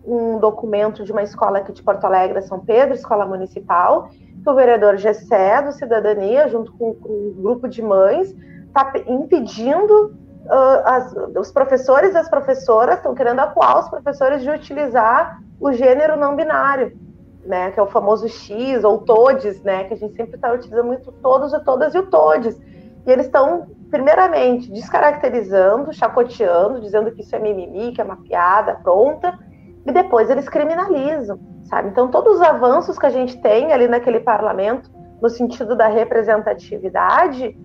um 0.02 0.38
documento 0.38 1.04
de 1.04 1.12
uma 1.12 1.22
escola 1.22 1.58
aqui 1.58 1.72
de 1.72 1.82
Porto 1.82 2.06
Alegre, 2.06 2.40
São 2.40 2.60
Pedro, 2.60 2.94
escola 2.94 3.26
municipal, 3.26 4.08
que 4.42 4.48
o 4.48 4.54
vereador 4.54 4.96
Gessé 4.96 5.60
do 5.60 5.72
Cidadania, 5.72 6.48
junto 6.48 6.72
com, 6.72 6.96
um 7.04 7.34
grupo 7.36 7.68
de 7.68 7.82
mães, 7.82 8.34
está 8.66 8.94
impedindo 9.06 10.18
uh, 10.46 10.82
as, 10.84 11.14
os 11.36 11.52
professores 11.52 12.14
e 12.14 12.18
as 12.18 12.28
professoras 12.28 12.96
estão 12.96 13.14
querendo 13.14 13.40
acuar 13.40 13.80
os 13.80 13.88
professores 13.88 14.42
de 14.42 14.50
utilizar 14.50 15.40
o 15.60 15.72
gênero 15.72 16.16
não 16.16 16.36
binário, 16.36 16.96
né, 17.44 17.70
que 17.70 17.80
é 17.80 17.82
o 17.82 17.86
famoso 17.86 18.28
X 18.28 18.84
ou 18.84 18.98
todes, 18.98 19.62
né, 19.62 19.84
que 19.84 19.94
a 19.94 19.96
gente 19.96 20.14
sempre 20.14 20.36
está 20.36 20.52
utilizando 20.52 20.86
muito 20.86 21.12
todos 21.12 21.52
e 21.52 21.60
todas 21.60 21.94
e 21.94 21.98
o 21.98 22.06
todes. 22.06 22.58
E 23.06 23.10
eles 23.10 23.26
estão, 23.26 23.66
primeiramente, 23.90 24.70
descaracterizando, 24.70 25.92
chacoteando, 25.92 26.80
dizendo 26.80 27.10
que 27.12 27.22
isso 27.22 27.34
é 27.34 27.38
mimimi, 27.38 27.92
que 27.92 28.00
é 28.00 28.04
uma 28.04 28.16
piada 28.16 28.74
pronta, 28.74 29.38
e 29.86 29.92
depois 29.92 30.28
eles 30.28 30.48
criminalizam, 30.48 31.38
sabe? 31.64 31.88
Então, 31.88 32.08
todos 32.08 32.36
os 32.36 32.42
avanços 32.42 32.98
que 32.98 33.06
a 33.06 33.10
gente 33.10 33.40
tem 33.40 33.72
ali 33.72 33.88
naquele 33.88 34.20
parlamento, 34.20 34.90
no 35.20 35.28
sentido 35.28 35.74
da 35.74 35.86
representatividade, 35.86 37.56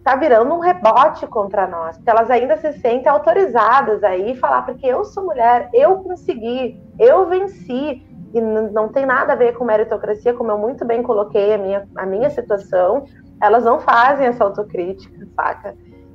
está 0.00 0.16
virando 0.16 0.54
um 0.54 0.60
rebote 0.60 1.26
contra 1.26 1.66
nós, 1.66 1.96
porque 1.96 2.10
elas 2.10 2.30
ainda 2.30 2.56
se 2.56 2.72
sentem 2.80 3.10
autorizadas 3.10 4.02
aí 4.02 4.34
falar 4.34 4.62
porque 4.62 4.86
eu 4.86 5.04
sou 5.04 5.24
mulher, 5.24 5.68
eu 5.74 5.98
consegui, 5.98 6.82
eu 6.98 7.28
venci 7.28 8.02
e 8.32 8.40
não 8.40 8.88
tem 8.88 9.04
nada 9.04 9.34
a 9.34 9.36
ver 9.36 9.56
com 9.56 9.64
meritocracia, 9.64 10.32
como 10.32 10.50
eu 10.50 10.58
muito 10.58 10.84
bem 10.84 11.02
coloquei 11.02 11.52
a 11.54 11.58
minha, 11.58 11.88
a 11.96 12.06
minha 12.06 12.30
situação, 12.30 13.04
elas 13.42 13.64
não 13.64 13.78
fazem 13.80 14.26
essa 14.26 14.44
autocrítica, 14.44 15.26
saca? 15.36 15.74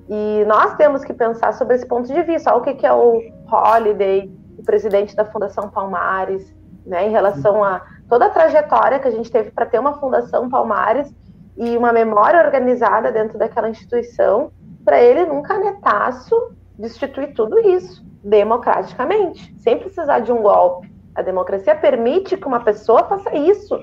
E 0.09 0.43
nós 0.45 0.75
temos 0.75 1.03
que 1.03 1.13
pensar 1.13 1.53
sobre 1.53 1.75
esse 1.75 1.85
ponto 1.85 2.07
de 2.07 2.21
vista. 2.23 2.51
Olha 2.51 2.61
o 2.61 2.63
que, 2.63 2.73
que 2.75 2.85
é 2.85 2.93
o 2.93 3.21
Holiday, 3.51 4.31
o 4.57 4.63
presidente 4.63 5.15
da 5.15 5.25
Fundação 5.25 5.69
Palmares, 5.69 6.55
né, 6.85 7.07
em 7.07 7.11
relação 7.11 7.63
a 7.63 7.81
toda 8.07 8.27
a 8.27 8.29
trajetória 8.29 8.99
que 8.99 9.07
a 9.07 9.11
gente 9.11 9.31
teve 9.31 9.51
para 9.51 9.65
ter 9.65 9.79
uma 9.79 9.93
Fundação 9.99 10.47
Palmares 10.47 11.13
e 11.57 11.77
uma 11.77 11.93
memória 11.93 12.43
organizada 12.43 13.11
dentro 13.11 13.37
daquela 13.37 13.69
instituição 13.69 14.51
para 14.83 15.01
ele, 15.01 15.25
num 15.25 15.41
canetaço, 15.41 16.35
destituir 16.77 17.33
tudo 17.33 17.59
isso 17.59 18.05
democraticamente, 18.23 19.55
sem 19.59 19.77
precisar 19.77 20.19
de 20.19 20.31
um 20.31 20.41
golpe, 20.41 20.93
A 21.13 21.21
democracia 21.21 21.73
permite 21.73 22.35
que 22.35 22.45
uma 22.45 22.59
pessoa 22.59 23.05
faça 23.05 23.33
isso, 23.33 23.81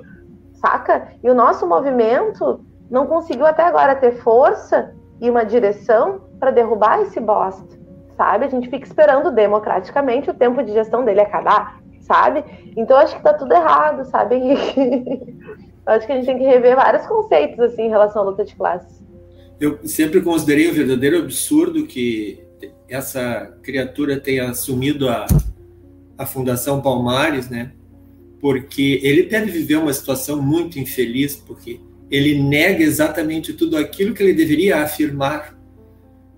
saca? 0.52 1.08
E 1.22 1.30
o 1.30 1.34
nosso 1.34 1.66
movimento 1.66 2.60
não 2.90 3.06
conseguiu 3.06 3.46
até 3.46 3.62
agora 3.62 3.94
ter 3.94 4.16
força 4.16 4.94
e 5.18 5.30
uma 5.30 5.42
direção 5.42 6.20
para 6.38 6.50
derrubar 6.50 7.00
esse 7.00 7.18
bosta, 7.18 7.78
sabe? 8.18 8.44
A 8.44 8.48
gente 8.48 8.68
fica 8.68 8.86
esperando 8.86 9.30
democraticamente 9.30 10.28
o 10.28 10.34
tempo 10.34 10.62
de 10.62 10.72
gestão 10.72 11.06
dele 11.06 11.22
acabar, 11.22 11.80
sabe? 12.00 12.44
Então 12.76 12.98
acho 12.98 13.16
que 13.16 13.22
tá 13.22 13.32
tudo 13.32 13.54
errado, 13.54 14.04
sabe? 14.04 14.36
acho 15.86 16.06
que 16.06 16.12
a 16.12 16.16
gente 16.16 16.26
tem 16.26 16.38
que 16.38 16.44
rever 16.44 16.76
vários 16.76 17.06
conceitos 17.06 17.58
assim 17.60 17.82
em 17.82 17.88
relação 17.88 18.22
à 18.22 18.24
luta 18.24 18.44
de 18.44 18.54
classes. 18.54 19.02
Eu 19.60 19.78
sempre 19.84 20.20
considerei 20.20 20.70
um 20.70 20.74
verdadeiro 20.74 21.18
absurdo 21.18 21.86
que 21.86 22.42
essa 22.88 23.56
criatura 23.62 24.20
tenha 24.20 24.50
assumido 24.50 25.08
a, 25.08 25.26
a 26.18 26.26
Fundação 26.26 26.80
Palmares, 26.80 27.48
né? 27.48 27.72
Porque 28.40 29.00
ele 29.02 29.24
deve 29.24 29.50
viver 29.50 29.76
uma 29.76 29.92
situação 29.92 30.42
muito 30.42 30.78
infeliz, 30.78 31.36
porque 31.36 31.80
ele 32.10 32.42
nega 32.42 32.82
exatamente 32.82 33.52
tudo 33.54 33.76
aquilo 33.76 34.14
que 34.14 34.22
ele 34.22 34.34
deveria 34.34 34.82
afirmar. 34.82 35.58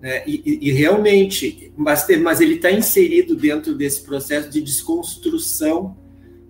Né? 0.01 0.23
E, 0.27 0.43
e, 0.45 0.69
e 0.69 0.73
realmente, 0.73 1.73
mas, 1.77 2.07
mas 2.21 2.41
ele 2.41 2.55
está 2.55 2.71
inserido 2.71 3.35
dentro 3.35 3.75
desse 3.75 4.03
processo 4.03 4.51
de 4.51 4.61
desconstrução 4.61 5.97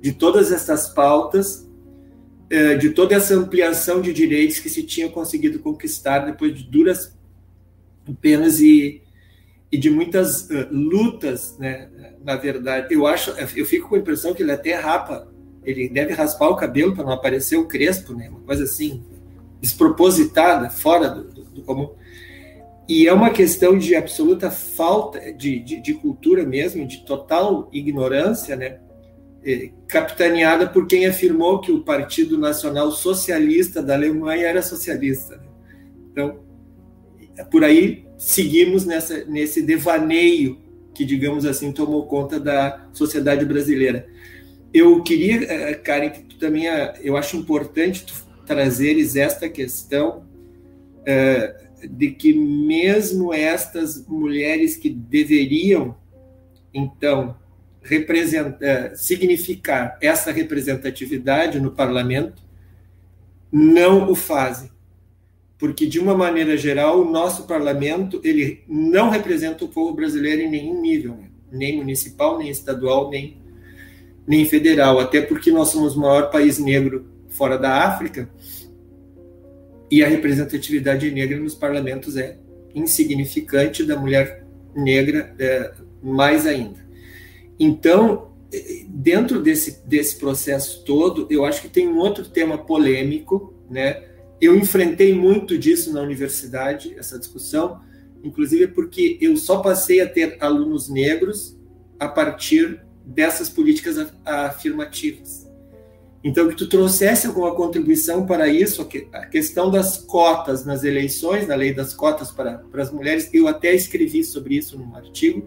de 0.00 0.12
todas 0.12 0.52
essas 0.52 0.88
pautas, 0.88 1.63
de 2.78 2.90
toda 2.90 3.14
essa 3.14 3.34
ampliação 3.34 4.00
de 4.00 4.12
direitos 4.12 4.58
que 4.58 4.68
se 4.68 4.82
tinha 4.82 5.08
conseguido 5.08 5.58
conquistar 5.58 6.20
depois 6.20 6.54
de 6.54 6.64
duras 6.64 7.14
penas 8.20 8.60
e, 8.60 9.02
e 9.70 9.78
de 9.78 9.90
muitas 9.90 10.48
uh, 10.50 10.68
lutas, 10.70 11.56
né? 11.58 11.88
Na 12.22 12.36
verdade, 12.36 12.94
eu 12.94 13.06
acho, 13.06 13.30
eu 13.30 13.66
fico 13.66 13.88
com 13.88 13.94
a 13.94 13.98
impressão 13.98 14.34
que 14.34 14.42
ele 14.42 14.52
até 14.52 14.74
rapa, 14.74 15.28
ele 15.64 15.88
deve 15.88 16.12
raspar 16.12 16.48
o 16.48 16.56
cabelo 16.56 16.94
para 16.94 17.04
não 17.04 17.12
aparecer 17.12 17.56
o 17.56 17.66
crespo, 17.66 18.14
né? 18.14 18.28
Uma 18.28 18.40
coisa 18.40 18.64
assim 18.64 19.02
despropositada, 19.60 20.68
fora 20.68 21.08
do, 21.08 21.24
do, 21.24 21.42
do 21.44 21.62
comum. 21.62 21.90
E 22.86 23.08
é 23.08 23.12
uma 23.12 23.30
questão 23.30 23.78
de 23.78 23.96
absoluta 23.96 24.50
falta 24.50 25.32
de, 25.32 25.58
de, 25.60 25.80
de 25.80 25.94
cultura 25.94 26.44
mesmo, 26.44 26.86
de 26.86 26.98
total 27.04 27.68
ignorância, 27.72 28.56
né? 28.56 28.78
É, 29.46 29.70
capitaneada 29.86 30.66
por 30.66 30.86
quem 30.86 31.06
afirmou 31.06 31.60
que 31.60 31.70
o 31.70 31.82
Partido 31.82 32.38
Nacional 32.38 32.90
Socialista 32.90 33.82
da 33.82 33.94
Alemanha 33.94 34.46
era 34.46 34.62
socialista. 34.62 35.36
Né? 35.36 35.44
Então, 36.10 36.40
por 37.50 37.62
aí 37.62 38.06
seguimos 38.16 38.86
nessa, 38.86 39.24
nesse 39.26 39.60
devaneio 39.60 40.58
que, 40.94 41.04
digamos 41.04 41.44
assim, 41.44 41.72
tomou 41.72 42.06
conta 42.06 42.40
da 42.40 42.88
sociedade 42.92 43.44
brasileira. 43.44 44.06
Eu 44.72 45.02
queria, 45.02 45.42
eh, 45.44 45.74
Karen, 45.74 46.10
que 46.10 46.22
tu 46.22 46.38
também, 46.38 46.64
eu 47.02 47.16
acho 47.16 47.36
importante 47.36 48.06
tu 48.06 48.14
trazeres 48.46 49.14
esta 49.14 49.48
questão 49.48 50.24
de 51.90 52.10
que 52.10 52.32
mesmo 52.32 53.32
estas 53.32 54.06
mulheres 54.06 54.76
que 54.76 54.88
deveriam, 54.88 55.96
então, 56.72 57.36
representar, 57.84 58.96
significar 58.96 59.96
essa 60.00 60.32
representatividade 60.32 61.60
no 61.60 61.70
parlamento, 61.70 62.42
não 63.52 64.10
o 64.10 64.14
fazem 64.16 64.74
porque 65.64 65.86
de 65.86 65.98
uma 65.98 66.14
maneira 66.14 66.58
geral 66.58 67.00
o 67.00 67.10
nosso 67.10 67.44
parlamento 67.44 68.20
ele 68.22 68.62
não 68.68 69.08
representa 69.08 69.64
o 69.64 69.68
povo 69.68 69.94
brasileiro 69.94 70.42
em 70.42 70.50
nenhum 70.50 70.80
nível, 70.80 71.14
né? 71.14 71.28
nem 71.50 71.76
municipal, 71.76 72.38
nem 72.38 72.50
estadual, 72.50 73.08
nem 73.08 73.42
nem 74.26 74.44
federal, 74.46 74.98
até 74.98 75.20
porque 75.20 75.50
nós 75.50 75.68
somos 75.68 75.96
o 75.96 76.00
maior 76.00 76.30
país 76.30 76.58
negro 76.58 77.06
fora 77.28 77.58
da 77.58 77.84
África 77.84 78.28
e 79.90 80.02
a 80.02 80.08
representatividade 80.08 81.10
negra 81.10 81.38
nos 81.38 81.54
parlamentos 81.54 82.16
é 82.16 82.38
insignificante 82.74 83.84
da 83.84 83.98
mulher 83.98 84.44
negra 84.74 85.34
é, 85.38 85.72
mais 86.02 86.46
ainda. 86.46 86.84
Então, 87.58 88.32
dentro 88.88 89.40
desse, 89.40 89.86
desse 89.86 90.16
processo 90.16 90.84
todo, 90.84 91.26
eu 91.30 91.44
acho 91.44 91.62
que 91.62 91.68
tem 91.68 91.88
um 91.88 91.98
outro 91.98 92.24
tema 92.24 92.58
polêmico, 92.58 93.54
né? 93.70 94.04
Eu 94.40 94.56
enfrentei 94.56 95.14
muito 95.14 95.56
disso 95.56 95.92
na 95.92 96.02
universidade, 96.02 96.94
essa 96.98 97.18
discussão, 97.18 97.80
inclusive 98.22 98.68
porque 98.68 99.18
eu 99.20 99.36
só 99.36 99.60
passei 99.60 100.00
a 100.00 100.08
ter 100.08 100.36
alunos 100.40 100.88
negros 100.88 101.56
a 101.98 102.08
partir 102.08 102.80
dessas 103.04 103.48
políticas 103.48 104.12
afirmativas. 104.24 105.44
Então, 106.22 106.48
que 106.48 106.56
tu 106.56 106.66
trouxesse 106.66 107.26
alguma 107.26 107.54
contribuição 107.54 108.24
para 108.24 108.48
isso, 108.48 108.88
a 109.12 109.26
questão 109.26 109.70
das 109.70 109.98
cotas 109.98 110.64
nas 110.64 110.82
eleições, 110.82 111.46
na 111.46 111.54
lei 111.54 111.74
das 111.74 111.92
cotas 111.92 112.30
para, 112.30 112.58
para 112.58 112.82
as 112.82 112.90
mulheres, 112.90 113.28
eu 113.32 113.46
até 113.46 113.74
escrevi 113.74 114.24
sobre 114.24 114.56
isso 114.56 114.78
num 114.78 114.96
artigo. 114.96 115.46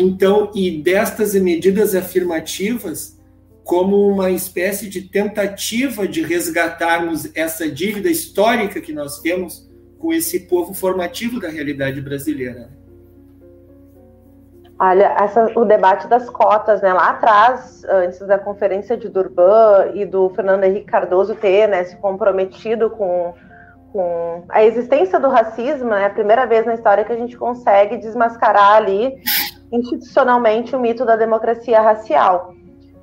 Então, 0.00 0.52
e 0.54 0.80
destas 0.80 1.34
medidas 1.34 1.92
afirmativas, 1.92 3.18
como 3.64 4.06
uma 4.06 4.30
espécie 4.30 4.88
de 4.88 5.02
tentativa 5.02 6.06
de 6.06 6.22
resgatarmos 6.22 7.28
essa 7.34 7.68
dívida 7.68 8.08
histórica 8.08 8.80
que 8.80 8.92
nós 8.92 9.18
temos 9.18 9.68
com 9.98 10.12
esse 10.12 10.46
povo 10.46 10.72
formativo 10.72 11.40
da 11.40 11.48
realidade 11.48 12.00
brasileira. 12.00 12.70
Olha, 14.78 15.16
essa, 15.18 15.50
o 15.58 15.64
debate 15.64 16.06
das 16.06 16.30
cotas, 16.30 16.80
né, 16.80 16.92
lá 16.92 17.10
atrás, 17.10 17.82
antes 17.88 18.20
da 18.20 18.38
conferência 18.38 18.96
de 18.96 19.08
Durban 19.08 19.90
e 19.94 20.06
do 20.06 20.30
Fernando 20.30 20.62
Henrique 20.62 20.86
Cardoso 20.86 21.34
ter 21.34 21.66
né, 21.66 21.82
se 21.82 21.96
comprometido 21.96 22.88
com, 22.88 23.34
com 23.92 24.44
a 24.48 24.62
existência 24.62 25.18
do 25.18 25.28
racismo, 25.28 25.92
é 25.92 26.02
né, 26.02 26.06
a 26.06 26.10
primeira 26.10 26.46
vez 26.46 26.64
na 26.64 26.74
história 26.74 27.04
que 27.04 27.12
a 27.12 27.16
gente 27.16 27.36
consegue 27.36 27.96
desmascarar 27.96 28.76
ali 28.76 29.20
institucionalmente 29.70 30.74
o 30.74 30.80
mito 30.80 31.04
da 31.04 31.16
democracia 31.16 31.80
racial. 31.80 32.54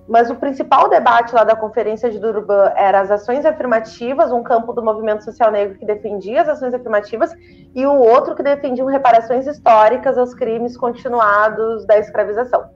Mas 0.07 0.29
o 0.29 0.35
principal 0.35 0.87
debate 0.87 1.33
lá 1.33 1.43
da 1.43 1.55
Conferência 1.55 2.11
de 2.11 2.19
Durban 2.19 2.71
era 2.75 3.01
as 3.01 3.09
ações 3.09 3.43
afirmativas, 3.43 4.31
um 4.31 4.43
campo 4.43 4.71
do 4.71 4.83
movimento 4.83 5.23
social 5.23 5.51
negro 5.51 5.79
que 5.79 5.85
defendia 5.85 6.43
as 6.43 6.49
ações 6.49 6.73
afirmativas, 6.75 7.33
e 7.73 7.85
o 7.85 7.93
outro 7.93 8.35
que 8.35 8.43
defendia 8.43 8.87
reparações 8.87 9.47
históricas 9.47 10.17
aos 10.17 10.33
crimes 10.35 10.77
continuados 10.77 11.85
da 11.87 11.97
escravização. 11.97 12.69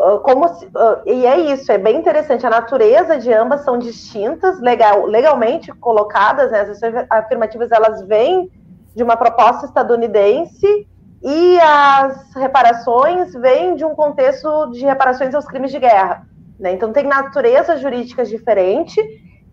Ah, 0.00 0.18
como 0.24 0.46
ah, 0.46 1.02
e 1.04 1.26
é 1.26 1.38
isso, 1.52 1.70
é 1.70 1.78
bem 1.78 1.98
interessante. 1.98 2.46
A 2.46 2.50
natureza 2.50 3.18
de 3.18 3.32
ambas 3.32 3.60
são 3.60 3.78
distintas, 3.78 4.58
legal, 4.60 5.04
legalmente 5.04 5.72
colocadas, 5.74 6.50
né? 6.50 6.62
As 6.62 6.70
ações 6.70 6.94
afirmativas 7.10 7.70
elas 7.70 8.02
vêm 8.02 8.50
de 8.96 9.02
uma 9.02 9.16
proposta 9.16 9.66
estadunidense 9.66 10.88
e 11.22 11.60
as 11.60 12.34
reparações 12.34 13.32
vêm 13.34 13.74
de 13.74 13.84
um 13.84 13.94
contexto 13.94 14.70
de 14.70 14.84
reparações 14.84 15.34
aos 15.34 15.46
crimes 15.46 15.70
de 15.70 15.78
guerra. 15.78 16.26
Né? 16.58 16.72
Então, 16.72 16.92
tem 16.92 17.04
naturezas 17.04 17.80
jurídicas 17.80 18.28
diferentes. 18.28 19.04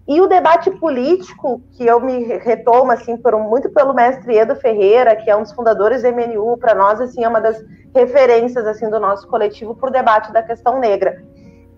E 0.08 0.22
o 0.22 0.28
debate 0.28 0.72
político, 0.72 1.62
que 1.74 1.86
eu 1.86 2.00
me 2.00 2.24
retomo 2.38 2.92
assim, 2.92 3.18
por, 3.18 3.38
muito 3.38 3.70
pelo 3.70 3.94
mestre 3.94 4.38
Edo 4.38 4.56
Ferreira, 4.56 5.18
que 5.18 5.30
é 5.30 5.36
um 5.36 5.44
dos 5.44 5.52
fundadores 5.52 6.04
do 6.04 6.14
MNU, 6.14 6.58
para 6.58 6.74
nós 6.74 7.02
assim, 7.02 7.26
é 7.26 7.28
uma 7.28 7.42
das 7.42 7.62
referências 7.94 8.66
assim 8.66 8.90
do 8.90 9.02
nosso 9.02 9.28
coletivo 9.28 9.76
para 9.76 9.90
o 9.90 9.92
debate 9.92 10.32
da 10.32 10.42
questão 10.42 10.80
negra. 10.80 11.22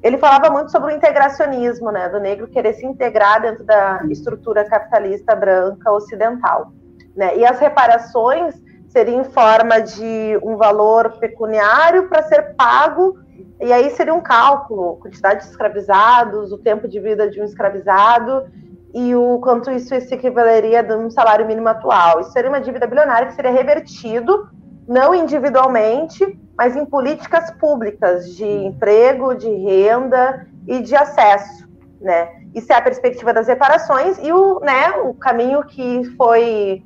Ele 0.03 0.17
falava 0.19 0.51
muito 0.51 0.71
sobre 0.71 0.93
o 0.93 0.95
integracionismo, 0.95 1.91
né, 1.91 2.07
do 2.07 2.19
negro 2.19 2.47
querer 2.47 2.73
se 2.73 2.85
integrar 2.85 3.41
dentro 3.41 3.63
da 3.63 4.01
estrutura 4.09 4.63
capitalista 4.63 5.35
branca 5.35 5.91
ocidental. 5.91 6.71
Né? 7.15 7.37
E 7.37 7.45
as 7.45 7.59
reparações 7.59 8.55
seriam 8.89 9.21
em 9.21 9.23
forma 9.23 9.79
de 9.79 10.39
um 10.43 10.57
valor 10.57 11.17
pecuniário 11.19 12.09
para 12.09 12.23
ser 12.23 12.55
pago 12.55 13.17
e 13.61 13.73
aí 13.73 13.89
seria 13.91 14.13
um 14.13 14.21
cálculo, 14.21 14.97
quantidade 14.97 15.43
de 15.43 15.49
escravizados, 15.49 16.51
o 16.51 16.57
tempo 16.57 16.87
de 16.87 16.99
vida 16.99 17.29
de 17.29 17.41
um 17.41 17.43
escravizado 17.43 18.45
e 18.93 19.15
o 19.15 19.39
quanto 19.39 19.69
isso 19.69 19.89
se 20.01 20.13
equivaleria 20.13 20.81
a 20.81 20.97
um 20.97 21.09
salário 21.09 21.45
mínimo 21.45 21.67
atual. 21.67 22.21
Isso 22.21 22.31
seria 22.31 22.49
uma 22.49 22.61
dívida 22.61 22.87
bilionária 22.87 23.27
que 23.27 23.35
seria 23.35 23.51
revertido, 23.51 24.49
não 24.87 25.13
individualmente, 25.13 26.39
mas 26.57 26.75
em 26.75 26.85
políticas 26.85 27.51
públicas 27.51 28.33
de 28.35 28.45
emprego, 28.45 29.35
de 29.35 29.49
renda 29.49 30.47
e 30.67 30.81
de 30.81 30.95
acesso, 30.95 31.67
né? 32.01 32.29
Isso 32.55 32.71
é 32.73 32.75
a 32.75 32.81
perspectiva 32.81 33.31
das 33.31 33.47
reparações 33.47 34.17
e 34.23 34.31
o, 34.31 34.59
né, 34.61 34.89
o 35.03 35.13
caminho 35.13 35.63
que 35.63 36.03
foi 36.17 36.83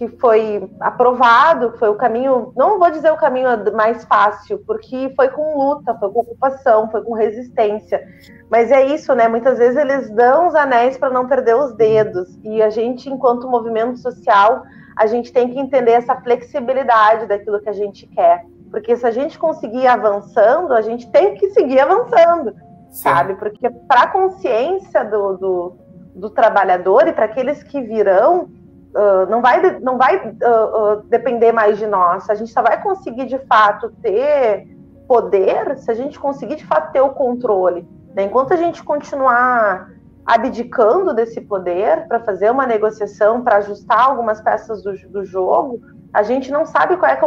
que 0.00 0.08
foi 0.16 0.66
aprovado, 0.80 1.76
foi 1.78 1.90
o 1.90 1.94
caminho, 1.94 2.54
não 2.56 2.78
vou 2.78 2.90
dizer 2.90 3.12
o 3.12 3.18
caminho 3.18 3.48
mais 3.74 4.02
fácil, 4.06 4.58
porque 4.66 5.12
foi 5.14 5.28
com 5.28 5.58
luta, 5.58 5.94
foi 5.96 6.10
com 6.10 6.20
ocupação, 6.20 6.90
foi 6.90 7.02
com 7.02 7.12
resistência. 7.12 8.02
Mas 8.50 8.72
é 8.72 8.82
isso, 8.86 9.14
né? 9.14 9.28
Muitas 9.28 9.58
vezes 9.58 9.76
eles 9.76 10.08
dão 10.08 10.48
os 10.48 10.54
anéis 10.54 10.96
para 10.96 11.10
não 11.10 11.28
perder 11.28 11.54
os 11.54 11.74
dedos. 11.74 12.34
E 12.42 12.62
a 12.62 12.70
gente, 12.70 13.10
enquanto 13.10 13.46
movimento 13.46 13.98
social, 13.98 14.62
a 14.96 15.04
gente 15.04 15.34
tem 15.34 15.50
que 15.50 15.60
entender 15.60 15.90
essa 15.90 16.16
flexibilidade 16.16 17.26
daquilo 17.26 17.60
que 17.60 17.68
a 17.68 17.74
gente 17.74 18.06
quer. 18.06 18.46
Porque 18.70 18.96
se 18.96 19.06
a 19.06 19.10
gente 19.10 19.38
conseguir 19.38 19.86
avançando, 19.86 20.72
a 20.72 20.80
gente 20.80 21.10
tem 21.10 21.34
que 21.34 21.50
seguir 21.50 21.78
avançando, 21.78 22.54
sabe? 22.88 23.34
Porque 23.34 23.68
para 23.68 24.04
a 24.04 24.10
consciência 24.10 25.04
do, 25.04 25.36
do, 25.36 25.76
do, 26.14 26.30
trabalhador 26.30 27.06
e 27.06 27.12
para 27.12 27.26
aqueles 27.26 27.62
que 27.62 27.82
virão, 27.82 28.48
uh, 28.94 29.30
não 29.30 29.40
vai, 29.40 29.78
não 29.80 29.98
vai 29.98 30.16
uh, 30.16 30.22
uh, 30.22 31.02
depender 31.08 31.52
mais 31.52 31.78
de 31.78 31.86
nós. 31.86 32.28
A 32.28 32.34
gente 32.34 32.52
só 32.52 32.62
vai 32.62 32.80
conseguir 32.82 33.26
de 33.26 33.38
fato 33.38 33.90
ter 34.02 34.68
poder 35.06 35.76
se 35.78 35.90
a 35.90 35.94
gente 35.94 36.18
conseguir 36.18 36.56
de 36.56 36.64
fato 36.64 36.92
ter 36.92 37.00
o 37.00 37.10
controle. 37.10 37.86
Né? 38.14 38.24
Enquanto 38.24 38.52
a 38.52 38.56
gente 38.56 38.82
continuar 38.82 39.90
abdicando 40.24 41.12
desse 41.12 41.40
poder 41.40 42.06
para 42.06 42.20
fazer 42.20 42.50
uma 42.50 42.66
negociação, 42.66 43.42
para 43.42 43.56
ajustar 43.56 44.00
algumas 44.00 44.40
peças 44.40 44.82
do, 44.82 44.92
do 45.08 45.24
jogo, 45.24 45.80
a 46.12 46.22
gente 46.22 46.50
não 46.52 46.66
sabe 46.66 46.96
qual 46.96 47.10
é 47.10 47.18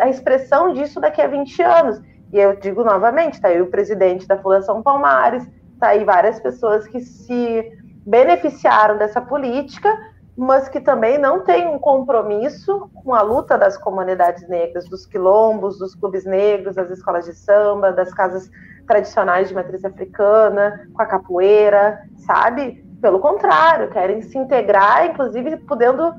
a 0.00 0.08
expressão 0.08 0.72
disso 0.72 1.00
daqui 1.00 1.20
a 1.20 1.26
20 1.26 1.62
anos. 1.62 2.02
E 2.32 2.38
eu 2.38 2.56
digo 2.56 2.82
novamente, 2.82 3.34
está 3.34 3.48
aí 3.48 3.60
o 3.60 3.66
presidente 3.66 4.26
da 4.26 4.38
Fundação 4.38 4.82
Palmares, 4.82 5.46
está 5.74 5.88
aí 5.88 6.04
várias 6.04 6.40
pessoas 6.40 6.86
que 6.86 7.00
se 7.00 7.70
beneficiaram 8.06 8.96
dessa 8.96 9.20
política, 9.20 9.96
mas 10.36 10.68
que 10.68 10.80
também 10.80 11.18
não 11.18 11.40
têm 11.40 11.66
um 11.66 11.78
compromisso 11.78 12.90
com 12.94 13.14
a 13.14 13.22
luta 13.22 13.58
das 13.58 13.76
comunidades 13.76 14.48
negras, 14.48 14.88
dos 14.88 15.04
quilombos, 15.04 15.78
dos 15.78 15.94
clubes 15.94 16.24
negros, 16.24 16.76
das 16.76 16.90
escolas 16.90 17.26
de 17.26 17.34
samba, 17.34 17.92
das 17.92 18.12
casas 18.14 18.50
tradicionais 18.86 19.48
de 19.48 19.54
matriz 19.54 19.84
africana, 19.84 20.88
com 20.92 21.02
a 21.02 21.06
capoeira, 21.06 22.00
sabe? 22.26 22.84
Pelo 23.00 23.20
contrário, 23.20 23.90
querem 23.90 24.22
se 24.22 24.38
integrar, 24.38 25.06
inclusive 25.06 25.56
podendo 25.58 26.14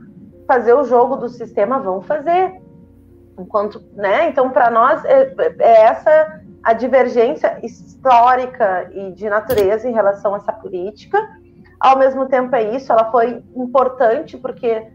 fazer 0.47 0.73
o 0.73 0.84
jogo 0.84 1.15
do 1.15 1.30
sistema, 1.30 1.80
vão 1.80 2.02
fazer. 2.02 2.62
Enquanto, 3.39 3.82
né? 3.93 4.30
Então, 4.30 4.52
para 4.52 4.69
nós 4.69 5.04
é, 5.06 5.34
é, 5.60 5.86
essa 5.86 6.41
a 6.63 6.71
divergência 6.71 7.60
histórica 7.62 8.89
e 8.93 9.12
de 9.12 9.30
natureza 9.30 9.89
em 9.89 9.93
relação 9.93 10.34
a 10.34 10.38
essa 10.38 10.54
política. 10.54 11.19
Ao 11.84 12.00
mesmo 12.00 12.28
tempo 12.30 12.56
é 12.56 12.78
isso, 12.78 12.93
ela 12.93 13.12
foi 13.12 13.43
importante 13.54 14.38
porque 14.38 14.88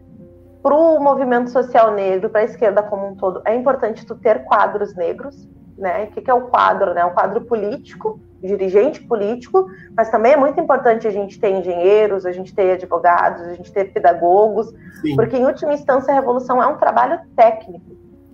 para 0.63 0.73
o 0.73 0.99
movimento 0.99 1.51
social 1.51 1.93
negro, 1.93 2.31
para 2.31 2.41
a 2.41 2.45
esquerda 2.45 2.81
como 2.81 3.05
um 3.05 3.15
todo, 3.15 3.43
é 3.45 3.53
importante 3.53 4.03
tu 4.07 4.15
ter 4.15 4.43
quadros 4.45 4.95
negros, 4.95 5.47
né? 5.77 6.05
O 6.05 6.07
que, 6.07 6.21
que 6.21 6.31
é 6.31 6.33
o 6.33 6.47
quadro, 6.47 6.95
né? 6.95 7.05
O 7.05 7.11
quadro 7.11 7.41
político, 7.41 8.19
dirigente 8.41 9.03
político, 9.03 9.67
mas 9.95 10.09
também 10.09 10.33
é 10.33 10.35
muito 10.35 10.59
importante 10.59 11.07
a 11.07 11.11
gente 11.11 11.39
ter 11.39 11.51
engenheiros, 11.51 12.25
a 12.25 12.31
gente 12.31 12.55
ter 12.55 12.71
advogados, 12.71 13.43
a 13.43 13.53
gente 13.53 13.71
ter 13.71 13.93
pedagogos, 13.93 14.73
Sim. 15.01 15.15
porque 15.15 15.37
em 15.37 15.45
última 15.45 15.73
instância 15.73 16.11
a 16.11 16.15
revolução 16.15 16.61
é 16.61 16.65
um 16.65 16.77
trabalho 16.77 17.19
técnico, 17.35 17.85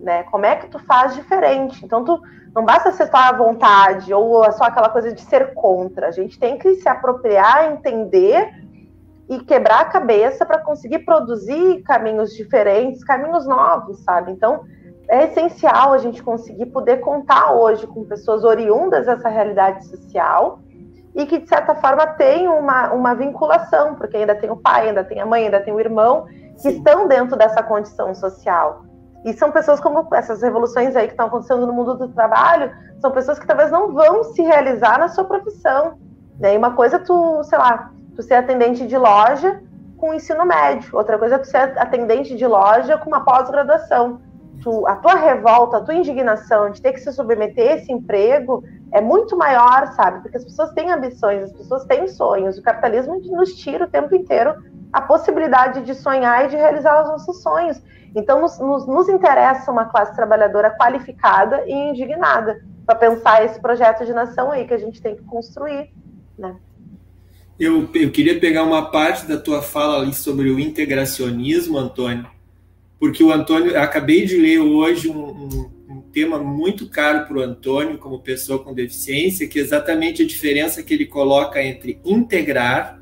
né? 0.06 0.24
Como 0.24 0.46
é 0.46 0.56
que 0.56 0.68
tu 0.68 0.78
faz 0.78 1.16
diferente? 1.16 1.84
Então 1.84 2.06
tu 2.06 2.22
não 2.54 2.64
basta 2.64 2.92
ser 2.92 3.08
só 3.08 3.18
a 3.18 3.34
vontade 3.34 4.14
ou 4.14 4.50
só 4.52 4.66
aquela 4.66 4.88
coisa 4.88 5.12
de 5.12 5.20
ser 5.20 5.54
contra. 5.56 6.08
A 6.08 6.12
gente 6.12 6.40
tem 6.40 6.58
que 6.58 6.76
se 6.76 6.88
apropriar, 6.88 7.72
entender 7.72 8.50
e 9.28 9.40
quebrar 9.40 9.82
a 9.82 9.86
cabeça 9.86 10.46
para 10.46 10.60
conseguir 10.60 11.00
produzir 11.00 11.82
caminhos 11.82 12.34
diferentes, 12.36 13.04
caminhos 13.04 13.48
novos, 13.48 14.00
sabe? 14.04 14.32
Então 14.32 14.64
é 15.10 15.26
essencial 15.26 15.92
a 15.92 15.98
gente 15.98 16.22
conseguir 16.22 16.68
poder 16.68 16.98
contar 16.98 17.54
hoje 17.54 17.88
com 17.88 18.06
pessoas 18.06 18.44
oriundas 18.44 19.08
dessa 19.08 19.28
realidade 19.28 19.86
social 19.88 20.60
e 21.16 21.26
que, 21.26 21.40
de 21.40 21.48
certa 21.48 21.74
forma, 21.76 22.06
tem 22.08 22.48
uma, 22.48 22.92
uma 22.92 23.16
vinculação, 23.16 23.96
porque 23.96 24.18
ainda 24.18 24.36
tem 24.36 24.52
o 24.52 24.58
pai, 24.58 24.90
ainda 24.90 25.04
tem 25.04 25.20
a 25.20 25.26
mãe, 25.26 25.46
ainda 25.46 25.62
tem 25.62 25.74
o 25.74 25.80
irmão, 25.80 26.26
que 26.56 26.72
Sim. 26.72 26.78
estão 26.78 27.08
dentro 27.08 27.38
dessa 27.38 27.64
condição 27.64 28.14
social. 28.14 28.84
E 29.26 29.34
são 29.34 29.52
pessoas 29.52 29.82
como 29.82 30.08
essas 30.14 30.42
revoluções 30.42 30.96
aí 30.96 31.08
que 31.08 31.14
estão 31.14 31.26
acontecendo 31.28 31.68
no 31.68 31.74
mundo 31.74 31.96
do 31.96 32.08
trabalho, 32.08 32.72
são 33.02 33.12
pessoas 33.12 33.38
que 33.38 33.46
talvez 33.46 33.72
não 33.72 33.92
vão 33.92 34.24
se 34.24 34.42
realizar 34.42 35.00
na 35.00 35.10
sua 35.10 35.26
profissão. 35.26 35.98
Né? 36.40 36.54
E 36.54 36.58
uma 36.58 36.72
coisa 36.72 36.96
é 36.96 37.00
tu, 37.00 37.44
sei 37.44 37.58
lá, 37.58 37.92
tu 38.16 38.22
ser 38.22 38.36
atendente 38.36 38.88
de 38.88 38.98
loja 38.98 39.62
com 39.98 40.14
ensino 40.14 40.46
médio, 40.46 40.96
outra 40.96 41.18
coisa 41.18 41.36
é 41.36 41.38
tu 41.40 41.48
ser 41.48 41.78
atendente 41.78 42.36
de 42.38 42.46
loja 42.46 42.98
com 42.98 43.10
uma 43.10 43.26
pós-graduação 43.26 44.20
tu, 44.66 44.88
a 44.88 44.96
tua 44.96 45.16
revolta, 45.16 45.78
a 45.78 45.82
tua 45.82 45.94
indignação 45.94 46.72
de 46.72 46.82
ter 46.82 46.94
que 46.94 47.00
se 47.00 47.12
submeter 47.12 47.72
a 47.72 47.76
esse 47.76 47.92
emprego 47.92 48.64
é 48.92 49.00
muito 49.00 49.38
maior, 49.38 49.94
sabe? 49.94 50.22
Porque 50.22 50.38
as 50.38 50.44
pessoas 50.44 50.72
têm 50.72 50.92
ambições, 50.92 51.44
as 51.44 51.54
pessoas 51.54 51.86
têm 51.86 52.08
sonhos. 52.08 52.58
O 52.58 52.64
capitalismo 52.64 53.20
nos 53.32 53.54
tira 53.56 53.86
o 53.86 53.90
tempo 53.90 54.16
inteiro 54.16 54.56
a 54.92 55.02
possibilidade 55.02 55.82
de 55.84 55.94
sonhar 55.94 56.46
e 56.46 56.48
de 56.48 56.56
realizar 56.56 57.04
os 57.04 57.10
nossos 57.10 57.42
sonhos. 57.42 57.82
Então, 58.16 58.42
nos, 58.42 58.58
nos, 58.60 58.88
nos 58.88 59.10
interessa 59.10 59.70
uma 59.72 59.86
classe 59.86 60.16
trabalhadora 60.16 60.72
qualificada 60.72 61.66
e 61.68 61.74
indignada 61.74 62.64
para 62.86 62.96
pensar 62.96 63.44
esse 63.44 63.60
projeto 63.60 64.06
de 64.06 64.14
nação 64.14 64.52
aí 64.52 64.66
que 64.66 64.74
a 64.74 64.78
gente 64.78 65.02
tem 65.02 65.16
que 65.16 65.24
construir, 65.24 65.92
né? 66.38 66.56
Eu, 67.60 67.90
eu 67.94 68.12
queria 68.12 68.40
pegar 68.40 68.64
uma 68.64 68.90
parte 68.90 69.26
da 69.26 69.38
tua 69.38 69.62
fala 69.62 70.02
ali 70.02 70.14
sobre 70.14 70.50
o 70.50 70.60
integracionismo, 70.60 71.78
Antônio, 71.78 72.28
porque 73.00 73.24
o 73.24 73.32
Antônio, 73.32 73.80
acabei 73.80 74.26
de 74.26 74.38
ler 74.38 74.60
hoje 74.60 75.10
um, 75.10 75.26
um, 75.26 75.72
um 75.90 76.02
tema 76.02 76.38
muito 76.38 76.90
caro 76.90 77.26
para 77.26 77.38
o 77.38 77.42
Antônio, 77.42 77.98
como 77.98 78.20
pessoa 78.20 78.64
com 78.64 78.74
deficiência, 78.74 79.48
que 79.48 79.60
é 79.60 79.62
exatamente 79.62 80.22
a 80.22 80.28
diferença 80.28 80.84
que 80.84 80.94
ele 80.94 81.06
coloca 81.06 81.62
entre 81.64 82.00
integrar 82.04 83.02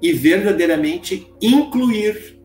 e 0.00 0.12
verdadeiramente 0.12 1.30
incluir. 1.40 2.39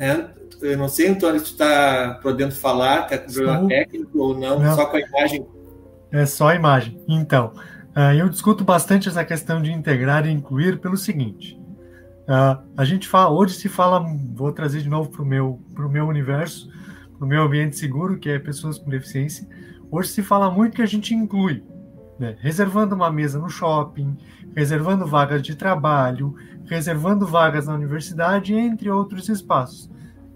Né? 0.00 0.30
Eu 0.62 0.78
não 0.78 0.88
sei, 0.88 1.08
Antônio, 1.08 1.38
se 1.40 1.46
tu 1.46 1.52
está 1.52 2.18
podendo 2.22 2.54
falar, 2.54 3.04
está 3.04 3.18
com 3.18 3.32
problema 3.32 3.68
técnico 3.68 4.18
ou 4.18 4.38
não, 4.38 4.58
não, 4.58 4.74
só 4.74 4.86
com 4.86 4.96
a 4.96 5.00
imagem. 5.00 5.46
É 6.10 6.26
só 6.26 6.48
a 6.48 6.54
imagem. 6.54 6.98
Então, 7.06 7.52
ah, 7.94 8.14
eu 8.14 8.28
discuto 8.28 8.64
bastante 8.64 9.08
essa 9.08 9.24
questão 9.24 9.60
de 9.60 9.70
integrar 9.70 10.26
e 10.26 10.30
incluir 10.30 10.80
pelo 10.80 10.96
seguinte. 10.96 11.60
Uh, 12.22 12.62
a 12.76 12.84
gente 12.84 13.08
fala, 13.08 13.30
hoje 13.30 13.54
se 13.54 13.68
fala, 13.68 14.06
vou 14.34 14.52
trazer 14.52 14.82
de 14.82 14.88
novo 14.88 15.10
para 15.10 15.22
o 15.22 15.26
meu, 15.26 15.60
pro 15.74 15.90
meu 15.90 16.06
universo, 16.06 16.70
para 17.18 17.24
o 17.24 17.28
meu 17.28 17.42
ambiente 17.42 17.76
seguro, 17.76 18.18
que 18.18 18.30
é 18.30 18.38
pessoas 18.38 18.78
com 18.78 18.88
deficiência. 18.88 19.46
Hoje 19.90 20.10
se 20.10 20.22
fala 20.22 20.48
muito 20.50 20.76
que 20.76 20.82
a 20.82 20.86
gente 20.86 21.12
inclui, 21.12 21.64
né? 22.20 22.36
reservando 22.38 22.94
uma 22.94 23.10
mesa 23.10 23.38
no 23.38 23.48
shopping, 23.48 24.16
reservando 24.54 25.06
vagas 25.06 25.42
de 25.42 25.56
trabalho, 25.56 26.36
reservando 26.66 27.26
vagas 27.26 27.66
na 27.66 27.74
universidade, 27.74 28.54
entre 28.54 28.88
outros 28.88 29.28
espaços. 29.28 29.90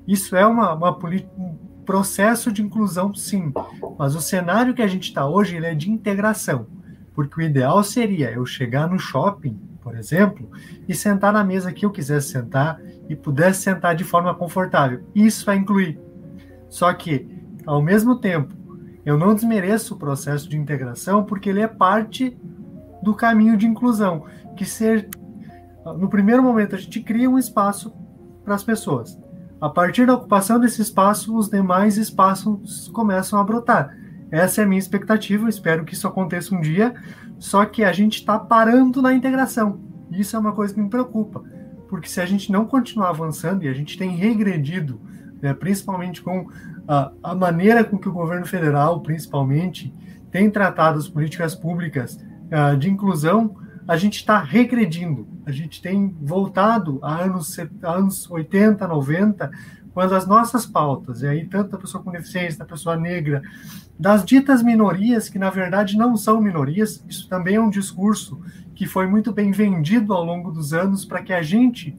Isso 0.07 0.35
é 0.35 0.45
uma, 0.45 0.73
uma 0.73 0.91
um 1.39 1.57
processo 1.85 2.51
de 2.51 2.63
inclusão, 2.63 3.15
sim, 3.15 3.53
mas 3.99 4.17
o 4.17 4.21
cenário 4.21 4.75
que 4.75 4.83
a 4.83 4.87
gente 4.87 5.05
está 5.05 5.29
hoje 5.29 5.57
ele 5.57 5.67
é 5.67 5.75
de 5.75 5.91
integração, 5.91 6.67
porque 7.15 7.41
o 7.41 7.45
ideal 7.45 7.85
seria 7.85 8.33
eu 8.33 8.45
chegar 8.45 8.89
no 8.89 8.99
shopping 8.99 9.61
por 9.85 9.95
exemplo, 9.95 10.51
e 10.89 10.95
sentar 10.95 11.31
na 11.31 11.45
mesa 11.45 11.71
que 11.71 11.85
eu 11.85 11.91
quisesse 11.91 12.31
sentar 12.31 12.81
e 13.07 13.15
pudesse 13.15 13.61
sentar 13.61 13.95
de 13.95 14.03
forma 14.03 14.35
confortável. 14.35 15.05
Isso 15.15 15.51
é 15.51 15.57
incluir. 15.57 16.01
Só 16.71 16.91
que, 16.95 17.29
ao 17.67 17.83
mesmo 17.83 18.17
tempo, 18.17 18.57
eu 19.05 19.19
não 19.19 19.35
desmereço 19.35 19.95
o 19.95 19.99
processo 19.99 20.49
de 20.49 20.57
integração 20.57 21.25
porque 21.25 21.49
ele 21.49 21.61
é 21.61 21.69
parte 21.69 22.37
do 23.03 23.15
caminho 23.15 23.57
de 23.57 23.67
inclusão, 23.67 24.25
que 24.57 24.65
ser 24.65 25.09
no 25.99 26.09
primeiro 26.09 26.43
momento 26.43 26.75
a 26.75 26.79
gente 26.79 27.01
cria 27.01 27.29
um 27.29 27.39
espaço 27.39 27.93
para 28.43 28.55
as 28.55 28.63
pessoas. 28.63 29.19
A 29.61 29.69
partir 29.69 30.07
da 30.07 30.15
ocupação 30.15 30.59
desse 30.59 30.81
espaço, 30.81 31.37
os 31.37 31.49
demais 31.49 31.97
espaços 31.99 32.89
começam 32.89 33.39
a 33.39 33.45
brotar. 33.45 33.97
Essa 34.31 34.63
é 34.63 34.65
a 34.65 34.67
minha 34.67 34.79
expectativa, 34.79 35.49
espero 35.49 35.85
que 35.85 35.95
isso 35.95 36.09
aconteça 36.09 36.55
um 36.55 36.61
dia, 36.61 36.95
só 37.39 37.65
que 37.65 37.85
a 37.85 37.93
gente 37.93 38.17
está 38.17 38.39
parando 38.39 39.03
na 39.03 39.13
integração. 39.13 39.81
Isso 40.11 40.35
é 40.37 40.39
uma 40.39 40.53
coisa 40.53 40.73
que 40.73 40.81
me 40.81 40.89
preocupa, 40.89 41.43
porque 41.89 42.09
se 42.09 42.21
a 42.21 42.27
gente 42.27 42.51
não 42.51 42.65
continuar 42.65 43.11
avançando 43.11 43.65
e 43.65 43.69
a 43.69 43.73
gente 43.73 43.99
tem 43.99 44.17
regredido, 44.17 45.01
né, 45.45 45.53
principalmente 45.53 46.23
com 46.23 46.49
a, 46.89 47.13
a, 47.23 47.35
maneira 47.35 47.85
com 47.85 47.99
que 47.99 48.09
o 48.09 48.13
governo 48.13 48.47
federal, 48.47 49.01
principalmente, 49.03 49.93
tem 50.31 50.51
tratado 50.51 50.99
as 50.99 51.07
políticas 51.07 51.55
públicas 51.55 52.19
uh, 52.47 52.75
de 52.79 52.89
inclusão, 52.89 53.55
a 53.87 53.95
gente 53.99 54.17
está 54.17 54.39
regredindo. 54.43 55.29
A 55.45 55.53
gente 55.53 55.83
tem 55.83 56.17
voltado 56.19 56.99
a 57.03 57.25
anos, 57.25 57.59
anos 57.83 58.31
80, 58.31 58.89
90, 58.89 59.51
quando 59.93 60.15
as 60.15 60.27
nossas 60.27 60.65
pautas, 60.65 61.21
e 61.21 61.27
aí 61.27 61.45
tanto 61.45 61.77
a 61.77 61.79
pessoa 61.79 62.03
com 62.03 62.11
deficiência, 62.11 62.61
da 62.61 62.65
pessoa 62.65 62.97
negra, 62.97 63.43
das 63.99 64.25
ditas 64.25 64.63
minorias, 64.63 65.29
que 65.29 65.39
na 65.39 65.51
verdade 65.51 65.95
não 65.95 66.17
são 66.17 66.41
minorias, 66.41 67.05
isso 67.07 67.29
também 67.29 67.57
é 67.57 67.61
um 67.61 67.69
discurso 67.69 68.41
que 68.75 68.87
foi 68.87 69.07
muito 69.07 69.31
bem 69.31 69.53
vendido 69.53 70.15
ao 70.15 70.25
longo 70.25 70.51
dos 70.51 70.73
anos 70.73 71.05
para 71.05 71.23
que 71.23 71.35
a 71.35 71.43
gente, 71.43 71.95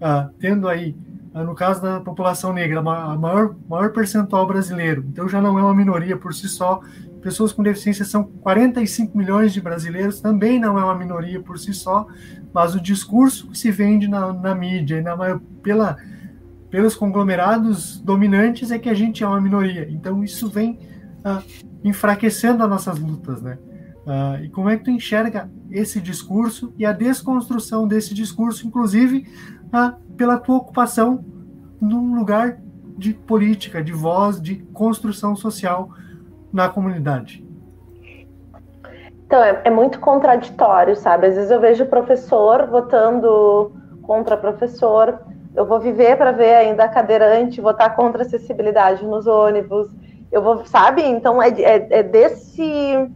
ah, 0.00 0.30
tendo 0.40 0.66
aí, 0.66 0.96
no 1.44 1.54
caso 1.54 1.82
da 1.82 2.00
população 2.00 2.52
negra, 2.52 2.80
a 2.80 3.16
maior, 3.16 3.54
maior 3.68 3.92
percentual 3.92 4.46
brasileiro, 4.46 5.04
então 5.08 5.28
já 5.28 5.40
não 5.40 5.58
é 5.58 5.62
uma 5.62 5.74
minoria 5.74 6.16
por 6.16 6.32
si 6.32 6.48
só, 6.48 6.80
pessoas 7.20 7.52
com 7.52 7.62
deficiência 7.62 8.04
são 8.04 8.24
45 8.24 9.16
milhões 9.18 9.52
de 9.52 9.60
brasileiros, 9.60 10.20
também 10.20 10.58
não 10.58 10.78
é 10.78 10.84
uma 10.84 10.94
minoria 10.94 11.40
por 11.40 11.58
si 11.58 11.74
só, 11.74 12.06
mas 12.54 12.74
o 12.74 12.80
discurso 12.80 13.48
que 13.48 13.58
se 13.58 13.70
vende 13.70 14.08
na, 14.08 14.32
na 14.32 14.54
mídia 14.54 14.98
e 14.98 15.02
na, 15.02 15.16
pela 15.62 15.98
pelos 16.70 16.94
conglomerados 16.94 17.98
dominantes 18.00 18.70
é 18.70 18.78
que 18.78 18.88
a 18.88 18.94
gente 18.94 19.22
é 19.22 19.26
uma 19.26 19.40
minoria. 19.40 19.88
Então 19.90 20.22
isso 20.22 20.48
vem 20.48 20.78
uh, 21.24 21.42
enfraquecendo 21.84 22.62
as 22.62 22.68
nossas 22.68 22.98
lutas, 22.98 23.40
né? 23.40 23.58
Uh, 24.06 24.44
e 24.44 24.48
como 24.50 24.68
é 24.68 24.76
que 24.76 24.84
tu 24.84 24.90
enxerga 24.90 25.50
esse 25.70 26.00
discurso 26.00 26.72
e 26.78 26.86
a 26.86 26.92
desconstrução 26.92 27.88
desse 27.88 28.14
discurso, 28.14 28.66
inclusive 28.66 29.26
pela 30.16 30.38
tua 30.38 30.56
ocupação 30.56 31.24
num 31.80 32.14
lugar 32.14 32.58
de 32.96 33.12
política, 33.12 33.82
de 33.82 33.92
voz, 33.92 34.40
de 34.40 34.56
construção 34.72 35.36
social 35.36 35.90
na 36.52 36.68
comunidade? 36.68 37.44
Então, 39.26 39.42
é, 39.42 39.62
é 39.64 39.70
muito 39.70 39.98
contraditório, 39.98 40.94
sabe? 40.96 41.26
Às 41.26 41.34
vezes 41.34 41.50
eu 41.50 41.60
vejo 41.60 41.84
professor 41.86 42.66
votando 42.66 43.72
contra 44.02 44.36
professor, 44.36 45.18
eu 45.54 45.66
vou 45.66 45.80
viver 45.80 46.16
para 46.16 46.30
ver 46.30 46.54
ainda 46.54 46.88
cadeirante 46.88 47.60
votar 47.60 47.96
contra 47.96 48.22
acessibilidade 48.22 49.04
nos 49.04 49.26
ônibus, 49.26 49.88
eu 50.30 50.40
vou, 50.42 50.64
sabe? 50.64 51.02
Então, 51.02 51.42
é, 51.42 51.48
é, 51.48 51.86
é 51.90 52.02
desse 52.02 53.10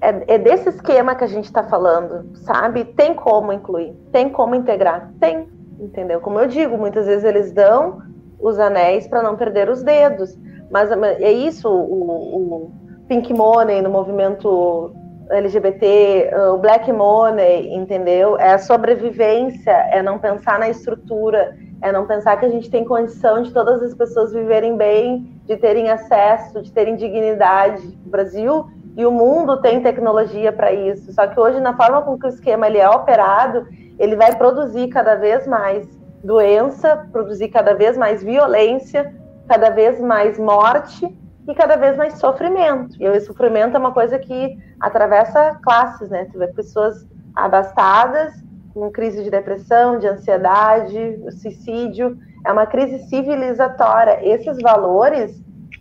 é, 0.00 0.34
é 0.34 0.38
desse 0.38 0.68
esquema 0.68 1.14
que 1.14 1.24
a 1.24 1.28
gente 1.28 1.46
está 1.46 1.64
falando, 1.64 2.36
sabe? 2.36 2.84
Tem 2.84 3.14
como 3.14 3.52
incluir, 3.52 3.94
tem 4.12 4.28
como 4.28 4.54
integrar, 4.54 5.12
tem, 5.20 5.48
entendeu? 5.78 6.20
Como 6.20 6.38
eu 6.38 6.46
digo, 6.46 6.76
muitas 6.76 7.06
vezes 7.06 7.24
eles 7.24 7.52
dão 7.52 8.02
os 8.38 8.58
anéis 8.58 9.06
para 9.08 9.22
não 9.22 9.36
perder 9.36 9.68
os 9.68 9.82
dedos, 9.82 10.38
mas 10.70 10.90
é 10.92 11.32
isso, 11.32 11.68
o, 11.68 12.66
o 12.66 12.72
Pink 13.08 13.32
Money 13.32 13.82
no 13.82 13.90
movimento 13.90 14.92
LGBT, 15.30 16.30
o 16.54 16.58
Black 16.58 16.90
Money, 16.92 17.74
entendeu? 17.74 18.38
É 18.38 18.52
a 18.52 18.58
sobrevivência, 18.58 19.72
é 19.90 20.02
não 20.02 20.18
pensar 20.18 20.58
na 20.58 20.68
estrutura, 20.68 21.56
é 21.82 21.92
não 21.92 22.06
pensar 22.06 22.38
que 22.38 22.46
a 22.46 22.48
gente 22.48 22.70
tem 22.70 22.84
condição 22.84 23.42
de 23.42 23.52
todas 23.52 23.82
as 23.82 23.94
pessoas 23.94 24.32
viverem 24.32 24.76
bem, 24.76 25.40
de 25.44 25.56
terem 25.56 25.90
acesso, 25.90 26.62
de 26.62 26.72
terem 26.72 26.96
dignidade. 26.96 27.86
O 28.06 28.10
Brasil 28.10 28.66
e 28.98 29.06
o 29.06 29.12
mundo 29.12 29.60
tem 29.62 29.80
tecnologia 29.80 30.52
para 30.52 30.72
isso. 30.72 31.12
Só 31.12 31.28
que 31.28 31.38
hoje, 31.38 31.60
na 31.60 31.76
forma 31.76 32.02
com 32.02 32.18
que 32.18 32.26
o 32.26 32.28
esquema 32.28 32.66
ele 32.66 32.78
é 32.78 32.90
operado, 32.90 33.64
ele 33.96 34.16
vai 34.16 34.34
produzir 34.34 34.88
cada 34.88 35.14
vez 35.14 35.46
mais 35.46 35.86
doença, 36.24 37.06
produzir 37.12 37.48
cada 37.48 37.74
vez 37.74 37.96
mais 37.96 38.24
violência, 38.24 39.14
cada 39.46 39.70
vez 39.70 40.00
mais 40.00 40.36
morte 40.36 41.16
e 41.46 41.54
cada 41.54 41.76
vez 41.76 41.96
mais 41.96 42.14
sofrimento. 42.14 43.00
E 43.00 43.08
o 43.08 43.20
sofrimento 43.20 43.76
é 43.76 43.78
uma 43.78 43.92
coisa 43.92 44.18
que 44.18 44.58
atravessa 44.80 45.56
classes, 45.62 46.10
né? 46.10 46.26
Tu 46.32 46.36
vê 46.36 46.48
pessoas 46.48 47.06
abastadas, 47.36 48.34
com 48.74 48.90
crise 48.90 49.22
de 49.22 49.30
depressão, 49.30 50.00
de 50.00 50.08
ansiedade, 50.08 51.20
suicídio. 51.40 52.18
É 52.44 52.50
uma 52.50 52.66
crise 52.66 53.08
civilizatória. 53.08 54.18
Esses 54.28 54.60
valores 54.60 55.40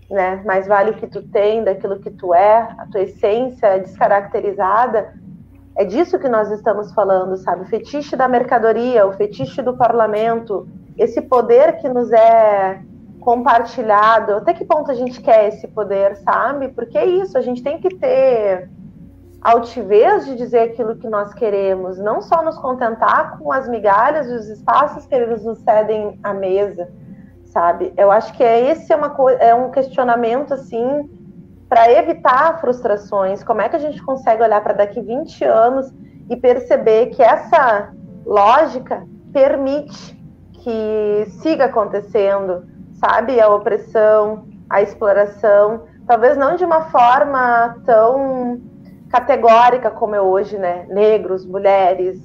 né? 0.10 0.42
Mais 0.46 0.68
vale 0.68 0.92
o 0.92 0.94
que 0.96 1.08
tu 1.08 1.22
tem 1.22 1.64
daquilo 1.64 2.00
que 2.00 2.10
tu 2.10 2.34
é, 2.34 2.70
a 2.78 2.88
tua 2.92 3.02
essência 3.02 3.68
é 3.68 3.80
descaracterizada. 3.80 5.14
É 5.76 5.84
disso 5.84 6.18
que 6.18 6.30
nós 6.30 6.50
estamos 6.52 6.92
falando, 6.94 7.38
sabe? 7.38 7.64
O 7.64 7.66
fetiche 7.66 8.16
da 8.16 8.28
mercadoria, 8.28 9.06
o 9.06 9.14
fetiche 9.14 9.62
do 9.62 9.76
parlamento, 9.76 10.68
esse 10.98 11.22
poder 11.22 11.78
que 11.78 11.88
nos 11.88 12.12
é 12.12 12.82
compartilhado. 13.20 14.34
Até 14.34 14.54
que 14.54 14.66
ponto 14.66 14.90
a 14.90 14.96
gente 14.96 15.22
quer 15.22 15.50
esse 15.50 15.68
poder, 15.68 16.16
sabe? 16.18 16.70
Porque 16.70 16.98
é 16.98 17.06
isso, 17.06 17.38
a 17.38 17.42
gente 17.42 17.62
tem 17.62 17.80
que 17.80 17.94
ter 17.96 18.70
altivez 19.42 20.26
de 20.26 20.36
dizer 20.36 20.60
aquilo 20.60 20.96
que 20.96 21.08
nós 21.08 21.34
queremos, 21.34 22.00
não 22.00 22.22
só 22.22 22.42
nos 22.44 22.58
contentar 22.58 23.38
com 23.38 23.52
as 23.52 23.68
migalhas 23.70 24.28
e 24.28 24.34
os 24.34 24.50
espaços 24.50 25.06
que 25.06 25.14
eles 25.14 25.44
nos 25.44 25.60
cedem 25.60 26.20
à 26.24 26.34
mesa 26.34 26.90
sabe? 27.58 27.92
Eu 27.98 28.12
acho 28.12 28.34
que 28.34 28.44
é 28.44 28.70
esse 28.70 28.94
é, 28.94 28.96
uma 28.96 29.16
é 29.40 29.56
um 29.56 29.72
questionamento 29.72 30.54
assim 30.54 31.10
para 31.68 31.92
evitar 31.92 32.62
frustrações. 32.62 33.44
Como 33.44 33.62
é 33.62 33.68
que 33.68 33.76
a 33.76 33.80
gente 33.80 34.00
consegue 34.04 34.44
olhar 34.44 34.62
para 34.62 34.74
daqui 34.74 35.02
20 35.02 35.44
anos 35.44 35.92
e 36.30 36.36
perceber 36.36 37.08
que 37.08 37.24
essa 37.24 37.92
lógica 38.24 39.04
permite 39.34 40.16
que 40.54 41.26
siga 41.42 41.66
acontecendo, 41.66 42.64
sabe? 42.94 43.42
A 43.42 43.50
opressão, 43.50 44.46
a 44.70 44.84
exploração, 44.84 45.86
talvez 46.06 46.38
não 46.38 46.56
de 46.56 46.64
uma 46.64 46.82
forma 46.92 47.76
tão 47.88 48.62
categórica 49.10 49.90
como 49.90 50.14
é 50.14 50.22
hoje, 50.22 50.60
né? 50.60 50.86
Negros, 50.90 51.44
mulheres, 51.44 52.20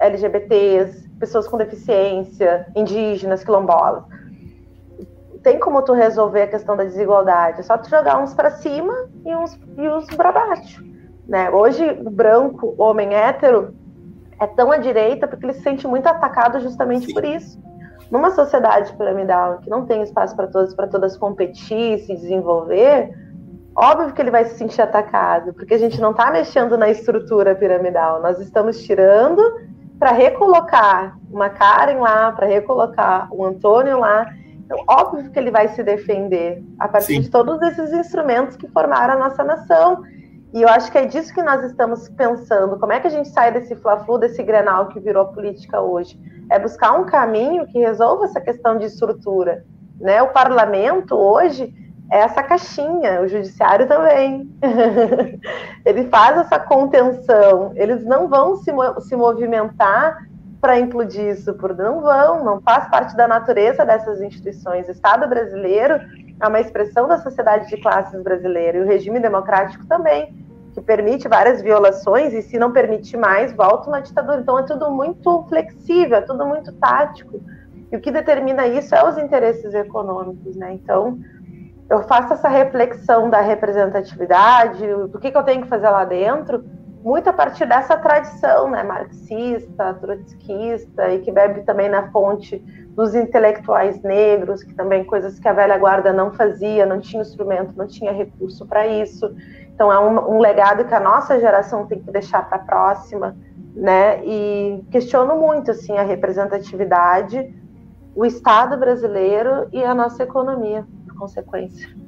LGBTs, 0.00 1.08
pessoas 1.20 1.46
com 1.46 1.56
deficiência, 1.56 2.66
indígenas, 2.74 3.44
quilombolas 3.44 4.02
tem 5.42 5.58
como 5.58 5.82
tu 5.82 5.92
resolver 5.92 6.42
a 6.42 6.46
questão 6.46 6.76
da 6.76 6.84
desigualdade. 6.84 7.60
É 7.60 7.62
só 7.62 7.76
tu 7.76 7.88
jogar 7.88 8.22
uns 8.22 8.32
para 8.34 8.50
cima 8.50 8.94
e 9.24 9.34
uns, 9.34 9.58
e 9.76 9.88
uns 9.88 10.06
para 10.06 10.32
baixo. 10.32 10.84
Né? 11.26 11.50
Hoje, 11.50 11.84
o 12.04 12.10
branco, 12.10 12.74
homem 12.78 13.14
hétero, 13.14 13.74
é 14.40 14.46
tão 14.46 14.72
à 14.72 14.76
direita 14.76 15.26
porque 15.26 15.46
ele 15.46 15.54
se 15.54 15.62
sente 15.62 15.86
muito 15.86 16.06
atacado 16.06 16.60
justamente 16.60 17.06
Sim. 17.06 17.14
por 17.14 17.24
isso. 17.24 17.60
Numa 18.10 18.30
sociedade 18.30 18.92
piramidal 18.94 19.58
que 19.58 19.70
não 19.70 19.86
tem 19.86 20.02
espaço 20.02 20.36
para 20.36 20.46
todos, 20.46 20.74
para 20.74 20.86
todas 20.86 21.16
competir, 21.16 21.98
se 22.00 22.14
desenvolver, 22.14 23.10
óbvio 23.74 24.12
que 24.12 24.20
ele 24.20 24.30
vai 24.30 24.44
se 24.44 24.56
sentir 24.56 24.82
atacado, 24.82 25.54
porque 25.54 25.74
a 25.74 25.78
gente 25.78 26.00
não 26.00 26.10
está 26.10 26.30
mexendo 26.30 26.76
na 26.76 26.90
estrutura 26.90 27.54
piramidal, 27.54 28.20
nós 28.20 28.38
estamos 28.38 28.82
tirando 28.82 29.42
para 29.98 30.10
recolocar 30.10 31.16
uma 31.30 31.48
Karen 31.48 32.00
lá, 32.00 32.32
para 32.32 32.46
recolocar 32.46 33.28
o 33.32 33.44
Antônio 33.46 33.98
lá, 33.98 34.26
óbvio 34.88 35.30
que 35.30 35.38
ele 35.38 35.50
vai 35.50 35.68
se 35.68 35.82
defender 35.82 36.62
a 36.78 36.88
partir 36.88 37.14
Sim. 37.14 37.20
de 37.20 37.30
todos 37.30 37.60
esses 37.62 37.92
instrumentos 37.92 38.56
que 38.56 38.68
formaram 38.68 39.14
a 39.14 39.28
nossa 39.28 39.42
nação. 39.44 40.02
E 40.52 40.62
eu 40.62 40.68
acho 40.68 40.92
que 40.92 40.98
é 40.98 41.06
disso 41.06 41.32
que 41.32 41.42
nós 41.42 41.64
estamos 41.64 42.08
pensando. 42.10 42.78
Como 42.78 42.92
é 42.92 43.00
que 43.00 43.06
a 43.06 43.10
gente 43.10 43.28
sai 43.30 43.52
desse 43.52 43.74
fla-flu, 43.76 44.18
desse 44.18 44.42
grenal 44.42 44.88
que 44.88 45.00
virou 45.00 45.26
política 45.28 45.80
hoje? 45.80 46.18
É 46.50 46.58
buscar 46.58 46.92
um 46.92 47.04
caminho 47.04 47.66
que 47.66 47.78
resolva 47.78 48.26
essa 48.26 48.40
questão 48.40 48.78
de 48.78 48.86
estrutura. 48.86 49.64
Né? 49.98 50.22
O 50.22 50.28
parlamento 50.28 51.14
hoje 51.14 51.74
é 52.10 52.18
essa 52.18 52.42
caixinha, 52.42 53.22
o 53.22 53.28
judiciário 53.28 53.88
também. 53.88 54.50
Ele 55.86 56.04
faz 56.08 56.36
essa 56.36 56.58
contenção. 56.58 57.72
Eles 57.74 58.04
não 58.04 58.28
vão 58.28 58.56
se, 58.56 58.70
se 59.00 59.16
movimentar 59.16 60.18
para 60.62 60.78
implodir 60.78 61.24
isso, 61.24 61.52
por 61.54 61.76
não 61.76 62.00
vão, 62.00 62.44
não 62.44 62.60
faz 62.60 62.88
parte 62.88 63.16
da 63.16 63.26
natureza 63.26 63.84
dessas 63.84 64.22
instituições. 64.22 64.86
O 64.86 64.92
Estado 64.92 65.28
brasileiro 65.28 66.00
é 66.40 66.46
uma 66.46 66.60
expressão 66.60 67.08
da 67.08 67.18
sociedade 67.18 67.68
de 67.68 67.82
classes 67.82 68.22
brasileira 68.22 68.78
e 68.78 68.80
o 68.82 68.86
regime 68.86 69.18
democrático 69.18 69.84
também, 69.86 70.32
que 70.72 70.80
permite 70.80 71.26
várias 71.26 71.60
violações 71.60 72.32
e 72.32 72.42
se 72.42 72.60
não 72.60 72.70
permitir 72.70 73.16
mais, 73.16 73.52
volta 73.52 73.88
uma 73.88 74.00
ditadura. 74.00 74.40
Então 74.40 74.56
é 74.56 74.62
tudo 74.62 74.88
muito 74.88 75.44
flexível, 75.48 76.18
é 76.18 76.20
tudo 76.20 76.46
muito 76.46 76.72
tático. 76.74 77.40
E 77.90 77.96
o 77.96 78.00
que 78.00 78.12
determina 78.12 78.64
isso 78.64 78.94
é 78.94 79.04
os 79.04 79.18
interesses 79.18 79.74
econômicos, 79.74 80.54
né? 80.54 80.74
Então, 80.74 81.18
eu 81.90 82.04
faço 82.04 82.34
essa 82.34 82.48
reflexão 82.48 83.28
da 83.28 83.40
representatividade, 83.40 84.86
do 85.08 85.18
que, 85.18 85.32
que 85.32 85.36
eu 85.36 85.42
tenho 85.42 85.62
que 85.62 85.68
fazer 85.68 85.90
lá 85.90 86.04
dentro, 86.04 86.64
muito 87.02 87.28
a 87.28 87.32
partir 87.32 87.66
dessa 87.66 87.96
tradição 87.96 88.70
né, 88.70 88.82
marxista, 88.82 89.94
trotskista, 89.94 91.10
e 91.10 91.20
que 91.20 91.32
bebe 91.32 91.62
também 91.62 91.88
na 91.88 92.10
fonte 92.10 92.58
dos 92.94 93.14
intelectuais 93.14 94.00
negros, 94.02 94.62
que 94.62 94.74
também 94.74 95.04
coisas 95.04 95.38
que 95.38 95.48
a 95.48 95.52
velha 95.52 95.76
guarda 95.78 96.12
não 96.12 96.32
fazia, 96.32 96.86
não 96.86 97.00
tinha 97.00 97.22
instrumento, 97.22 97.76
não 97.76 97.86
tinha 97.86 98.12
recurso 98.12 98.66
para 98.66 98.86
isso. 98.86 99.34
Então 99.74 99.92
é 99.92 99.98
um, 99.98 100.36
um, 100.36 100.38
legado 100.38 100.84
que 100.84 100.94
a 100.94 101.00
nossa 101.00 101.40
geração 101.40 101.86
tem 101.86 102.00
que 102.00 102.10
deixar 102.10 102.48
para 102.48 102.56
a 102.56 102.64
próxima, 102.64 103.36
né? 103.74 104.24
E 104.24 104.84
questiono 104.90 105.36
muito 105.36 105.70
assim 105.70 105.96
a 105.96 106.02
representatividade, 106.02 107.52
o 108.14 108.24
Estado 108.24 108.76
brasileiro 108.76 109.68
e 109.72 109.82
a 109.82 109.94
nossa 109.94 110.22
economia, 110.22 110.86
por 111.06 111.16
consequência. 111.16 112.01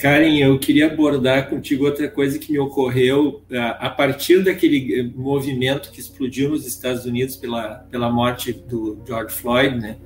Karen, 0.00 0.38
eu 0.38 0.58
queria 0.58 0.86
abordar 0.86 1.50
contigo 1.50 1.84
outra 1.84 2.08
coisa 2.08 2.38
que 2.38 2.50
me 2.50 2.58
ocorreu 2.58 3.42
a 3.78 3.90
partir 3.90 4.42
daquele 4.42 5.00
eh, 5.00 5.02
movimento 5.14 5.90
que 5.90 6.00
explodiu 6.00 6.48
nos 6.48 6.66
Estados 6.66 7.04
Unidos 7.04 7.36
pela, 7.36 7.86
pela 7.90 8.10
morte 8.10 8.50
do 8.50 8.98
George 9.06 9.34
Floyd, 9.34 9.78
né? 9.78 9.98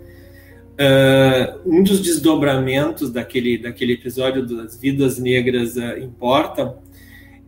Uh, 0.75 1.61
um 1.65 1.85
dos 1.85 2.01
desdobramentos 2.01 3.13
daquele, 3.13 3.57
daquele 3.57 3.93
episódio 3.93 4.45
das 4.45 4.77
vidas 4.77 5.21
negras 5.21 5.77
uh, 5.77 5.97
importam 6.03 6.83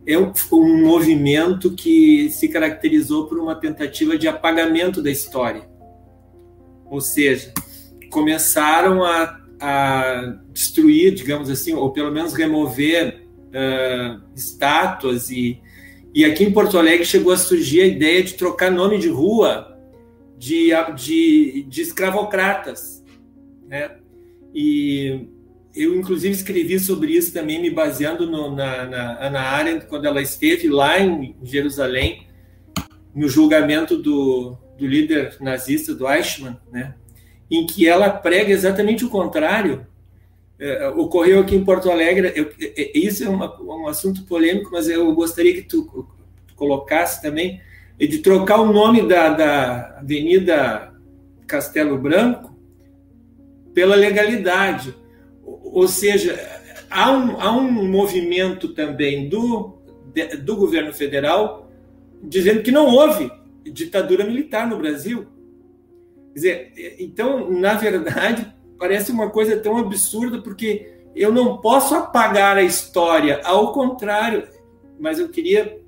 é 0.07 0.17
um, 0.17 0.31
um 0.53 0.85
movimento 0.85 1.71
que 1.75 2.29
se 2.29 2.47
caracterizou 2.47 3.27
por 3.27 3.37
uma 3.37 3.55
tentativa 3.55 4.17
de 4.17 4.29
apagamento 4.29 5.03
da 5.03 5.11
história. 5.11 5.67
Ou 6.85 7.01
seja, 7.01 7.51
começaram 8.09 9.03
a 9.03 9.37
a 9.59 10.39
destruir, 10.51 11.13
digamos 11.13 11.49
assim, 11.49 11.73
ou 11.73 11.91
pelo 11.91 12.11
menos 12.11 12.33
remover 12.33 13.27
uh, 13.47 14.21
estátuas 14.35 15.29
e 15.29 15.61
e 16.17 16.25
aqui 16.25 16.43
em 16.43 16.51
Porto 16.51 16.79
Alegre 16.79 17.05
chegou 17.05 17.31
a 17.31 17.37
surgir 17.37 17.81
a 17.81 17.85
ideia 17.85 18.23
de 18.23 18.33
trocar 18.33 18.71
nome 18.71 18.97
de 18.97 19.07
rua 19.07 19.77
de, 20.35 20.69
de, 20.95 21.63
de 21.69 21.81
escravocratas. 21.81 23.03
né? 23.67 23.97
E 24.51 25.27
eu, 25.75 25.95
inclusive, 25.95 26.33
escrevi 26.33 26.79
sobre 26.79 27.11
isso 27.11 27.31
também, 27.31 27.61
me 27.61 27.69
baseando 27.69 28.25
no, 28.25 28.55
na, 28.55 28.85
na 28.85 29.27
Ana 29.27 29.41
Arendt, 29.41 29.85
quando 29.85 30.05
ela 30.05 30.19
esteve 30.19 30.67
lá 30.69 30.99
em 30.99 31.35
Jerusalém, 31.43 32.25
no 33.13 33.29
julgamento 33.29 33.95
do, 33.95 34.57
do 34.75 34.87
líder 34.87 35.37
nazista, 35.39 35.93
do 35.93 36.09
Eichmann, 36.09 36.57
né? 36.71 36.95
Em 37.49 37.65
que 37.65 37.87
ela 37.87 38.09
prega 38.09 38.51
exatamente 38.51 39.05
o 39.05 39.09
contrário. 39.09 39.85
É, 40.59 40.87
ocorreu 40.89 41.41
aqui 41.41 41.55
em 41.55 41.63
Porto 41.63 41.91
Alegre, 41.91 42.33
eu, 42.35 42.51
é, 42.59 42.97
isso 42.97 43.23
é 43.23 43.29
uma, 43.29 43.61
um 43.61 43.87
assunto 43.87 44.23
polêmico, 44.23 44.71
mas 44.71 44.89
eu 44.89 45.13
gostaria 45.13 45.53
que 45.53 45.61
tu 45.61 46.07
colocasse 46.55 47.21
também, 47.21 47.61
de 47.99 48.19
trocar 48.19 48.59
o 48.59 48.71
nome 48.71 49.07
da, 49.07 49.29
da 49.29 49.97
Avenida 49.99 50.93
Castelo 51.47 51.97
Branco 51.97 52.55
pela 53.73 53.95
legalidade. 53.95 54.93
Ou 55.43 55.87
seja, 55.87 56.35
há 56.89 57.11
um, 57.11 57.39
há 57.39 57.51
um 57.55 57.87
movimento 57.87 58.69
também 58.69 59.29
do, 59.29 59.77
do 60.43 60.55
governo 60.55 60.93
federal 60.93 61.69
dizendo 62.21 62.63
que 62.63 62.71
não 62.71 62.87
houve 62.87 63.31
ditadura 63.63 64.23
militar 64.23 64.67
no 64.67 64.77
Brasil. 64.77 65.27
Dizer, 66.37 66.71
então, 66.99 67.49
na 67.49 67.73
verdade, 67.73 68.53
parece 68.77 69.11
uma 69.11 69.27
coisa 69.27 69.57
tão 69.57 69.75
absurda, 69.75 70.39
porque 70.39 70.87
eu 71.15 71.33
não 71.33 71.57
posso 71.57 71.95
apagar 71.95 72.57
a 72.57 72.61
história, 72.61 73.41
ao 73.43 73.73
contrário, 73.73 74.47
mas 74.99 75.17
eu 75.17 75.29
queria, 75.29 75.81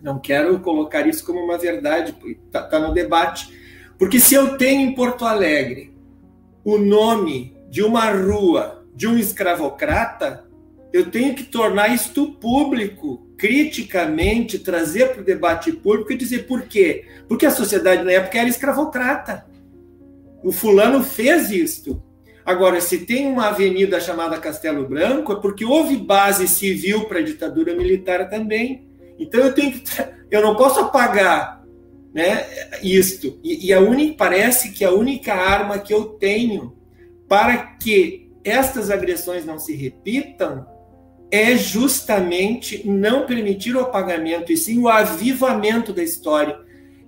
não 0.00 0.20
quero 0.20 0.60
colocar 0.60 1.04
isso 1.04 1.26
como 1.26 1.40
uma 1.40 1.58
verdade, 1.58 2.14
está 2.46 2.62
tá 2.62 2.78
no 2.78 2.94
debate. 2.94 3.52
Porque 3.98 4.20
se 4.20 4.36
eu 4.36 4.56
tenho 4.56 4.82
em 4.82 4.94
Porto 4.94 5.24
Alegre 5.24 5.92
o 6.64 6.78
nome 6.78 7.56
de 7.68 7.82
uma 7.82 8.08
rua 8.08 8.86
de 8.94 9.08
um 9.08 9.18
escravocrata, 9.18 10.44
eu 10.92 11.10
tenho 11.10 11.34
que 11.34 11.42
tornar 11.42 11.92
isto 11.92 12.34
público, 12.34 13.26
criticamente, 13.36 14.60
trazer 14.60 15.08
para 15.08 15.22
o 15.22 15.24
debate 15.24 15.72
público 15.72 16.12
e 16.12 16.16
dizer 16.16 16.46
por 16.46 16.62
quê? 16.62 17.04
Porque 17.28 17.46
a 17.46 17.50
sociedade 17.50 18.04
na 18.04 18.12
época 18.12 18.38
era 18.38 18.48
escravocrata. 18.48 19.57
O 20.42 20.52
fulano 20.52 21.02
fez 21.02 21.50
isto. 21.50 22.02
Agora, 22.44 22.80
se 22.80 23.04
tem 23.04 23.26
uma 23.26 23.48
avenida 23.48 24.00
chamada 24.00 24.38
Castelo 24.38 24.88
Branco, 24.88 25.32
é 25.32 25.36
porque 25.36 25.64
houve 25.64 25.96
base 25.96 26.48
civil 26.48 27.04
para 27.04 27.18
a 27.18 27.22
ditadura 27.22 27.74
militar 27.74 28.30
também. 28.30 28.88
Então 29.18 29.40
eu 29.40 29.52
tenho 29.52 29.72
que, 29.72 29.82
eu 30.30 30.40
não 30.40 30.56
posso 30.56 30.80
apagar, 30.80 31.62
né, 32.14 32.46
isto. 32.82 33.38
E, 33.42 33.66
e 33.66 33.72
a 33.72 33.80
única 33.80 34.14
parece 34.16 34.70
que 34.70 34.84
a 34.84 34.92
única 34.92 35.34
arma 35.34 35.78
que 35.78 35.92
eu 35.92 36.04
tenho 36.04 36.74
para 37.28 37.56
que 37.58 38.30
estas 38.42 38.90
agressões 38.90 39.44
não 39.44 39.58
se 39.58 39.74
repitam 39.74 40.66
é 41.30 41.54
justamente 41.56 42.88
não 42.88 43.26
permitir 43.26 43.76
o 43.76 43.80
apagamento 43.80 44.50
e 44.50 44.56
sim 44.56 44.78
o 44.78 44.88
avivamento 44.88 45.92
da 45.92 46.02
história. 46.02 46.58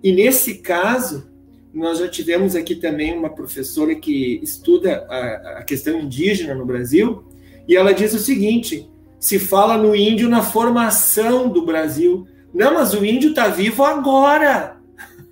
E 0.03 0.13
nesse 0.13 0.59
caso, 0.59 1.30
nós 1.73 1.99
já 1.99 2.09
tivemos 2.09 2.57
aqui 2.57 2.75
também 2.75 3.17
uma 3.17 3.31
professora 3.31 3.95
que 3.95 4.41
estuda 4.43 5.07
a, 5.09 5.59
a 5.59 5.63
questão 5.63 5.99
indígena 6.01 6.55
no 6.55 6.67
Brasil, 6.67 7.25
e 7.69 7.77
ela 7.77 7.95
diz 7.95 8.13
o 8.13 8.19
seguinte: 8.19 8.91
se 9.19 9.39
fala 9.39 9.77
no 9.77 9.95
índio 9.95 10.29
na 10.29 10.43
formação 10.43 11.49
do 11.49 11.65
Brasil. 11.65 12.27
Não, 12.53 12.75
mas 12.75 12.95
o 12.95 13.05
índio 13.05 13.31
está 13.31 13.49
vivo 13.49 13.85
agora. 13.85 14.79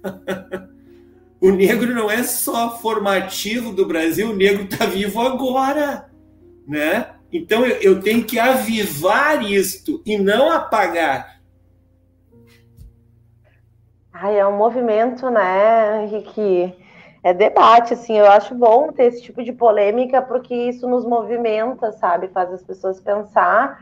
o 1.40 1.50
negro 1.50 1.92
não 1.94 2.10
é 2.10 2.22
só 2.22 2.78
formativo 2.78 3.72
do 3.72 3.86
Brasil, 3.86 4.30
o 4.30 4.36
negro 4.36 4.64
está 4.64 4.86
vivo 4.86 5.20
agora, 5.20 6.08
né? 6.66 7.06
Então 7.32 7.66
eu, 7.66 7.76
eu 7.76 8.00
tenho 8.00 8.24
que 8.24 8.38
avivar 8.38 9.44
isto 9.50 10.02
e 10.04 10.16
não 10.16 10.50
apagar. 10.50 11.37
Ai, 14.20 14.36
é 14.36 14.44
um 14.44 14.56
movimento, 14.56 15.30
né, 15.30 16.02
Henrique? 16.02 16.74
É 17.22 17.32
debate, 17.32 17.94
assim, 17.94 18.18
eu 18.18 18.26
acho 18.26 18.52
bom 18.52 18.90
ter 18.90 19.04
esse 19.04 19.22
tipo 19.22 19.44
de 19.44 19.52
polêmica, 19.52 20.20
porque 20.20 20.52
isso 20.52 20.88
nos 20.88 21.04
movimenta, 21.04 21.92
sabe? 21.92 22.26
Faz 22.26 22.52
as 22.52 22.60
pessoas 22.60 23.00
pensar. 23.00 23.80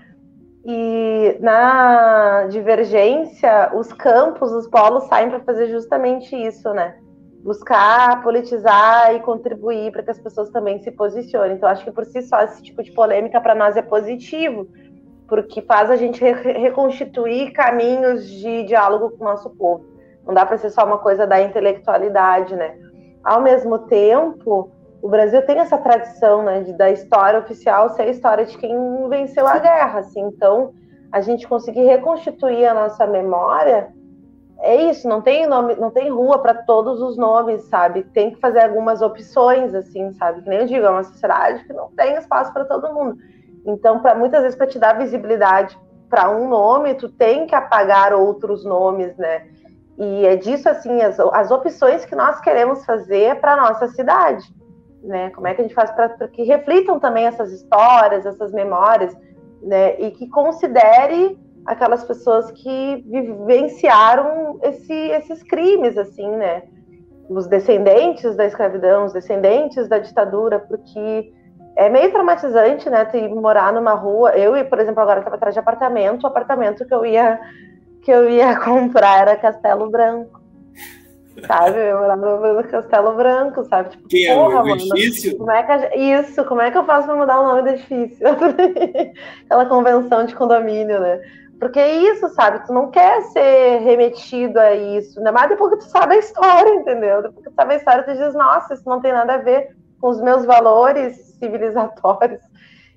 E 0.62 1.39
na 1.41 2.49
divergência, 2.51 3.70
os 3.74 3.95
campos, 3.95 4.53
os 4.53 4.68
polos 4.68 5.05
saem 5.05 5.30
para 5.30 5.41
fazer 5.41 5.68
justamente 5.68 6.37
isso, 6.37 6.70
né? 6.74 6.97
buscar 7.43 8.22
politizar 8.24 9.14
e 9.14 9.20
contribuir 9.20 9.93
para 9.93 10.03
que 10.03 10.11
as 10.11 10.18
pessoas 10.18 10.51
também 10.51 10.80
se 10.80 10.91
posicionem. 10.91 11.57
Então, 11.57 11.68
acho 11.68 11.84
que 11.84 11.93
por 11.93 12.05
si 12.05 12.20
só 12.22 12.43
esse 12.43 12.61
tipo 12.61 12.82
de 12.82 12.91
polêmica 12.91 13.41
para 13.41 13.55
nós 13.55 13.76
é 13.76 13.82
positivo, 13.82 14.66
porque 15.28 15.62
faz 15.62 15.89
a 15.89 15.95
gente 15.95 16.22
re 16.22 16.32
reconstituir 16.32 17.53
caminhos 17.53 18.28
de 18.28 18.64
diálogo 18.64 19.11
com 19.11 19.22
o 19.24 19.28
nosso 19.28 19.49
povo. 19.51 19.95
Não 20.27 20.35
dá 20.35 20.45
para 20.45 20.59
ser 20.59 20.70
só 20.70 20.85
uma 20.85 20.99
coisa 20.99 21.27
da 21.27 21.41
intelectualidade, 21.41 22.55
né? 22.57 22.77
Ao 23.22 23.41
mesmo 23.41 23.79
tempo, 23.81 24.70
o 25.01 25.09
Brasil 25.09 25.41
tem 25.43 25.59
essa 25.59 25.79
tradição, 25.79 26.43
né, 26.43 26.62
de, 26.62 26.72
da 26.72 26.91
história 26.91 27.39
oficial 27.39 27.91
ser 27.91 28.03
a 28.03 28.11
história 28.11 28.45
de 28.45 28.57
quem 28.59 28.77
venceu 29.09 29.47
a 29.47 29.59
guerra, 29.59 30.01
assim. 30.01 30.20
Então, 30.20 30.72
a 31.12 31.20
gente 31.20 31.47
conseguir 31.47 31.85
reconstituir 31.85 32.66
a 32.66 32.74
nossa 32.74 33.07
memória 33.07 33.95
é 34.59 34.74
isso, 34.91 35.07
não 35.07 35.20
tem 35.20 35.47
nome, 35.47 35.77
não 35.77 35.91
tem 35.91 36.11
rua 36.11 36.39
para 36.39 36.55
todos 36.55 37.03
os 37.03 37.16
nomes, 37.16 37.62
sabe? 37.64 38.05
Tem 38.05 38.31
que 38.31 38.41
fazer 38.41 38.61
algumas 38.61 39.03
opções, 39.03 39.74
assim, 39.74 40.12
sabe? 40.14 40.43
Que 40.43 40.49
nem 40.49 40.61
eu 40.61 40.66
digo, 40.66 40.87
é 40.87 40.91
uma 40.91 41.05
sociedade 41.05 41.64
que 41.64 41.72
não 41.72 41.91
tem 41.91 42.14
espaço 42.16 42.53
para 42.53 42.64
todo 42.64 42.93
mundo. 42.93 43.18
Então, 43.66 44.01
para 44.01 44.14
muitas 44.14 44.43
vezes, 44.43 44.57
para 44.57 44.66
te 44.66 44.79
dar 44.79 44.99
visibilidade 44.99 45.79
para 46.09 46.31
um 46.31 46.49
nome, 46.49 46.95
tu 46.95 47.09
tem 47.09 47.47
que 47.47 47.55
apagar 47.55 48.14
outros 48.14 48.64
nomes, 48.64 49.16
né? 49.16 49.47
E 49.99 50.26
é 50.26 50.36
disso, 50.36 50.68
assim, 50.68 51.01
as, 51.01 51.18
as 51.18 51.51
opções 51.51 52.05
que 52.05 52.14
nós 52.14 52.40
queremos 52.40 52.84
fazer 52.84 53.40
para 53.40 53.57
nossa 53.57 53.88
cidade, 53.88 54.44
né? 55.03 55.30
Como 55.30 55.47
é 55.47 55.55
que 55.55 55.61
a 55.62 55.64
gente 55.64 55.74
faz 55.74 55.90
para 55.90 56.28
que 56.28 56.42
reflitam 56.42 57.01
também 57.01 57.26
essas 57.26 57.51
histórias, 57.53 58.26
essas 58.26 58.53
memórias, 58.53 59.16
né? 59.62 59.99
E 59.99 60.11
que 60.11 60.28
considere 60.28 61.38
aquelas 61.64 62.05
pessoas 62.05 62.51
que 62.53 63.05
vivenciaram 63.09 64.59
esse, 64.62 64.92
esses 64.92 65.42
crimes, 65.42 65.97
assim, 65.97 66.28
né? 66.36 66.64
Os 67.28 67.47
descendentes 67.47 68.36
da 68.36 68.47
escravidão, 68.47 69.07
os 69.07 69.12
descendentes 69.12 69.88
da 69.88 69.99
ditadura, 69.99 70.61
porque 70.61 71.32
é 71.76 71.88
meio 71.88 72.12
traumatizante, 72.12 72.88
né? 72.88 73.05
Tu 73.07 73.18
morar 73.34 73.72
numa 73.72 73.94
rua. 73.94 74.30
Eu, 74.36 74.64
por 74.66 74.78
exemplo, 74.78 75.01
agora 75.01 75.20
estava 75.20 75.36
atrás 75.36 75.55
de 75.55 75.59
apartamento. 75.59 76.24
O 76.24 76.26
apartamento 76.26 76.86
que 76.86 76.94
eu 76.94 77.05
ia 77.05 77.40
que 78.07 78.11
eu 78.13 78.31
ia 78.31 78.57
comprar 78.65 79.23
era 79.23 79.37
Castelo 79.37 79.91
Branco. 79.91 80.41
Sabe? 81.47 81.79
Eu 81.79 81.99
morava 81.99 82.55
no 82.55 82.65
Castelo 82.65 83.15
Branco, 83.15 83.63
sabe? 83.65 83.91
Tipo, 83.91 84.09
que 84.09 84.27
é 84.27 84.35
o 84.35 84.69
edifício? 84.69 85.37
Como 85.37 85.51
é 85.51 85.63
que 85.63 85.99
Isso, 85.99 86.45
como 86.45 86.63
é 86.63 86.71
que 86.71 86.79
eu 86.79 86.85
faço 86.85 87.07
para 87.07 87.17
mudar 87.17 87.41
o 87.41 87.47
nome 87.49 87.63
do 87.63 87.69
edifício? 87.69 88.27
Aquela 89.45 89.67
convenção 89.67 90.25
de 90.25 90.35
condomínio, 90.35 90.99
né? 90.99 91.21
Porque 91.61 91.79
é 91.79 91.95
isso, 91.95 92.29
sabe? 92.31 92.67
Tu 92.67 92.73
não 92.73 92.91
quer 92.91 93.21
ser 93.25 93.81
remetido 93.81 94.59
a 94.59 94.75
isso, 94.75 95.19
ainda 95.19 95.33
mais 95.33 95.51
depois 95.51 95.73
que 95.73 95.79
tu 95.81 95.91
sabe 95.91 96.15
a 96.15 96.19
história, 96.19 96.75
entendeu? 96.75 97.23
Depois 97.23 97.45
que 97.45 97.51
tu 97.51 97.55
sabe 97.55 97.75
a 97.75 97.77
história, 97.77 98.03
tu 98.05 98.15
diz, 98.15 98.35
nossa, 98.35 98.73
isso 98.73 98.89
não 98.89 99.01
tem 99.01 99.13
nada 99.13 99.35
a 99.35 99.39
ver 99.39 99.77
com 100.01 100.09
os 100.09 100.21
meus 100.23 100.45
valores 100.47 101.17
civilizatórios. 101.39 102.41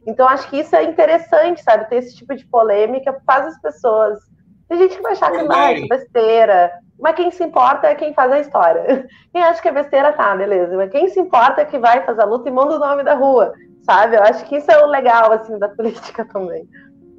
Então, 0.07 0.27
acho 0.27 0.49
que 0.49 0.59
isso 0.59 0.75
é 0.75 0.83
interessante, 0.83 1.61
sabe? 1.61 1.89
Ter 1.89 1.97
esse 1.97 2.15
tipo 2.15 2.35
de 2.35 2.45
polêmica 2.45 3.21
faz 3.25 3.47
as 3.47 3.61
pessoas. 3.61 4.28
Tem 4.69 4.77
gente 4.77 4.95
que 4.97 5.01
vai 5.01 5.13
achar 5.13 5.31
que 5.31 5.87
besteira, 5.87 6.71
mas 6.99 7.15
quem 7.15 7.31
se 7.31 7.43
importa 7.43 7.87
é 7.87 7.95
quem 7.95 8.13
faz 8.13 8.31
a 8.31 8.39
história. 8.39 9.07
Quem 9.33 9.43
acha 9.43 9.61
que 9.61 9.67
é 9.67 9.71
besteira, 9.71 10.11
tá, 10.13 10.35
beleza. 10.35 10.75
Mas 10.75 10.91
quem 10.91 11.07
se 11.07 11.19
importa 11.19 11.61
é 11.61 11.65
que 11.65 11.77
vai 11.77 12.03
fazer 12.03 12.21
a 12.21 12.25
luta 12.25 12.49
e 12.49 12.51
manda 12.51 12.75
o 12.75 12.79
nome 12.79 13.03
da 13.03 13.13
rua, 13.13 13.53
sabe? 13.83 14.15
Eu 14.15 14.23
acho 14.23 14.43
que 14.45 14.57
isso 14.57 14.71
é 14.71 14.83
o 14.83 14.87
legal, 14.87 15.31
assim, 15.31 15.57
da 15.59 15.69
política 15.75 16.25
também. 16.25 16.67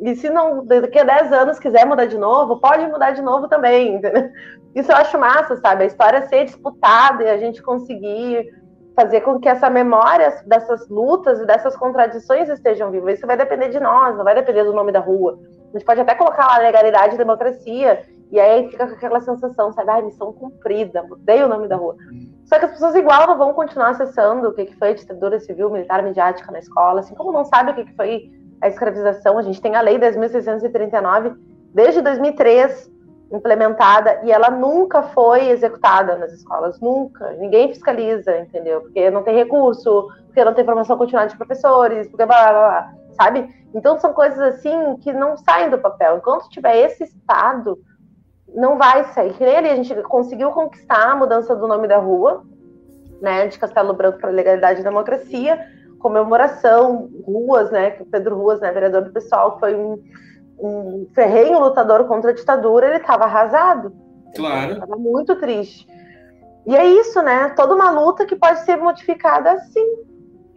E 0.01 0.17
se 0.17 0.29
não, 0.29 0.65
daqui 0.65 0.99
a 0.99 1.05
10 1.05 1.33
anos 1.33 1.59
quiser 1.59 1.87
mudar 1.87 2.07
de 2.07 2.19
novo, 2.19 2.61
pode 2.61 2.87
mudar 2.87 3.13
de 3.13 3.23
novo 3.23 3.49
também, 3.49 3.95
entendeu? 3.95 4.31
Isso 4.75 4.91
eu 4.91 4.97
acho 4.97 5.19
massa, 5.19 5.57
sabe? 5.57 5.85
A 5.85 5.87
história 5.87 6.23
ser 6.23 6.45
disputada 6.45 7.23
e 7.23 7.31
a 7.31 7.39
gente 7.39 7.63
conseguir 7.63 8.49
fazer 9.03 9.23
com 9.23 9.41
que 9.41 9.49
essa 9.49 9.71
memória 9.71 10.43
dessas 10.47 10.89
lutas 10.89 11.41
e 11.41 11.47
dessas 11.47 11.75
contradições 11.77 12.49
estejam 12.49 12.91
vivas. 12.91 13.15
Isso 13.15 13.27
vai 13.27 13.37
depender 13.37 13.69
de 13.69 13.81
nós, 13.81 14.17
não 14.17 14.25
vai 14.25 14.35
depender 14.35 14.65
do 14.65 14.73
nome 14.73 14.93
da 14.93 15.01
rua. 15.01 15.39
A 15.71 15.79
gente 15.79 15.87
pode 15.87 16.01
até 16.01 16.15
colocar 16.15 16.47
lá 16.47 16.59
legalidade 16.59 17.15
e 17.15 17.19
democracia, 17.19 18.05
e 18.31 18.39
aí 18.39 18.69
fica 18.71 18.87
com 18.87 18.95
aquela 18.95 19.21
sensação, 19.21 19.73
sabe? 19.73 19.91
Ai, 19.91 20.03
missão 20.03 20.33
cumprida, 20.33 21.03
mudei 21.03 21.43
o 21.43 21.49
nome 21.49 21.67
da 21.67 21.77
rua. 21.77 21.97
Só 22.45 22.59
que 22.59 22.67
as 22.67 22.73
pessoas 22.73 22.95
igual 22.95 23.27
não 23.27 23.39
vão 23.39 23.55
continuar 23.55 23.91
acessando 23.91 24.49
o 24.49 24.53
que 24.53 24.77
foi 24.77 24.91
a 24.91 24.95
ditadura 24.95 25.41
civil, 25.41 25.71
militar, 25.71 26.03
midiática 26.03 26.53
na 26.53 26.59
escola, 26.59 27.01
assim 27.01 27.15
como 27.15 27.33
não 27.33 27.45
sabe 27.45 27.71
o 27.71 27.75
que 27.75 27.97
foi 27.97 28.31
a 28.61 28.69
escravização. 28.69 29.39
A 29.39 29.43
gente 29.43 29.61
tem 29.61 29.75
a 29.77 29.81
Lei 29.81 29.99
10.639 29.99 31.37
desde 31.73 32.03
2003, 32.03 32.91
implementada 33.33 34.21
e 34.25 34.33
ela 34.33 34.51
nunca 34.51 35.03
foi 35.03 35.49
executada 35.49 36.17
nas 36.17 36.33
escolas, 36.33 36.81
nunca. 36.81 37.31
Ninguém 37.33 37.69
fiscaliza, 37.69 38.37
entendeu? 38.39 38.81
Porque 38.81 39.11
não 39.11 39.23
tem 39.23 39.35
recurso, 39.35 40.09
porque 40.27 40.45
não 40.45 40.55
tem 40.55 40.65
formação 40.65 40.97
continuada 40.97 41.31
de 41.31 41.37
professores, 41.37 42.09
porque 42.09 42.27
blá 42.27 42.37
blá 42.37 42.53
blá, 42.53 42.93
sabe? 43.13 43.49
Então 43.75 43.99
são 43.99 44.13
coisas 44.13 44.39
assim 44.39 44.97
que 44.97 45.13
não 45.13 45.37
saem 45.37 45.71
do 45.71 45.79
papel. 45.79 46.17
Enquanto 46.17 46.49
tiver 46.49 46.77
esse 46.79 47.05
estado, 47.05 47.79
não 48.55 48.77
vai 48.77 49.05
sair. 49.13 49.33
Que 49.35 49.45
ali 49.45 49.69
a 49.69 49.77
gente 49.77 49.95
conseguiu 50.03 50.51
conquistar 50.51 51.13
a 51.13 51.17
mudança 51.17 51.55
do 51.55 51.69
nome 51.69 51.87
da 51.87 51.99
rua, 51.99 52.45
né, 53.21 53.47
de 53.47 53.59
Castelo 53.59 53.93
Branco 53.93 54.19
para 54.19 54.31
Legalidade 54.31 54.81
e 54.81 54.85
Democracia, 54.85 55.61
comemoração, 55.99 57.11
ruas, 57.25 57.71
né, 57.71 57.91
que 57.91 58.03
o 58.03 58.07
Pedro 58.07 58.37
Ruas, 58.37 58.61
né, 58.61 58.73
vereador 58.73 59.03
do 59.03 59.13
pessoal, 59.13 59.59
foi 59.61 59.75
um 59.75 60.03
um 60.61 61.07
ferrenho 61.15 61.59
lutador 61.59 62.05
contra 62.05 62.31
a 62.31 62.35
ditadura, 62.35 62.87
ele 62.87 62.97
estava 62.97 63.25
arrasado. 63.25 63.93
Claro. 64.35 64.75
Estava 64.75 64.97
muito 64.97 65.37
triste. 65.37 65.87
E 66.67 66.77
é 66.77 66.85
isso, 66.85 67.23
né? 67.23 67.49
Toda 67.57 67.75
uma 67.75 67.91
luta 67.91 68.27
que 68.27 68.37
pode 68.37 68.61
ser 68.61 68.77
modificada 68.77 69.53
assim, 69.53 69.87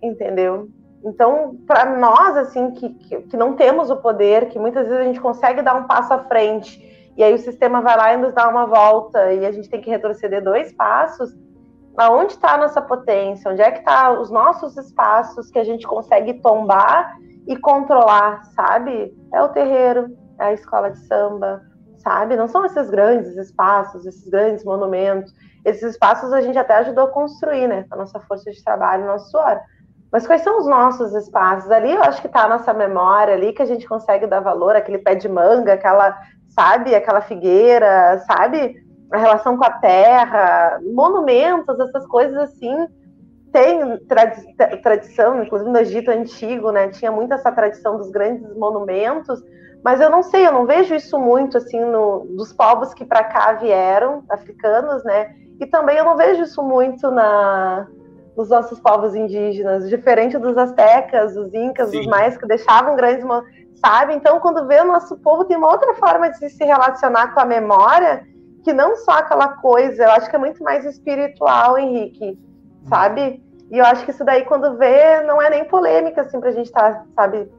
entendeu? 0.02 0.68
Então, 1.04 1.58
para 1.68 1.98
nós, 1.98 2.38
assim, 2.38 2.72
que, 2.72 2.90
que, 2.90 3.22
que, 3.24 3.38
não 3.38 3.54
temos 3.54 3.90
o 3.90 3.98
poder, 3.98 4.50
que 4.50 4.60
muitas 4.60 4.88
vezes 4.88 5.02
a 5.02 5.06
gente 5.06 5.20
consegue 5.20 5.62
dar 5.62 5.76
um 5.76 5.84
passo 5.84 6.14
à 6.14 6.20
frente, 6.20 6.82
e 7.18 7.24
aí 7.24 7.34
o 7.34 7.40
sistema 7.40 7.82
vai 7.82 7.98
lá 7.98 8.14
e 8.14 8.18
nos 8.18 8.34
dá 8.34 8.48
uma 8.48 8.66
volta, 8.66 9.34
e 9.34 9.46
a 9.46 9.52
gente 9.52 9.70
tem 9.70 9.82
que 9.82 9.90
retroceder 9.90 10.42
dois 10.42 10.72
passos, 10.72 11.36
aonde 11.98 12.34
está 12.34 12.54
a 12.54 12.58
nossa 12.58 12.82
potência? 12.82 13.52
Onde 13.52 13.62
é 13.62 13.72
que 13.72 13.80
estão 13.80 13.94
tá 13.94 14.12
os 14.20 14.32
nossos 14.32 14.78
espaços 14.78 15.50
que 15.50 15.60
a 15.60 15.64
gente 15.64 15.86
consegue 15.86 16.36
tombar 16.36 17.18
e 17.48 17.56
controlar, 17.58 18.44
sabe? 18.56 19.14
É 19.34 19.42
o 19.42 19.50
terreiro, 19.50 20.16
é 20.40 20.46
a 20.46 20.54
escola 20.54 20.92
de 20.92 21.00
samba, 21.00 21.62
sabe? 21.98 22.36
Não 22.36 22.48
são 22.48 22.66
esses 22.66 22.90
grandes 22.90 23.36
espaços, 23.38 24.06
esses 24.06 24.28
grandes 24.30 24.64
monumentos. 24.64 25.34
Esses 25.66 25.92
espaços 25.92 26.34
a 26.34 26.42
gente 26.42 26.58
até 26.58 26.76
ajudou 26.76 27.06
a 27.06 27.12
construir, 27.12 27.68
né? 27.68 27.86
A 27.90 27.96
nossa 27.96 28.20
força 28.20 28.52
de 28.52 28.64
trabalho, 28.64 29.06
nosso 29.06 29.32
suor. 29.32 29.60
Mas 30.12 30.28
quais 30.28 30.42
são 30.42 30.60
os 30.60 30.68
nossos 30.68 31.14
espaços? 31.16 31.72
Ali 31.72 31.92
eu 31.92 32.04
acho 32.04 32.22
que 32.22 32.28
está 32.28 32.44
a 32.44 32.50
nossa 32.50 32.74
memória, 32.74 33.34
ali 33.34 33.52
que 33.52 33.62
a 33.62 33.66
gente 33.66 33.88
consegue 33.88 34.28
dar 34.28 34.42
valor, 34.42 34.76
aquele 34.76 35.00
pé 35.00 35.16
de 35.16 35.28
manga, 35.28 35.74
aquela, 35.74 36.16
sabe, 36.50 36.94
aquela 36.94 37.22
figueira, 37.22 38.20
sabe? 38.28 38.76
A 39.12 39.18
relação 39.18 39.58
com 39.58 39.66
a 39.66 39.72
terra, 39.72 40.80
monumentos, 40.94 41.80
essas 41.80 42.06
coisas 42.06 42.38
assim, 42.38 42.88
tem 43.54 43.98
tradi 44.08 44.56
tradição, 44.82 45.44
inclusive 45.44 45.70
no 45.70 45.78
Egito 45.78 46.10
Antigo, 46.10 46.72
né, 46.72 46.90
tinha 46.90 47.12
muito 47.12 47.34
essa 47.34 47.52
tradição 47.52 47.98
dos 47.98 48.10
grandes 48.10 48.54
monumentos, 48.58 49.42
mas 49.84 50.02
eu 50.02 50.10
não 50.10 50.24
sei, 50.24 50.48
eu 50.48 50.52
não 50.52 50.66
vejo 50.66 50.96
isso 50.96 51.20
muito 51.20 51.58
assim 51.58 51.80
no, 51.80 52.26
dos 52.36 52.52
povos 52.52 52.94
que 52.96 53.06
para 53.06 53.24
cá 53.24 53.54
vieram, 53.54 54.24
africanos, 54.28 55.04
né, 55.04 55.36
e 55.60 55.68
também 55.68 55.98
eu 55.98 56.04
não 56.04 56.18
vejo 56.18 56.42
isso 56.42 56.62
muito 56.64 57.10
na 57.12 57.88
nos 58.36 58.50
nossos 58.50 58.80
povos 58.80 59.14
indígenas, 59.14 59.88
diferente 59.88 60.40
dos 60.40 60.58
astecas, 60.58 61.36
dos 61.36 61.54
incas, 61.54 61.92
Sim. 61.92 62.00
dos 62.00 62.08
mais 62.08 62.36
que 62.36 62.48
deixavam 62.48 62.96
grandes, 62.96 63.24
sabe? 63.76 64.16
Então, 64.16 64.40
quando 64.40 64.66
vê 64.66 64.82
o 64.82 64.86
nosso 64.86 65.16
povo 65.20 65.46
tem 65.46 65.56
uma 65.56 65.70
outra 65.70 65.94
forma 65.94 66.32
de 66.32 66.50
se 66.50 66.66
relacionar 66.66 67.32
com 67.36 67.40
a 67.40 67.46
memória, 67.46 68.24
que 68.64 68.74
não 68.74 68.96
só 68.96 69.20
aquela 69.20 69.50
coisa, 69.50 70.06
eu 70.06 70.12
acho 70.14 70.32
que 70.32 70.36
é 70.36 70.40
muito 70.40 70.64
mais 70.64 70.84
espiritual, 70.84 71.78
Henrique 71.78 72.36
sabe? 72.88 73.43
E 73.74 73.80
eu 73.80 73.86
acho 73.86 74.06
que 74.06 74.12
isso 74.12 74.24
daí, 74.24 74.46
quando 74.46 74.78
vê, 74.78 75.22
não 75.24 75.42
é 75.42 75.50
nem 75.50 75.66
polêmica, 75.66 76.22
assim, 76.22 76.40
pra 76.40 76.52
gente 76.52 76.68
estar, 76.68 76.94
tá, 76.94 77.06
sabe, 77.16 77.50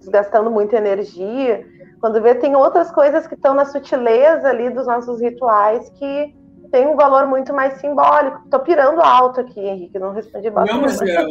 desgastando 0.00 0.50
muita 0.50 0.76
energia. 0.76 1.64
Quando 2.00 2.20
vê, 2.20 2.34
tem 2.34 2.56
outras 2.56 2.90
coisas 2.90 3.24
que 3.28 3.36
estão 3.36 3.54
na 3.54 3.64
sutileza 3.64 4.48
ali 4.48 4.68
dos 4.70 4.88
nossos 4.88 5.20
rituais 5.20 5.88
que 5.90 6.34
tem 6.72 6.88
um 6.88 6.96
valor 6.96 7.28
muito 7.28 7.54
mais 7.54 7.74
simbólico. 7.74 8.42
Tô 8.50 8.58
pirando 8.58 9.00
alto 9.00 9.42
aqui, 9.42 9.60
Henrique, 9.60 9.96
não 9.96 10.12
respondi 10.12 10.50
bastante. 10.50 10.74
Não, 10.74 10.82
mas 10.82 11.00
é, 11.02 11.22
eu, 11.22 11.28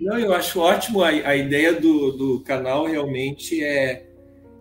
não, 0.00 0.18
eu 0.18 0.32
acho 0.32 0.58
ótimo 0.58 1.04
a, 1.04 1.08
a 1.08 1.36
ideia 1.36 1.74
do, 1.74 2.12
do 2.12 2.40
canal 2.40 2.86
realmente 2.86 3.62
é, 3.62 4.06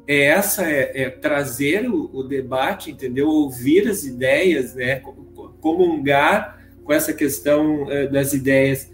é 0.06 0.26
essa, 0.26 0.70
é, 0.70 1.04
é 1.04 1.10
trazer 1.10 1.90
o, 1.90 2.10
o, 2.14 2.22
debate, 2.22 2.92
entendeu? 2.92 3.30
Ouvir 3.30 3.88
as 3.88 4.04
ideias, 4.04 4.76
né? 4.76 5.02
Comungar 5.62 6.60
com 6.84 6.92
essa 6.92 7.14
questão 7.14 7.84
uh, 7.84 8.12
das 8.12 8.34
ideias. 8.34 8.94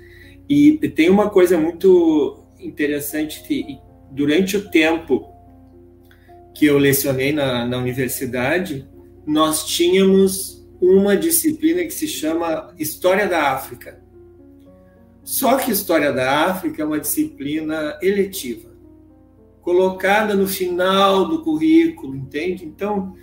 E 0.54 0.78
tem 0.89 1.10
uma 1.10 1.30
coisa 1.30 1.58
muito 1.58 2.43
interessante 2.60 3.41
que 3.41 3.80
durante 4.12 4.58
o 4.58 4.70
tempo 4.70 5.32
que 6.54 6.66
eu 6.66 6.78
lecionei 6.78 7.32
na, 7.32 7.66
na 7.66 7.78
universidade, 7.78 8.86
nós 9.26 9.66
tínhamos 9.66 10.68
uma 10.82 11.16
disciplina 11.16 11.86
que 11.86 11.93
se 11.93 12.06
chama 12.06 12.76
História 12.78 13.30
da 13.30 13.54
África. 13.54 14.04
Só 15.24 15.56
que 15.56 15.72
História 15.72 16.12
da 16.12 16.47
África 16.47 16.82
é 16.82 16.86
uma 16.86 16.99
disciplina 16.99 17.97
eletiva, 18.02 18.72
colocada 19.62 20.34
no 20.34 20.49
final 20.49 21.30
do 21.30 21.43
currículo, 21.43 22.14
entende? 22.14 22.66
Então, 22.66 23.16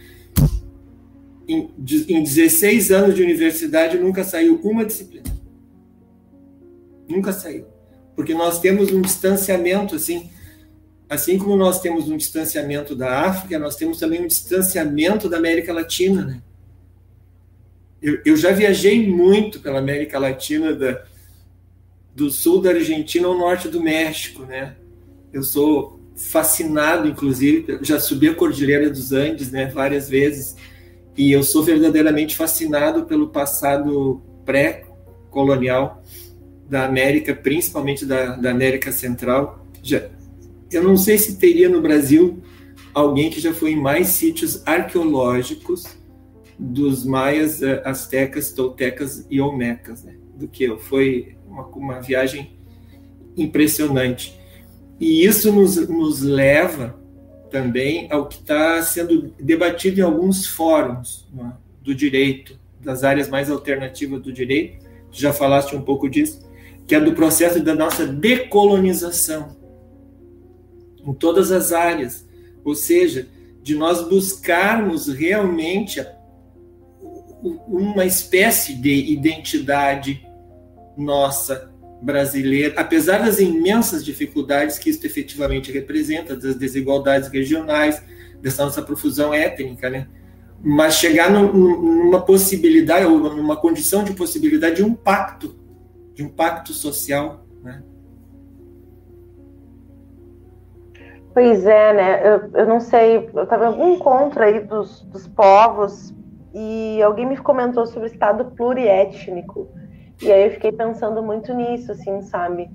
em, 1.46 1.70
em 2.08 2.22
16 2.22 2.90
anos 2.90 3.14
de 3.14 3.22
universidade, 3.22 3.98
nunca 3.98 4.24
saiu 4.24 4.58
uma 4.62 4.82
disciplina. 4.82 5.37
Nunca 7.08 7.32
saiu. 7.32 7.66
Porque 8.14 8.34
nós 8.34 8.60
temos 8.60 8.92
um 8.92 9.00
distanciamento, 9.00 9.94
assim, 9.94 10.30
assim 11.08 11.38
como 11.38 11.56
nós 11.56 11.80
temos 11.80 12.08
um 12.08 12.16
distanciamento 12.16 12.94
da 12.94 13.22
África, 13.22 13.58
nós 13.58 13.76
temos 13.76 13.98
também 13.98 14.22
um 14.22 14.26
distanciamento 14.26 15.28
da 15.28 15.38
América 15.38 15.72
Latina, 15.72 16.24
né? 16.24 16.42
Eu, 18.00 18.20
eu 18.24 18.36
já 18.36 18.52
viajei 18.52 19.08
muito 19.08 19.60
pela 19.60 19.78
América 19.78 20.18
Latina, 20.18 20.72
da, 20.72 21.02
do 22.14 22.30
sul 22.30 22.60
da 22.60 22.70
Argentina 22.70 23.26
ao 23.26 23.36
norte 23.36 23.68
do 23.68 23.80
México, 23.80 24.42
né? 24.44 24.76
Eu 25.32 25.42
sou 25.42 25.98
fascinado, 26.16 27.08
inclusive, 27.08 27.78
já 27.82 28.00
subi 28.00 28.28
a 28.28 28.34
Cordilheira 28.34 28.90
dos 28.90 29.12
Andes, 29.12 29.52
né, 29.52 29.66
várias 29.66 30.08
vezes. 30.08 30.56
E 31.16 31.30
eu 31.30 31.42
sou 31.42 31.62
verdadeiramente 31.62 32.36
fascinado 32.36 33.04
pelo 33.04 33.28
passado 33.28 34.20
pré-colonial 34.44 36.02
da 36.68 36.84
América, 36.84 37.34
principalmente 37.34 38.04
da, 38.04 38.36
da 38.36 38.50
América 38.50 38.92
Central. 38.92 39.66
Já, 39.82 40.08
eu 40.70 40.82
não 40.82 40.96
sei 40.96 41.16
se 41.16 41.38
teria 41.38 41.68
no 41.68 41.80
Brasil 41.80 42.42
alguém 42.92 43.30
que 43.30 43.40
já 43.40 43.54
foi 43.54 43.72
em 43.72 43.80
mais 43.80 44.08
sítios 44.08 44.62
arqueológicos 44.66 45.84
dos 46.58 47.04
maias, 47.04 47.62
eh, 47.62 47.80
astecas, 47.84 48.52
toltecas 48.52 49.24
e 49.30 49.40
olmecas 49.40 50.04
né, 50.04 50.16
do 50.34 50.48
que 50.48 50.64
eu. 50.64 50.78
Foi 50.78 51.36
uma, 51.46 51.66
uma 51.68 52.00
viagem 52.00 52.58
impressionante. 53.36 54.38
E 54.98 55.24
isso 55.24 55.52
nos, 55.52 55.76
nos 55.88 56.20
leva 56.20 56.98
também 57.50 58.08
ao 58.10 58.26
que 58.26 58.36
está 58.36 58.82
sendo 58.82 59.32
debatido 59.40 60.00
em 60.00 60.02
alguns 60.02 60.46
fóruns 60.46 61.28
né, 61.32 61.52
do 61.80 61.94
direito, 61.94 62.58
das 62.80 63.04
áreas 63.04 63.28
mais 63.28 63.50
alternativas 63.50 64.20
do 64.20 64.32
direito, 64.32 64.84
já 65.10 65.32
falaste 65.32 65.74
um 65.74 65.82
pouco 65.82 66.08
disso, 66.08 66.47
que 66.88 66.94
é 66.94 67.00
do 67.00 67.12
processo 67.12 67.60
da 67.62 67.74
nossa 67.74 68.06
decolonização. 68.06 69.54
Em 71.06 71.12
todas 71.12 71.52
as 71.52 71.70
áreas, 71.70 72.26
ou 72.64 72.74
seja, 72.74 73.28
de 73.62 73.74
nós 73.74 74.08
buscarmos 74.08 75.06
realmente 75.06 76.04
uma 77.68 78.06
espécie 78.06 78.74
de 78.74 79.12
identidade 79.12 80.26
nossa 80.96 81.70
brasileira, 82.00 82.74
apesar 82.80 83.18
das 83.18 83.38
imensas 83.38 84.02
dificuldades 84.02 84.78
que 84.78 84.88
isso 84.88 85.04
efetivamente 85.06 85.70
representa, 85.70 86.34
das 86.34 86.54
desigualdades 86.54 87.28
regionais, 87.28 88.02
dessa 88.40 88.64
nossa 88.64 88.80
profusão 88.80 89.34
étnica, 89.34 89.90
né? 89.90 90.08
Mas 90.64 90.94
chegar 90.94 91.30
numa 91.30 92.22
possibilidade, 92.22 93.04
ou 93.04 93.18
numa 93.18 93.56
condição 93.56 94.02
de 94.02 94.14
possibilidade 94.14 94.76
de 94.76 94.82
um 94.82 94.94
pacto, 94.94 95.67
de 96.18 96.24
um 96.24 96.28
pacto 96.28 96.72
social, 96.72 97.44
né? 97.62 97.80
Pois 101.32 101.64
é, 101.64 101.92
né? 101.92 102.28
Eu, 102.28 102.50
eu 102.54 102.66
não 102.66 102.80
sei, 102.80 103.30
eu 103.32 103.44
estava 103.44 103.66
em 103.66 103.66
algum 103.68 103.94
encontro 103.94 104.42
aí 104.42 104.58
dos, 104.58 105.02
dos 105.02 105.28
povos 105.28 106.12
e 106.52 107.00
alguém 107.04 107.24
me 107.24 107.36
comentou 107.36 107.86
sobre 107.86 108.08
o 108.08 108.12
estado 108.12 108.46
pluriétnico. 108.46 109.68
E 110.20 110.32
aí 110.32 110.46
eu 110.46 110.50
fiquei 110.50 110.72
pensando 110.72 111.22
muito 111.22 111.54
nisso, 111.54 111.92
assim, 111.92 112.20
sabe? 112.22 112.68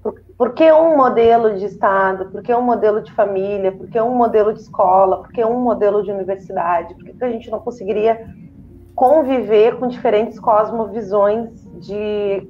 Por, 0.00 0.22
por 0.38 0.54
que 0.54 0.70
um 0.70 0.96
modelo 0.96 1.58
de 1.58 1.64
Estado? 1.64 2.30
Por 2.30 2.40
que 2.40 2.54
um 2.54 2.62
modelo 2.62 3.02
de 3.02 3.12
família? 3.12 3.72
Por 3.72 3.88
que 3.88 4.00
um 4.00 4.14
modelo 4.14 4.54
de 4.54 4.60
escola? 4.60 5.24
Por 5.24 5.32
que 5.32 5.44
um 5.44 5.58
modelo 5.58 6.04
de 6.04 6.12
universidade? 6.12 6.94
Por 6.94 7.04
que 7.04 7.24
a 7.24 7.30
gente 7.32 7.50
não 7.50 7.58
conseguiria 7.58 8.32
conviver 8.94 9.76
com 9.76 9.88
diferentes 9.88 10.38
cosmovisões 10.38 11.50
de, 11.80 12.48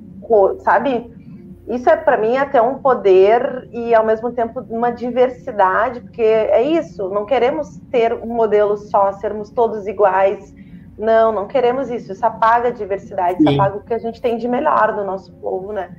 sabe? 0.60 1.14
isso 1.68 1.90
é 1.90 1.96
para 1.96 2.16
mim 2.16 2.36
até 2.36 2.62
um 2.62 2.78
poder 2.78 3.68
e 3.72 3.92
ao 3.94 4.06
mesmo 4.06 4.30
tempo 4.30 4.64
uma 4.70 4.90
diversidade, 4.90 6.00
porque 6.00 6.22
é 6.22 6.62
isso, 6.62 7.08
não 7.08 7.26
queremos 7.26 7.78
ter 7.90 8.12
um 8.12 8.34
modelo 8.34 8.76
só, 8.76 9.12
sermos 9.12 9.50
todos 9.50 9.86
iguais. 9.86 10.54
Não, 10.96 11.32
não 11.32 11.46
queremos 11.46 11.90
isso. 11.90 12.12
Isso 12.12 12.24
apaga 12.24 12.68
a 12.68 12.70
diversidade, 12.70 13.38
Sim. 13.38 13.50
isso 13.50 13.60
apaga 13.60 13.76
o 13.78 13.82
que 13.82 13.92
a 13.92 13.98
gente 13.98 14.20
tem 14.20 14.38
de 14.38 14.48
melhor 14.48 14.94
do 14.94 15.04
nosso 15.04 15.32
povo, 15.32 15.72
né? 15.72 15.94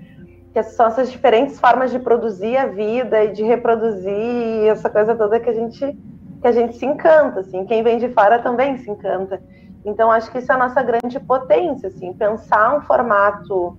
Que 0.54 0.64
são 0.64 0.88
essas 0.88 1.12
diferentes 1.12 1.60
formas 1.60 1.92
de 1.92 2.00
produzir 2.00 2.58
a 2.58 2.66
vida 2.66 3.26
e 3.26 3.34
de 3.34 3.44
reproduzir 3.44 4.68
essa 4.68 4.90
coisa 4.90 5.16
toda 5.16 5.40
que 5.40 5.50
a 5.50 5.54
gente 5.54 5.98
que 6.40 6.48
a 6.48 6.52
gente 6.52 6.78
se 6.78 6.86
encanta, 6.86 7.42
assim. 7.42 7.66
Quem 7.66 7.84
vem 7.84 7.98
de 7.98 8.10
fora 8.10 8.40
também 8.40 8.78
se 8.78 8.90
encanta. 8.90 9.42
Então 9.84 10.10
acho 10.12 10.32
que 10.32 10.38
isso 10.38 10.52
é 10.52 10.56
a 10.56 10.58
nossa 10.58 10.82
grande 10.82 11.20
potência, 11.20 11.90
assim, 11.90 12.14
pensar 12.14 12.78
um 12.78 12.82
formato 12.82 13.78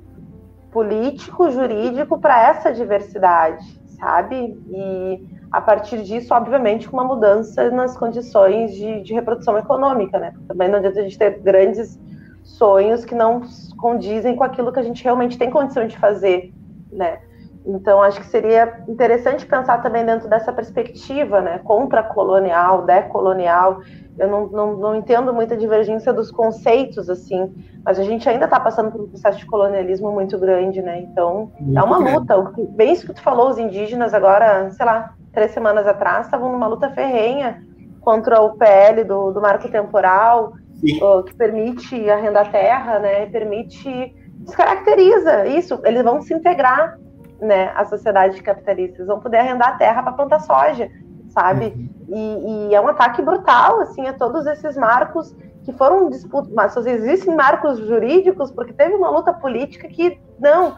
político, 0.71 1.51
jurídico 1.51 2.19
para 2.19 2.49
essa 2.49 2.73
diversidade, 2.73 3.65
sabe? 3.99 4.59
E 4.71 5.27
a 5.51 5.61
partir 5.61 6.03
disso, 6.03 6.35
obviamente, 6.35 6.89
com 6.89 6.97
uma 6.97 7.05
mudança 7.05 7.71
nas 7.71 7.97
condições 7.97 8.75
de, 8.75 9.03
de 9.03 9.15
reprodução 9.15 9.57
econômica, 9.57 10.19
né? 10.19 10.35
Também 10.47 10.69
não 10.69 10.79
adianta 10.79 11.01
a 11.01 11.03
gente 11.03 11.19
ter 11.19 11.39
grandes 11.41 11.99
sonhos 12.43 13.05
que 13.05 13.15
não 13.15 13.43
condizem 13.79 14.37
com 14.37 14.45
aquilo 14.45 14.73
que 14.73 14.79
a 14.79 14.83
gente 14.83 15.03
realmente 15.03 15.39
tem 15.39 15.51
condição 15.51 15.87
de 15.87 15.97
fazer, 15.99 16.53
né? 16.93 17.21
Então, 17.69 18.03
acho 18.03 18.19
que 18.21 18.27
seria 18.27 18.83
interessante 18.89 19.45
pensar 19.45 19.83
também 19.83 20.05
dentro 20.05 20.27
dessa 20.27 20.51
perspectiva, 20.51 21.43
né? 21.43 21.59
Contra-colonial, 21.59 22.87
decolonial, 22.87 23.83
eu 24.19 24.27
não, 24.27 24.47
não, 24.47 24.77
não 24.79 24.95
entendo 24.97 25.35
muita 25.35 25.55
divergência 25.55 26.11
dos 26.11 26.31
conceitos, 26.31 27.11
assim, 27.11 27.55
mas 27.85 27.99
a 27.99 28.03
gente 28.03 28.27
ainda 28.27 28.47
está 28.47 28.59
passando 28.59 28.91
por 28.91 29.03
um 29.03 29.09
processo 29.09 29.39
de 29.39 29.45
colonialismo 29.45 30.11
muito 30.11 30.39
grande, 30.39 30.81
né? 30.81 31.01
Então, 31.03 31.53
muito 31.61 31.79
é 31.79 31.83
uma 31.83 31.99
luta. 31.99 32.53
Bem 32.71 32.93
isso 32.93 33.07
que 33.07 33.13
tu 33.13 33.21
falou, 33.21 33.51
os 33.51 33.59
indígenas 33.59 34.15
agora, 34.15 34.71
sei 34.71 34.87
lá, 34.87 35.15
três 35.31 35.51
semanas 35.51 35.87
atrás, 35.87 36.25
estavam 36.25 36.51
numa 36.51 36.67
luta 36.67 36.89
ferrenha 36.91 37.63
contra 38.01 38.41
o 38.41 38.57
PL 38.57 39.05
do, 39.05 39.31
do 39.31 39.43
marco 39.43 39.69
temporal, 39.69 40.55
uh, 41.03 41.23
que 41.23 41.35
permite 41.37 42.09
arrendar 42.09 42.51
terra, 42.51 42.99
né? 42.99 43.27
Permite, 43.27 44.17
descaracteriza 44.39 45.47
isso. 45.47 45.79
Eles 45.85 46.03
vão 46.03 46.23
se 46.23 46.33
integrar, 46.33 46.99
né, 47.41 47.73
à 47.75 47.85
sociedade 47.85 48.43
capitalista. 48.43 48.99
Eles 48.99 49.07
vão 49.07 49.21
poder 49.21 49.39
arrendar 49.39 49.79
terra 49.79 50.03
para 50.03 50.13
plantar 50.13 50.41
soja 50.41 50.91
sabe? 51.31 51.67
Uhum. 51.67 51.89
E, 52.09 52.71
e, 52.71 52.75
é 52.75 52.81
um 52.81 52.89
ataque 52.89 53.23
brutal, 53.23 53.81
assim, 53.81 54.07
a 54.07 54.13
todos 54.13 54.47
esses 54.47 54.77
marcos 54.77 55.35
que 55.65 55.73
foram 55.73 56.09
disputas, 56.09 56.51
mas 56.53 56.75
existem 56.77 57.35
marcos 57.35 57.79
jurídicos 57.79 58.51
porque 58.51 58.73
teve 58.73 58.95
uma 58.95 59.11
luta 59.11 59.33
política 59.33 59.87
que 59.89 60.19
não, 60.41 60.77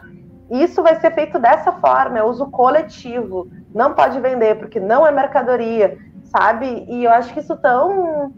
isso 0.49 0.83
vai 0.83 0.99
ser 0.99 1.13
feito 1.13 1.39
dessa 1.39 1.71
forma, 1.71 2.19
é 2.19 2.23
uso 2.23 2.47
coletivo, 2.47 3.49
não 3.73 3.93
pode 3.93 4.19
vender 4.19 4.55
porque 4.55 4.79
não 4.79 5.07
é 5.07 5.11
mercadoria, 5.11 5.97
sabe? 6.25 6.85
E 6.89 7.05
eu 7.05 7.11
acho 7.11 7.33
que 7.33 7.39
isso 7.39 7.55
tão 7.57 8.33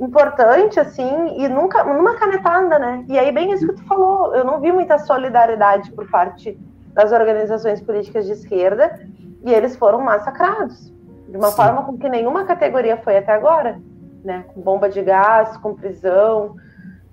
importante 0.00 0.80
assim 0.80 1.36
e 1.36 1.46
nunca 1.46 1.84
numa 1.84 2.14
canetada, 2.14 2.78
né? 2.78 3.04
E 3.06 3.18
aí 3.18 3.30
bem 3.30 3.52
isso 3.52 3.66
que 3.66 3.74
tu 3.74 3.84
falou, 3.84 4.34
eu 4.34 4.42
não 4.42 4.58
vi 4.58 4.72
muita 4.72 4.96
solidariedade 4.96 5.92
por 5.92 6.08
parte 6.10 6.58
das 6.92 7.12
organizações 7.12 7.80
políticas 7.80 8.26
de 8.26 8.32
esquerda 8.32 9.00
e 9.44 9.52
eles 9.52 9.76
foram 9.76 10.00
massacrados 10.00 10.92
de 11.30 11.36
uma 11.36 11.50
Sim. 11.50 11.56
forma 11.56 11.84
com 11.84 11.96
que 11.96 12.08
nenhuma 12.08 12.44
categoria 12.44 12.96
foi 12.96 13.16
até 13.16 13.32
agora, 13.32 13.80
né? 14.24 14.44
Com 14.52 14.60
bomba 14.60 14.88
de 14.88 15.00
gás, 15.00 15.56
com 15.58 15.74
prisão. 15.74 16.56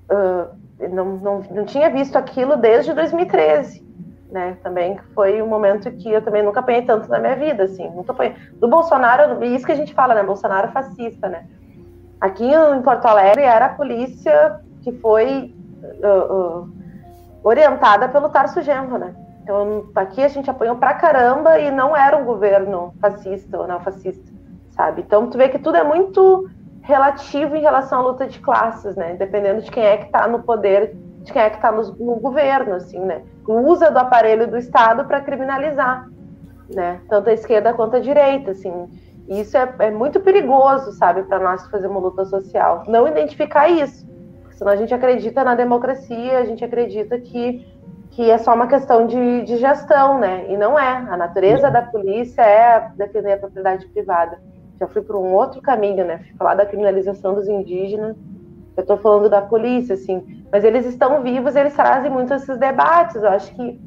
Uh, 0.10 0.90
não, 0.90 1.06
não, 1.18 1.44
não 1.52 1.66
tinha 1.66 1.90
visto 1.90 2.16
aquilo 2.18 2.58
desde 2.58 2.94
2013, 2.94 3.86
né? 4.32 4.58
Também 4.64 5.00
foi 5.14 5.42
um 5.42 5.48
momento 5.48 5.92
que 5.92 6.12
eu 6.12 6.22
também 6.22 6.44
nunca 6.44 6.60
apanhei 6.60 6.82
tanto 6.82 7.08
na 7.08 7.20
minha 7.20 7.36
vida, 7.36 7.64
assim. 7.64 7.90
Nunca 7.92 8.12
apanhei. 8.12 8.36
Do 8.54 8.68
Bolsonaro, 8.68 9.44
e 9.44 9.56
isso 9.56 9.66
que 9.66 9.72
a 9.72 9.76
gente 9.76 9.94
fala, 9.94 10.16
né? 10.16 10.24
Bolsonaro 10.24 10.72
fascista, 10.72 11.30
né? 11.30 11.46
Aqui 12.20 12.46
em 12.46 12.82
Porto 12.82 13.06
Alegre 13.06 13.44
era 13.44 13.68
a 13.68 13.70
polícia 13.76 14.60
que 14.82 14.92
foi 14.94 15.54
uh, 16.04 16.34
uh, 16.34 16.70
orientada 17.44 18.10
pelo 18.10 18.30
Tarso 18.30 18.62
Genro, 18.64 18.98
né? 18.98 19.14
Então, 19.48 19.86
aqui 19.96 20.22
a 20.22 20.28
gente 20.28 20.50
apanhou 20.50 20.76
pra 20.76 20.94
caramba 20.96 21.58
e 21.58 21.72
não 21.72 21.96
era 21.96 22.18
um 22.18 22.26
governo 22.26 22.94
fascista 23.00 23.58
ou 23.58 23.66
não 23.66 23.80
fascista, 23.80 24.30
sabe? 24.72 25.04
Então, 25.08 25.30
tu 25.30 25.38
vê 25.38 25.48
que 25.48 25.58
tudo 25.58 25.78
é 25.78 25.84
muito 25.86 26.50
relativo 26.82 27.56
em 27.56 27.62
relação 27.62 28.00
à 28.00 28.02
luta 28.02 28.28
de 28.28 28.40
classes, 28.40 28.98
né? 28.98 29.14
Dependendo 29.14 29.62
de 29.62 29.72
quem 29.72 29.86
é 29.86 29.96
que 29.96 30.08
está 30.08 30.28
no 30.28 30.44
poder, 30.44 30.94
de 31.24 31.32
quem 31.32 31.42
é 31.42 31.50
que 31.50 31.56
está 31.56 31.72
no, 31.72 31.82
no, 31.94 32.16
governo, 32.18 32.74
assim, 32.74 33.00
né? 33.00 33.22
Usa 33.48 33.90
do 33.90 33.98
aparelho 33.98 34.50
do 34.50 34.58
Estado 34.58 35.06
para 35.06 35.22
criminalizar, 35.22 36.10
né? 36.70 37.00
Tanto 37.08 37.30
a 37.30 37.34
esquerda 37.34 37.74
quanto 37.74 37.96
a 37.96 38.02
direita, 38.02 38.52
assim. 38.52 38.90
Isso 39.30 39.56
é, 39.56 39.74
é 39.80 39.92
muito 39.92 40.20
perigoso, 40.20 40.92
sabe, 40.92 41.24
para 41.24 41.40
nós 41.40 41.64
que 41.64 41.72
fazemos 41.72 42.04
luta 42.04 42.26
social. 42.26 42.84
Não 42.86 43.08
identificar 43.08 43.70
isso. 43.70 44.06
Senão 44.52 44.74
a 44.74 44.76
gente 44.76 44.94
acredita 44.94 45.42
na 45.42 45.56
democracia, 45.56 46.38
a 46.38 46.44
gente 46.44 46.66
acredita 46.66 47.18
que 47.18 47.66
que 48.18 48.32
é 48.32 48.38
só 48.40 48.56
uma 48.56 48.66
questão 48.66 49.06
de, 49.06 49.44
de 49.44 49.58
gestão, 49.58 50.18
né? 50.18 50.52
E 50.52 50.58
não 50.58 50.78
é. 50.78 51.06
A 51.08 51.16
natureza 51.16 51.70
da 51.70 51.84
polícia 51.84 52.42
é 52.42 52.90
defender 52.96 53.34
a 53.34 53.38
propriedade 53.38 53.86
privada. 53.90 54.40
Já 54.80 54.88
fui 54.88 55.04
por 55.04 55.16
um 55.16 55.36
outro 55.36 55.62
caminho, 55.62 56.04
né? 56.04 56.18
Fui 56.26 56.36
falar 56.36 56.56
da 56.56 56.66
criminalização 56.66 57.36
dos 57.36 57.48
indígenas. 57.48 58.18
Eu 58.76 58.82
estou 58.82 58.98
falando 58.98 59.30
da 59.30 59.44
polícia, 59.44 59.94
assim. 59.94 60.44
Mas 60.52 60.64
eles 60.64 60.88
estão 60.88 61.22
vivos, 61.22 61.56
eles 61.56 61.76
trazem 61.76 62.10
muito 62.10 62.34
esses 62.34 62.58
debates. 62.58 63.18
Eu 63.18 63.30
acho 63.30 63.54
que 63.54 63.80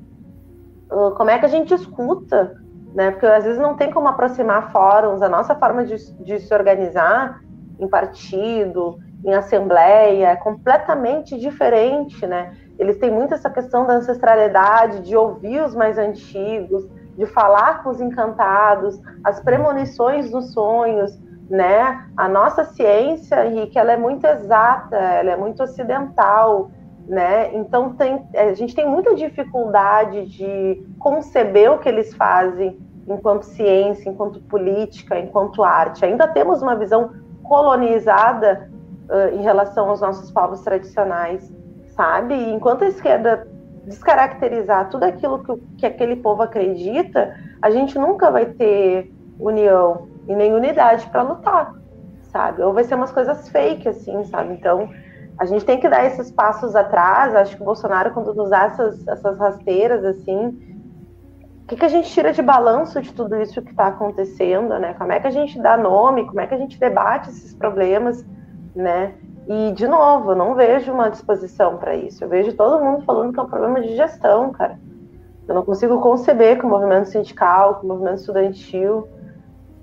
uh, 0.92 1.10
como 1.16 1.30
é 1.30 1.36
que 1.36 1.46
a 1.46 1.48
gente 1.48 1.74
escuta, 1.74 2.56
né? 2.94 3.10
Porque 3.10 3.26
às 3.26 3.42
vezes 3.42 3.58
não 3.58 3.74
tem 3.74 3.90
como 3.90 4.06
aproximar 4.06 4.70
fóruns. 4.70 5.22
A 5.22 5.28
nossa 5.28 5.56
forma 5.56 5.84
de, 5.84 5.96
de 6.22 6.38
se 6.38 6.54
organizar 6.54 7.40
em 7.80 7.88
partido, 7.88 8.96
em 9.24 9.34
assembleia, 9.34 10.28
é 10.28 10.36
completamente 10.36 11.36
diferente, 11.36 12.24
né? 12.28 12.52
Eles 12.80 12.96
têm 12.96 13.10
muito 13.10 13.34
essa 13.34 13.50
questão 13.50 13.86
da 13.86 13.92
ancestralidade, 13.92 15.02
de 15.02 15.14
ouvir 15.14 15.62
os 15.62 15.74
mais 15.74 15.98
antigos, 15.98 16.88
de 17.14 17.26
falar 17.26 17.82
com 17.82 17.90
os 17.90 18.00
encantados, 18.00 18.98
as 19.22 19.38
premonições 19.38 20.30
dos 20.30 20.54
sonhos, 20.54 21.20
né? 21.50 22.06
A 22.16 22.26
nossa 22.26 22.64
ciência, 22.64 23.46
Henrique, 23.46 23.78
ela 23.78 23.92
é 23.92 23.98
muito 23.98 24.26
exata, 24.26 24.96
ela 24.96 25.32
é 25.32 25.36
muito 25.36 25.62
ocidental, 25.62 26.70
né? 27.06 27.54
Então 27.54 27.92
tem, 27.92 28.26
a 28.34 28.54
gente 28.54 28.74
tem 28.74 28.88
muita 28.88 29.14
dificuldade 29.14 30.24
de 30.24 30.82
conceber 30.98 31.70
o 31.70 31.78
que 31.78 31.88
eles 31.88 32.14
fazem 32.14 32.78
enquanto 33.06 33.42
ciência, 33.42 34.08
enquanto 34.08 34.40
política, 34.40 35.18
enquanto 35.18 35.62
arte. 35.62 36.02
Ainda 36.02 36.26
temos 36.26 36.62
uma 36.62 36.76
visão 36.76 37.10
colonizada 37.42 38.70
uh, 39.10 39.34
em 39.34 39.42
relação 39.42 39.90
aos 39.90 40.00
nossos 40.00 40.30
povos 40.30 40.62
tradicionais 40.62 41.59
sabe? 41.90 42.34
E 42.34 42.52
enquanto 42.52 42.84
a 42.84 42.88
esquerda 42.88 43.46
descaracterizar 43.84 44.88
tudo 44.90 45.04
aquilo 45.04 45.42
que, 45.42 45.56
que 45.78 45.86
aquele 45.86 46.16
povo 46.16 46.42
acredita, 46.42 47.34
a 47.60 47.70
gente 47.70 47.98
nunca 47.98 48.30
vai 48.30 48.46
ter 48.46 49.12
união 49.38 50.08
e 50.28 50.34
nem 50.34 50.52
unidade 50.54 51.08
para 51.08 51.22
lutar, 51.22 51.74
sabe? 52.30 52.62
Ou 52.62 52.72
vai 52.72 52.84
ser 52.84 52.94
umas 52.94 53.10
coisas 53.10 53.48
fake, 53.48 53.88
assim, 53.88 54.24
sabe? 54.24 54.54
Então, 54.54 54.88
a 55.38 55.46
gente 55.46 55.64
tem 55.64 55.80
que 55.80 55.88
dar 55.88 56.04
esses 56.04 56.30
passos 56.30 56.76
atrás. 56.76 57.34
Acho 57.34 57.56
que 57.56 57.62
o 57.62 57.64
Bolsonaro, 57.64 58.12
quando 58.12 58.28
usar 58.42 58.66
essas, 58.66 59.06
essas 59.08 59.38
rasteiras, 59.38 60.04
assim, 60.04 60.48
o 61.62 61.66
que, 61.66 61.76
que 61.76 61.84
a 61.84 61.88
gente 61.88 62.10
tira 62.10 62.32
de 62.32 62.42
balanço 62.42 63.00
de 63.00 63.12
tudo 63.12 63.40
isso 63.40 63.62
que 63.62 63.70
está 63.70 63.86
acontecendo, 63.86 64.78
né? 64.78 64.94
Como 64.94 65.12
é 65.12 65.18
que 65.18 65.26
a 65.26 65.30
gente 65.30 65.60
dá 65.60 65.76
nome, 65.76 66.26
como 66.26 66.40
é 66.40 66.46
que 66.46 66.54
a 66.54 66.58
gente 66.58 66.78
debate 66.78 67.30
esses 67.30 67.54
problemas, 67.54 68.24
né? 68.74 69.14
E, 69.48 69.72
de 69.72 69.88
novo, 69.88 70.32
eu 70.32 70.36
não 70.36 70.54
vejo 70.54 70.92
uma 70.92 71.08
disposição 71.08 71.76
para 71.76 71.96
isso. 71.96 72.22
Eu 72.22 72.28
vejo 72.28 72.52
todo 72.52 72.82
mundo 72.82 73.04
falando 73.04 73.32
que 73.32 73.40
é 73.40 73.42
um 73.42 73.48
problema 73.48 73.80
de 73.80 73.96
gestão, 73.96 74.52
cara. 74.52 74.78
Eu 75.48 75.54
não 75.54 75.64
consigo 75.64 76.00
conceber 76.00 76.58
que 76.58 76.64
o 76.64 76.68
movimento 76.68 77.08
sindical, 77.08 77.80
que 77.80 77.84
o 77.84 77.88
movimento 77.88 78.18
estudantil 78.18 79.08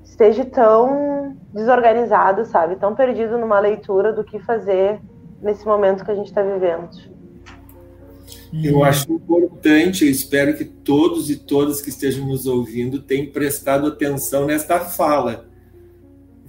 esteja 0.03 0.45
tão 0.45 1.35
desorganizado, 1.53 2.45
sabe? 2.45 2.77
Tão 2.77 2.95
perdido 2.95 3.37
numa 3.37 3.59
leitura 3.59 4.13
do 4.13 4.23
que 4.23 4.39
fazer 4.39 5.01
nesse 5.41 5.65
momento 5.65 6.05
que 6.05 6.11
a 6.11 6.15
gente 6.15 6.27
está 6.27 6.41
vivendo. 6.41 6.89
Eu 8.53 8.83
acho 8.83 9.11
importante, 9.11 10.05
eu 10.05 10.11
espero 10.11 10.55
que 10.55 10.63
todos 10.63 11.29
e 11.29 11.35
todas 11.35 11.81
que 11.81 11.89
estejam 11.89 12.25
nos 12.25 12.47
ouvindo 12.47 13.01
tenham 13.01 13.31
prestado 13.31 13.87
atenção 13.87 14.45
nesta 14.45 14.79
fala 14.79 15.46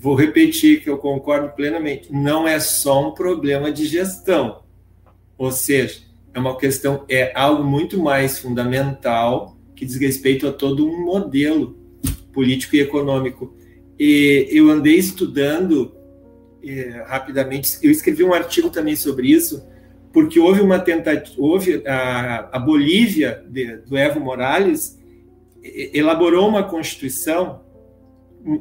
vou 0.01 0.15
repetir 0.15 0.81
que 0.81 0.89
eu 0.89 0.97
concordo 0.97 1.49
plenamente, 1.49 2.13
não 2.13 2.47
é 2.47 2.61
só 2.61 3.09
um 3.09 3.13
problema 3.13 3.73
de 3.73 3.85
gestão. 3.85 4.63
Ou 5.37 5.51
seja, 5.51 6.03
é 6.33 6.39
uma 6.39 6.57
questão, 6.57 7.05
é 7.09 7.33
algo 7.35 7.65
muito 7.65 8.01
mais 8.01 8.39
fundamental 8.39 9.57
que 9.75 9.85
diz 9.85 9.97
respeito 9.97 10.47
a 10.47 10.53
todo 10.53 10.87
um 10.87 11.05
modelo 11.05 11.77
político 12.33 12.77
e 12.77 12.81
econômico. 12.81 13.57
E 13.99 14.47
eu 14.53 14.71
andei 14.71 14.95
estudando 14.95 15.93
é, 16.65 17.03
rapidamente, 17.07 17.79
eu 17.83 17.91
escrevi 17.91 18.23
um 18.23 18.33
artigo 18.33 18.71
também 18.71 18.95
sobre 18.95 19.29
isso, 19.29 19.67
porque 20.13 20.39
houve 20.39 20.61
uma 20.61 20.79
tentativa, 20.79 21.35
houve 21.39 21.83
a, 21.85 22.49
a 22.53 22.59
Bolívia 22.59 23.45
de, 23.49 23.79
do 23.79 23.97
Evo 23.97 24.21
Morales 24.21 24.97
elaborou 25.63 26.49
uma 26.49 26.63
constituição 26.63 27.63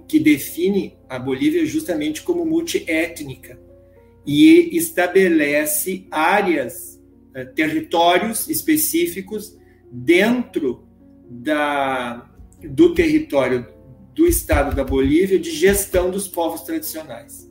que 0.08 0.20
define 0.20 0.98
a 1.08 1.20
Bolívia 1.20 1.66
justamente 1.66 2.22
como 2.22 2.46
multiétnica 2.46 3.60
e 4.26 4.76
estabelece 4.76 6.06
áreas, 6.12 7.02
eh, 7.34 7.46
territórios 7.46 8.50
específicos 8.50 9.58
dentro 9.92 10.86
da, 11.30 12.30
do 12.62 12.94
território 12.94 13.68
do 14.14 14.28
estado 14.28 14.76
da 14.76 14.84
Bolívia 14.84 15.40
de 15.40 15.52
gestão 15.52 16.10
dos 16.10 16.28
povos 16.28 16.64
tradicionais. 16.64 17.50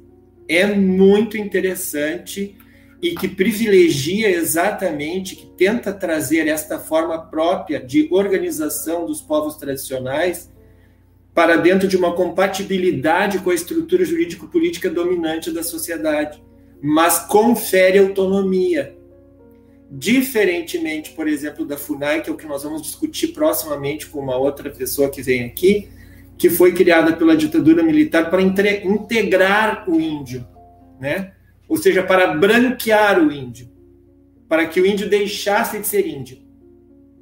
É 0.49 0.67
muito 0.67 1.39
interessante 1.39 2.57
e 3.01 3.15
que 3.15 3.29
privilegia 3.29 4.29
exatamente, 4.31 5.37
que 5.37 5.47
tenta 5.47 5.93
trazer 5.93 6.49
esta 6.49 6.79
forma 6.79 7.19
própria 7.31 7.79
de 7.79 8.09
organização 8.11 9.07
dos 9.07 9.21
povos 9.21 9.57
tradicionais 9.57 10.51
para 11.37 11.57
dentro 11.57 11.87
de 11.87 11.99
uma 11.99 12.15
compatibilidade 12.15 13.41
com 13.41 13.51
a 13.51 13.55
estrutura 13.55 14.07
jurídico-política 14.07 14.89
dominante 14.89 15.51
da 15.51 15.63
sociedade, 15.63 16.43
mas 16.81 17.19
confere 17.19 17.99
autonomia. 17.99 18.97
Diferentemente, 19.91 21.11
por 21.11 21.29
exemplo, 21.29 21.67
da 21.67 21.77
FUNAI, 21.77 22.23
que 22.23 22.31
é 22.31 22.33
o 22.33 22.39
que 22.39 22.47
nós 22.47 22.63
vamos 22.63 22.81
discutir 22.81 23.29
proximamente 23.29 24.07
com 24.07 24.19
uma 24.19 24.39
outra 24.39 24.71
pessoa 24.71 25.11
que 25.11 25.21
vem 25.21 25.45
aqui, 25.45 25.91
que 26.39 26.49
foi 26.49 26.73
criada 26.73 27.13
pela 27.13 27.37
ditadura 27.37 27.83
militar 27.83 28.31
para 28.31 28.41
integrar 28.41 29.85
o 29.91 30.01
índio, 30.01 30.43
né? 30.99 31.33
ou 31.69 31.77
seja, 31.77 32.03
para 32.03 32.29
branquear 32.29 33.21
o 33.21 33.31
índio, 33.31 33.71
para 34.49 34.65
que 34.67 34.81
o 34.81 34.87
índio 34.87 35.07
deixasse 35.07 35.79
de 35.79 35.87
ser 35.87 36.07
índio. 36.07 36.39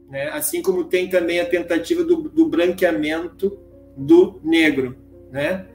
Né? 0.08 0.28
Assim 0.28 0.62
como 0.62 0.84
tem 0.84 1.08
também 1.08 1.40
a 1.40 1.46
tentativa 1.46 2.04
do, 2.04 2.28
do 2.28 2.48
branqueamento 2.48 3.63
do 3.96 4.40
negro. 4.42 4.96
Né? 5.30 5.66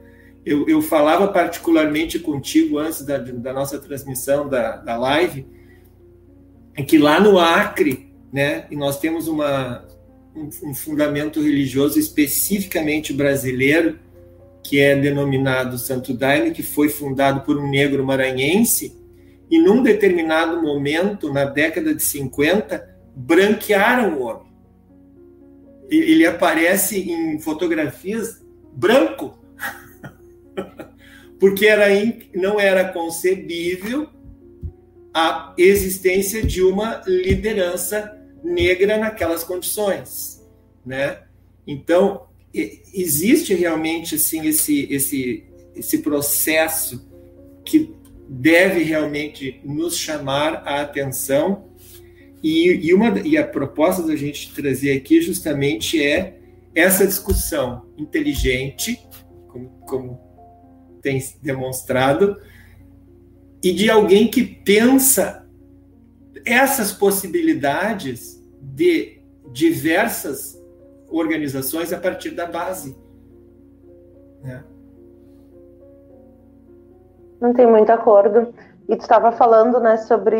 Eu, 0.44 0.68
eu, 0.68 0.80
falava 0.80 1.28
particularmente 1.28 2.18
contigo 2.18 2.78
antes 2.78 3.02
da, 3.02 3.18
da 3.18 3.52
nossa 3.52 3.78
transmissão 3.78 4.48
da, 4.48 4.76
da 4.76 4.96
live, 4.96 5.46
é 6.74 6.82
que 6.82 6.98
lá 6.98 7.20
no 7.20 7.38
Acre, 7.38 8.10
né, 8.32 8.66
e 8.70 8.76
nós 8.76 8.98
temos 8.98 9.28
uma, 9.28 9.86
um, 10.34 10.48
um 10.70 10.74
fundamento 10.74 11.42
religioso 11.42 11.98
especificamente 11.98 13.12
brasileiro, 13.12 13.98
que 14.62 14.80
é 14.80 14.94
denominado 14.94 15.78
Santo 15.78 16.14
Daime, 16.14 16.52
que 16.52 16.62
foi 16.62 16.88
fundado 16.88 17.40
por 17.40 17.58
um 17.58 17.68
negro 17.68 18.04
maranhense, 18.04 18.98
e 19.50 19.58
num 19.58 19.82
determinado 19.82 20.62
momento, 20.62 21.32
na 21.32 21.44
década 21.44 21.94
de 21.94 22.02
50, 22.02 22.88
branquearam 23.16 24.14
o 24.14 24.22
homem. 24.22 24.49
Ele 25.90 26.26
aparece 26.26 27.10
em 27.10 27.38
fotografias 27.40 28.40
branco, 28.72 29.38
porque 31.38 31.66
era, 31.66 31.86
não 32.34 32.60
era 32.60 32.92
concebível 32.92 34.08
a 35.12 35.52
existência 35.58 36.44
de 36.44 36.62
uma 36.62 37.02
liderança 37.06 38.16
negra 38.42 38.96
naquelas 38.96 39.42
condições, 39.42 40.46
né? 40.86 41.22
Então, 41.66 42.28
existe 42.52 43.54
realmente 43.54 44.14
assim 44.14 44.46
esse 44.46 44.86
esse 44.92 45.44
esse 45.74 45.98
processo 45.98 47.08
que 47.64 47.94
deve 48.28 48.82
realmente 48.82 49.60
nos 49.64 49.96
chamar 49.96 50.62
a 50.66 50.80
atenção 50.80 51.69
e, 52.42 52.88
e 52.88 52.94
uma 52.94 53.18
e 53.20 53.36
a 53.36 53.46
proposta 53.46 54.02
da 54.02 54.16
gente 54.16 54.54
trazer 54.54 54.96
aqui 54.96 55.20
justamente 55.20 56.02
é 56.02 56.38
essa 56.74 57.06
discussão 57.06 57.86
inteligente 57.98 58.98
como, 59.48 59.68
como 59.86 60.20
tem 61.02 61.18
demonstrado 61.42 62.36
e 63.62 63.72
de 63.72 63.90
alguém 63.90 64.28
que 64.28 64.42
pensa 64.42 65.46
essas 66.46 66.92
possibilidades 66.92 68.42
de 68.60 69.20
diversas 69.52 70.58
organizações 71.10 71.92
a 71.92 71.98
partir 71.98 72.30
da 72.30 72.46
base. 72.46 72.96
Né? 74.42 74.64
Não 77.40 77.52
tem 77.52 77.66
muito 77.66 77.90
acordo. 77.90 78.54
E 78.88 78.96
tu 78.96 79.02
estava 79.02 79.32
falando, 79.32 79.78
né, 79.80 79.96
sobre 79.98 80.38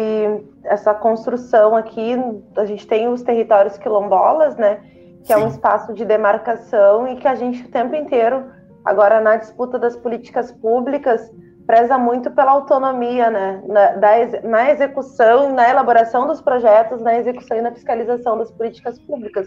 essa 0.65 0.95
construção 0.95 1.77
aqui. 1.77 2.15
A 2.57 2.65
gente 2.65 2.87
tem 2.87 3.09
os 3.09 3.23
territórios 3.23 3.79
quilombolas, 3.79 4.57
né, 4.57 4.77
que 5.23 5.29
Sim. 5.29 5.33
é 5.35 5.37
um 5.37 5.49
espaço 5.49 5.93
de 5.93 6.05
demarcação 6.05 7.07
e 7.09 7.17
que 7.17 7.29
a 7.29 7.35
gente 7.35 7.65
o 7.65 7.71
tempo 7.71 7.95
inteiro, 7.95 8.45
agora 8.85 9.21
na 9.21 9.37
disputa 9.37 9.79
das 9.79 9.97
políticas 9.97 10.51
públicas, 10.53 11.31
preza 11.67 11.97
muito 11.99 12.31
pela 12.31 12.53
autonomia, 12.53 13.31
né, 13.31 13.63
na, 13.67 13.93
da, 13.93 14.11
na 14.43 14.71
execução, 14.71 15.53
na 15.53 15.69
elaboração 15.69 16.27
dos 16.27 16.41
projetos, 16.41 17.01
na 17.01 17.17
execução 17.17 17.57
e 17.57 17.63
na 17.63 17.71
fiscalização 17.71 18.39
das 18.39 18.51
políticas 18.51 18.99
públicas 18.99 19.47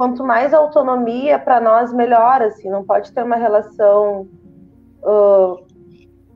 quanto 0.00 0.24
mais 0.24 0.54
autonomia 0.54 1.38
para 1.38 1.60
nós, 1.60 1.92
melhor, 1.92 2.40
assim, 2.40 2.70
não 2.70 2.82
pode 2.82 3.12
ter 3.12 3.22
uma 3.22 3.36
relação 3.36 4.26
uh, 5.02 5.62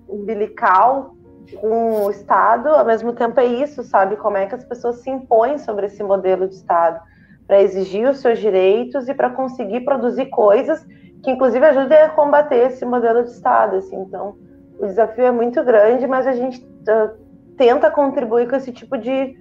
umbilical 0.07 1.14
com 1.61 2.07
o 2.07 2.11
Estado, 2.11 2.69
ao 2.69 2.85
mesmo 2.85 3.13
tempo 3.13 3.39
é 3.41 3.45
isso, 3.45 3.83
sabe? 3.83 4.17
Como 4.17 4.37
é 4.37 4.47
que 4.47 4.55
as 4.55 4.65
pessoas 4.65 4.97
se 4.97 5.11
impõem 5.11 5.59
sobre 5.59 5.87
esse 5.87 6.03
modelo 6.03 6.49
de 6.49 6.55
Estado 6.55 7.01
para 7.47 7.61
exigir 7.61 8.09
os 8.09 8.19
seus 8.19 8.39
direitos 8.39 9.09
e 9.09 9.15
para 9.15 9.31
conseguir 9.31 9.81
produzir 9.81 10.27
coisas 10.27 10.85
que, 11.23 11.31
inclusive, 11.31 11.65
ajudem 11.65 11.99
a 11.99 12.11
combater 12.11 12.67
esse 12.67 12.85
modelo 12.85 13.23
de 13.23 13.31
Estado, 13.31 13.77
assim. 13.77 13.97
Então, 13.97 14.37
o 14.79 14.87
desafio 14.87 15.25
é 15.25 15.31
muito 15.31 15.63
grande, 15.63 16.07
mas 16.07 16.27
a 16.27 16.33
gente 16.33 16.63
uh, 16.63 17.11
tenta 17.57 17.91
contribuir 17.91 18.49
com 18.49 18.57
esse 18.57 18.73
tipo 18.73 18.99
de, 18.99 19.39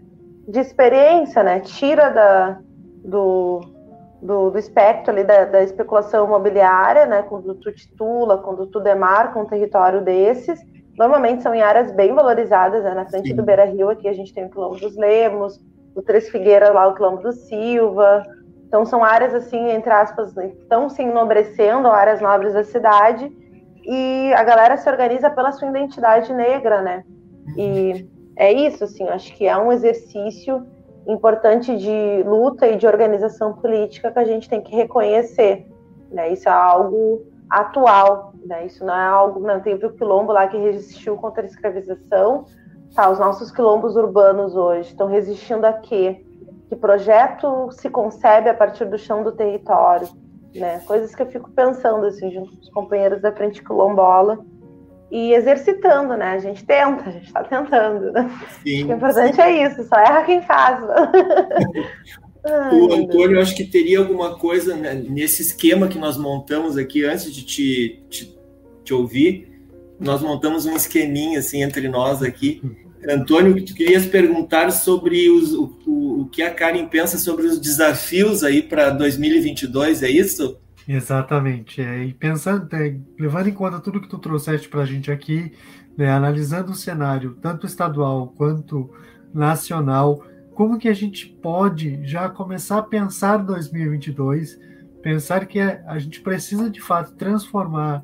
de 0.47 0.60
experiência, 0.60 1.43
né? 1.43 1.60
Tira 1.60 2.10
da, 2.10 2.60
do, 3.04 3.62
do, 4.22 4.49
do 4.49 4.58
espectro 4.58 5.12
ali 5.12 5.24
da, 5.24 5.45
da, 5.45 5.62
especulação 5.62 6.26
imobiliária, 6.26 7.06
né, 7.06 7.24
quando 7.24 7.54
tu 7.56 7.72
titula, 7.72 8.38
quando 8.38 8.66
tu 8.68 8.80
demarca 8.80 9.38
um 9.38 9.45
território 9.45 10.01
desses, 10.01 10.60
normalmente 10.98 11.41
são 11.41 11.54
em 11.54 11.62
áreas 11.62 11.91
bem 11.91 12.14
valorizadas, 12.14 12.84
né, 12.84 12.94
na 12.94 13.06
frente 13.06 13.30
Sim. 13.30 13.36
do 13.36 13.44
Beira 13.44 13.66
Rio, 13.66 13.89
aqui 13.89 14.08
a 14.08 14.14
gente 14.14 14.34
tem 14.34 14.46
o 14.46 14.50
Quilombo 14.50 14.80
dos 14.80 14.96
Lemos, 14.96 15.60
o 15.96 16.02
Três 16.02 16.30
Figueiras 16.30 16.74
lá, 16.74 16.88
o 16.88 16.94
Quilombo 16.94 17.22
do 17.22 17.32
Silva, 17.32 18.24
então 18.68 18.86
são 18.86 19.04
áreas 19.04 19.34
assim, 19.34 19.70
entre 19.70 19.91
aspas, 19.91 20.36
estão 20.38 20.89
se 20.89 21.02
enobrecendo, 21.02 21.88
áreas 21.88 22.22
nobres 22.22 22.54
da 22.54 22.64
cidade, 22.64 23.32
e 23.86 24.34
a 24.36 24.44
galera 24.44 24.78
se 24.78 24.89
organiza 24.89 25.30
pela 25.30 25.52
sua 25.52 25.68
identidade 25.68 26.34
negra, 26.34 26.82
né, 26.82 27.04
e 27.58 28.08
é 28.36 28.52
isso, 28.52 28.84
assim, 28.84 29.08
acho 29.10 29.34
que 29.36 29.48
é 29.48 29.58
um 29.58 29.72
exercício 29.72 30.66
importante 31.08 31.76
de 31.76 32.24
luta 32.24 32.68
e 32.68 32.78
de 32.78 32.88
organização 32.88 33.54
política 33.54 34.12
que 34.12 34.20
a 34.20 34.26
gente 34.26 34.50
tem 34.50 34.62
que 34.62 34.76
reconhecer. 34.76 35.68
Né? 36.10 36.32
Isso 36.32 36.48
é 36.48 36.52
algo 36.52 37.26
atual, 37.60 38.34
né? 38.45 38.66
isso 38.66 38.84
não 38.86 38.95
é 38.95 39.06
algo. 39.06 39.39
Não 39.39 39.60
teve 39.60 39.86
o 39.86 39.93
quilombo 39.93 40.32
lá 40.32 40.47
que 40.47 40.58
resistiu 40.58 41.16
contra 41.16 41.43
a 41.43 41.45
escravização. 41.45 42.45
Tá, 42.95 43.10
os 43.10 43.20
nossos 43.20 43.51
quilombos 43.51 43.95
urbanos 43.95 44.56
hoje 44.56 44.89
estão 44.89 45.08
resistindo 45.08 45.66
a 45.66 45.74
quê? 45.74 46.24
Que 46.70 46.76
projeto 46.76 47.72
se 47.72 47.89
concebe 47.89 48.49
a 48.49 48.54
partir 48.54 48.86
do 48.86 48.97
chão 48.97 49.24
do 49.24 49.32
território? 49.32 50.08
Né? 50.56 50.80
Coisas 50.86 51.16
que 51.16 51.22
eu 51.22 51.28
fico 51.28 51.49
pensando 51.51 52.06
assim, 52.06 52.32
junto 52.32 52.56
com 52.56 52.62
os 52.62 52.70
companheiros 52.70 53.22
da 53.22 53.32
Frente 53.32 53.64
Quilombola 53.64 54.45
e 55.12 55.34
exercitando, 55.34 56.16
né? 56.16 56.34
A 56.34 56.39
gente 56.39 56.66
tenta, 56.66 57.10
a 57.10 57.12
gente 57.12 57.26
está 57.28 57.43
tentando. 57.43 58.12
Né? 58.12 58.30
Sim, 58.64 58.86
o 58.86 58.93
importante 58.93 59.36
sim. 59.36 59.41
é 59.41 59.68
isso, 59.68 59.84
só 59.84 59.95
erra 59.95 60.24
quem 60.24 60.41
faz. 60.41 60.84
o 62.46 62.94
Antônio, 62.94 63.39
acho 63.39 63.56
que 63.56 63.64
teria 63.64 64.00
alguma 64.00 64.36
coisa 64.36 64.76
né, 64.76 64.94
nesse 64.94 65.41
esquema 65.41 65.88
que 65.88 65.98
nós 65.98 66.18
montamos 66.18 66.78
aqui 66.78 67.06
antes 67.06 67.34
de 67.34 67.46
te, 67.46 68.04
te, 68.10 68.38
te, 68.84 68.94
ouvir. 68.94 69.50
Nós 70.00 70.22
montamos 70.22 70.66
um 70.66 70.76
esqueminha 70.76 71.39
assim 71.39 71.64
entre 71.64 71.88
nós 71.88 72.22
aqui. 72.22 72.62
Antônio, 73.10 73.64
tu 73.64 73.74
querias 73.74 74.06
perguntar 74.06 74.72
sobre 74.72 75.30
os, 75.30 75.54
o, 75.54 75.78
o, 75.86 76.22
o 76.22 76.26
que 76.30 76.41
a 76.41 76.54
Karen 76.54 76.86
pensa 76.88 77.18
sobre 77.18 77.46
os 77.46 77.60
desafios 77.60 78.44
aí 78.44 78.62
para 78.62 78.89
2022, 78.89 80.04
é 80.04 80.10
isso? 80.10 80.58
Exatamente. 80.88 81.82
É, 81.82 82.04
e 82.04 82.14
pensando, 82.14 82.68
é, 82.76 82.96
levando 83.18 83.48
em 83.48 83.54
conta 83.54 83.80
tudo 83.80 84.02
que 84.02 84.10
tu 84.10 84.18
trouxeste 84.18 84.68
para 84.68 84.82
a 84.82 84.86
gente 84.86 85.12
aqui, 85.12 85.52
né, 85.98 86.10
analisando 86.10 86.72
o 86.72 86.76
cenário, 86.76 87.38
tanto 87.41 87.66
estadual 87.66 88.34
quanto 88.36 88.89
nacional, 89.34 90.24
como 90.54 90.78
que 90.78 90.88
a 90.88 90.93
gente 90.93 91.28
pode 91.28 92.06
já 92.06 92.30
começar 92.30 92.78
a 92.78 92.84
pensar 92.84 93.38
2022, 93.38 94.60
pensar 95.01 95.45
que 95.45 95.60
é, 95.60 95.84
a 95.88 95.97
gente 95.99 96.22
precisa 96.22 96.70
de 96.70 96.80
fato 96.80 97.16
transformar, 97.16 98.01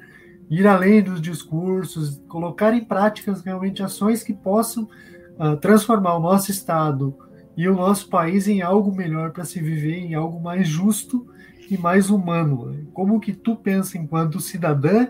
ir 0.50 0.68
além 0.68 1.02
dos 1.02 1.22
discursos, 1.22 2.22
colocar 2.28 2.74
em 2.74 2.84
práticas 2.84 3.42
realmente 3.42 3.84
ações 3.84 4.24
que 4.24 4.34
possam 4.34 4.90
uh, 5.38 5.56
transformar 5.58 6.16
o 6.16 6.20
nosso 6.20 6.50
Estado 6.52 7.16
e 7.56 7.68
o 7.68 7.76
nosso 7.76 8.10
país 8.10 8.48
em 8.48 8.62
algo 8.62 8.96
melhor 8.96 9.32
para 9.32 9.46
se 9.46 9.62
viver, 9.62 9.98
em 9.98 10.16
algo 10.16 10.40
mais 10.42 10.68
justo 10.68 11.28
e 11.70 11.78
mais 11.78 12.10
humano. 12.10 12.88
Como 12.94 13.20
que 13.20 13.34
tu 13.34 13.56
pensa 13.56 13.98
enquanto 13.98 14.40
cidadã, 14.40 15.08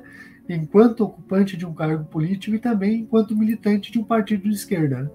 enquanto 0.48 1.02
ocupante 1.02 1.56
de 1.56 1.66
um 1.66 1.74
cargo 1.74 2.06
político 2.06 2.56
e 2.56 2.60
também 2.60 3.02
enquanto 3.02 3.36
militante 3.36 3.92
de 3.92 4.00
um 4.00 4.04
partido 4.04 4.44
de 4.50 4.56
esquerda? 4.56 5.12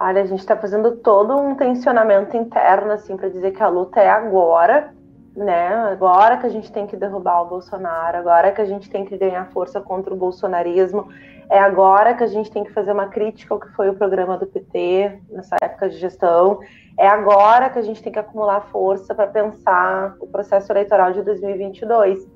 Olha, 0.00 0.22
a 0.22 0.26
gente 0.26 0.40
está 0.40 0.56
fazendo 0.56 0.96
todo 0.96 1.36
um 1.36 1.54
tensionamento 1.54 2.36
interno 2.36 2.92
assim 2.92 3.16
para 3.16 3.28
dizer 3.28 3.52
que 3.52 3.62
a 3.62 3.68
luta 3.68 4.00
é 4.00 4.08
agora, 4.08 4.92
né? 5.36 5.68
Agora 5.68 6.36
que 6.38 6.46
a 6.46 6.48
gente 6.48 6.72
tem 6.72 6.86
que 6.86 6.96
derrubar 6.96 7.42
o 7.42 7.48
Bolsonaro, 7.48 8.18
agora 8.18 8.52
que 8.52 8.60
a 8.60 8.64
gente 8.64 8.90
tem 8.90 9.04
que 9.04 9.16
ganhar 9.16 9.50
força 9.52 9.80
contra 9.80 10.12
o 10.12 10.16
bolsonarismo, 10.16 11.08
é 11.50 11.58
agora 11.58 12.14
que 12.14 12.24
a 12.24 12.26
gente 12.26 12.50
tem 12.50 12.64
que 12.64 12.72
fazer 12.72 12.92
uma 12.92 13.08
crítica 13.08 13.52
ao 13.52 13.60
que 13.60 13.68
foi 13.72 13.90
o 13.90 13.94
programa 13.94 14.38
do 14.38 14.46
PT 14.46 15.20
nessa 15.30 15.56
época 15.62 15.88
de 15.88 15.98
gestão, 15.98 16.60
é 16.98 17.06
agora 17.06 17.68
que 17.68 17.78
a 17.78 17.82
gente 17.82 18.02
tem 18.02 18.12
que 18.12 18.18
acumular 18.18 18.62
força 18.62 19.14
para 19.14 19.26
pensar 19.26 20.16
o 20.20 20.26
processo 20.26 20.72
eleitoral 20.72 21.12
de 21.12 21.22
2022, 21.22 22.26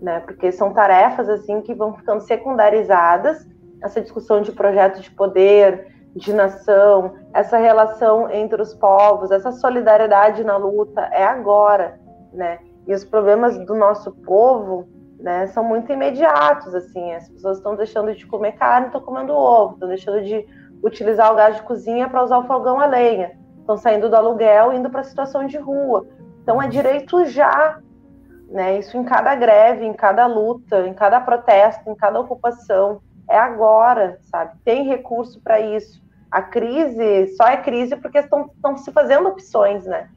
né? 0.00 0.20
Porque 0.20 0.52
são 0.52 0.72
tarefas 0.72 1.28
assim 1.28 1.62
que 1.62 1.74
vão 1.74 1.94
ficando 1.94 2.20
secundarizadas, 2.20 3.46
essa 3.82 4.00
discussão 4.00 4.42
de 4.42 4.52
projeto 4.52 5.00
de 5.00 5.10
poder, 5.10 5.95
de 6.16 6.32
nação, 6.32 7.14
essa 7.32 7.58
relação 7.58 8.30
entre 8.30 8.60
os 8.60 8.74
povos, 8.74 9.30
essa 9.30 9.52
solidariedade 9.52 10.42
na 10.42 10.56
luta 10.56 11.02
é 11.12 11.24
agora 11.24 11.98
né? 12.36 12.58
E 12.86 12.94
os 12.94 13.04
problemas 13.04 13.58
do 13.66 13.74
nosso 13.74 14.12
povo, 14.12 14.86
né, 15.18 15.46
são 15.48 15.64
muito 15.64 15.90
imediatos, 15.90 16.74
assim. 16.74 17.12
As 17.14 17.28
pessoas 17.28 17.56
estão 17.56 17.74
deixando 17.74 18.14
de 18.14 18.26
comer 18.26 18.52
carne, 18.52 18.86
estão 18.86 19.00
comendo 19.00 19.32
ovo, 19.32 19.74
estão 19.74 19.88
deixando 19.88 20.22
de 20.22 20.46
utilizar 20.84 21.32
o 21.32 21.36
gás 21.36 21.56
de 21.56 21.62
cozinha 21.62 22.08
para 22.08 22.22
usar 22.22 22.38
o 22.38 22.46
fogão 22.46 22.78
a 22.78 22.86
lenha, 22.86 23.36
estão 23.58 23.76
saindo 23.76 24.08
do 24.08 24.14
aluguel, 24.14 24.72
indo 24.72 24.90
para 24.90 25.00
a 25.00 25.04
situação 25.04 25.46
de 25.46 25.56
rua. 25.56 26.06
Então 26.42 26.62
é 26.62 26.68
direito 26.68 27.24
já, 27.24 27.80
né? 28.48 28.78
Isso 28.78 28.96
em 28.96 29.02
cada 29.02 29.34
greve, 29.34 29.84
em 29.84 29.94
cada 29.94 30.26
luta, 30.26 30.86
em 30.86 30.94
cada 30.94 31.20
protesto, 31.20 31.90
em 31.90 31.94
cada 31.94 32.20
ocupação. 32.20 33.00
É 33.28 33.36
agora, 33.36 34.18
sabe? 34.22 34.56
Tem 34.64 34.84
recurso 34.84 35.40
para 35.40 35.58
isso. 35.58 36.00
A 36.30 36.42
crise 36.42 37.28
só 37.36 37.44
é 37.46 37.56
crise 37.56 37.96
porque 37.96 38.18
estão, 38.18 38.50
estão 38.54 38.76
se 38.76 38.90
fazendo 38.92 39.28
opções, 39.28 39.84
né? 39.84 40.08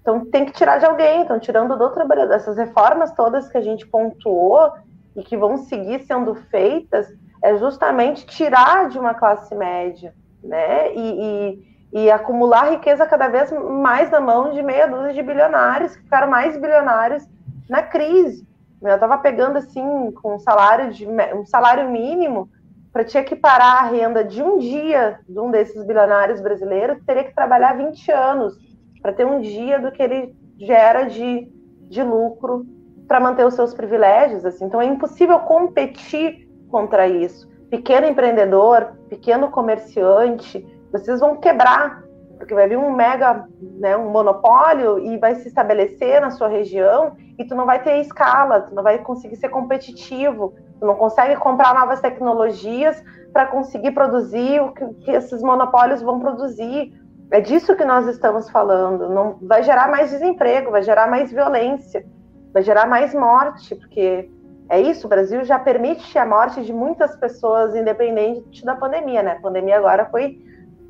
Então 0.00 0.24
tem 0.24 0.44
que 0.44 0.52
tirar 0.52 0.78
de 0.78 0.86
alguém, 0.86 1.22
estão 1.22 1.38
tirando 1.38 1.76
do 1.76 1.90
trabalhador. 1.90 2.34
Essas 2.34 2.56
reformas 2.56 3.12
todas 3.12 3.48
que 3.48 3.58
a 3.58 3.60
gente 3.60 3.86
pontuou 3.86 4.72
e 5.14 5.22
que 5.22 5.36
vão 5.36 5.56
seguir 5.58 6.00
sendo 6.00 6.34
feitas 6.34 7.08
é 7.42 7.56
justamente 7.56 8.26
tirar 8.26 8.88
de 8.88 8.98
uma 8.98 9.14
classe 9.14 9.54
média, 9.54 10.14
né? 10.42 10.94
E, 10.94 11.58
e, 11.92 12.02
e 12.04 12.10
acumular 12.10 12.70
riqueza 12.70 13.06
cada 13.06 13.28
vez 13.28 13.52
mais 13.52 14.10
na 14.10 14.20
mão 14.20 14.52
de 14.52 14.62
meia 14.62 14.86
dúzia 14.86 15.12
de 15.12 15.22
bilionários, 15.22 15.96
que 15.96 16.02
ficaram 16.02 16.28
mais 16.28 16.56
bilionários 16.56 17.26
na 17.68 17.82
crise. 17.82 18.48
Eu 18.82 18.94
estava 18.94 19.18
pegando 19.18 19.58
assim 19.58 20.10
com 20.12 20.36
um 20.36 20.38
salário 20.38 20.90
de 20.90 21.06
um 21.06 21.44
salário 21.44 21.90
mínimo 21.90 22.48
para 22.92 23.04
te 23.04 23.16
equiparar 23.16 23.84
a 23.84 23.88
renda 23.88 24.24
de 24.24 24.42
um 24.42 24.58
dia 24.58 25.20
de 25.28 25.38
um 25.38 25.50
desses 25.50 25.84
bilionários 25.84 26.40
brasileiros, 26.40 27.02
teria 27.04 27.24
que 27.24 27.34
trabalhar 27.34 27.76
20 27.76 28.10
anos 28.10 28.54
para 29.00 29.12
ter 29.12 29.24
um 29.24 29.40
dia 29.40 29.78
do 29.78 29.92
que 29.92 30.02
ele 30.02 30.34
gera 30.58 31.04
de, 31.04 31.48
de 31.88 32.02
lucro 32.02 32.66
para 33.06 33.20
manter 33.20 33.46
os 33.46 33.54
seus 33.54 33.72
privilégios. 33.72 34.44
Assim. 34.44 34.64
Então 34.64 34.80
é 34.80 34.86
impossível 34.86 35.38
competir 35.40 36.48
contra 36.68 37.08
isso. 37.08 37.48
Pequeno 37.70 38.06
empreendedor, 38.06 38.92
pequeno 39.08 39.50
comerciante, 39.50 40.66
vocês 40.92 41.20
vão 41.20 41.36
quebrar, 41.36 42.02
porque 42.40 42.54
vai 42.54 42.66
vir 42.66 42.78
um 42.78 42.90
mega, 42.90 43.46
né, 43.60 43.94
um 43.96 44.10
monopólio 44.10 44.98
e 44.98 45.18
vai 45.18 45.34
se 45.34 45.46
estabelecer 45.46 46.22
na 46.22 46.30
sua 46.30 46.48
região 46.48 47.12
e 47.38 47.44
tu 47.44 47.54
não 47.54 47.66
vai 47.66 47.82
ter 47.82 48.00
escala, 48.00 48.62
tu 48.62 48.74
não 48.74 48.82
vai 48.82 48.98
conseguir 48.98 49.36
ser 49.36 49.50
competitivo, 49.50 50.54
tu 50.80 50.86
não 50.86 50.94
consegue 50.94 51.36
comprar 51.36 51.74
novas 51.74 52.00
tecnologias 52.00 53.00
para 53.30 53.46
conseguir 53.46 53.90
produzir 53.90 54.60
o 54.62 54.72
que, 54.72 54.86
que 55.04 55.10
esses 55.10 55.42
monopólios 55.42 56.00
vão 56.00 56.18
produzir 56.18 56.98
é 57.30 57.40
disso 57.40 57.76
que 57.76 57.84
nós 57.84 58.08
estamos 58.08 58.50
falando. 58.50 59.08
Não 59.08 59.38
vai 59.42 59.62
gerar 59.62 59.88
mais 59.88 60.10
desemprego, 60.10 60.70
vai 60.70 60.82
gerar 60.82 61.08
mais 61.08 61.30
violência, 61.30 62.04
vai 62.52 62.62
gerar 62.62 62.86
mais 62.86 63.14
morte, 63.14 63.76
porque 63.76 64.28
é 64.68 64.80
isso. 64.80 65.06
O 65.06 65.10
Brasil 65.10 65.44
já 65.44 65.58
permite 65.58 66.18
a 66.18 66.26
morte 66.26 66.64
de 66.64 66.72
muitas 66.72 67.14
pessoas, 67.16 67.76
independente 67.76 68.64
da 68.64 68.74
pandemia, 68.74 69.22
né? 69.22 69.32
A 69.32 69.40
pandemia 69.40 69.76
agora 69.76 70.06
foi 70.06 70.42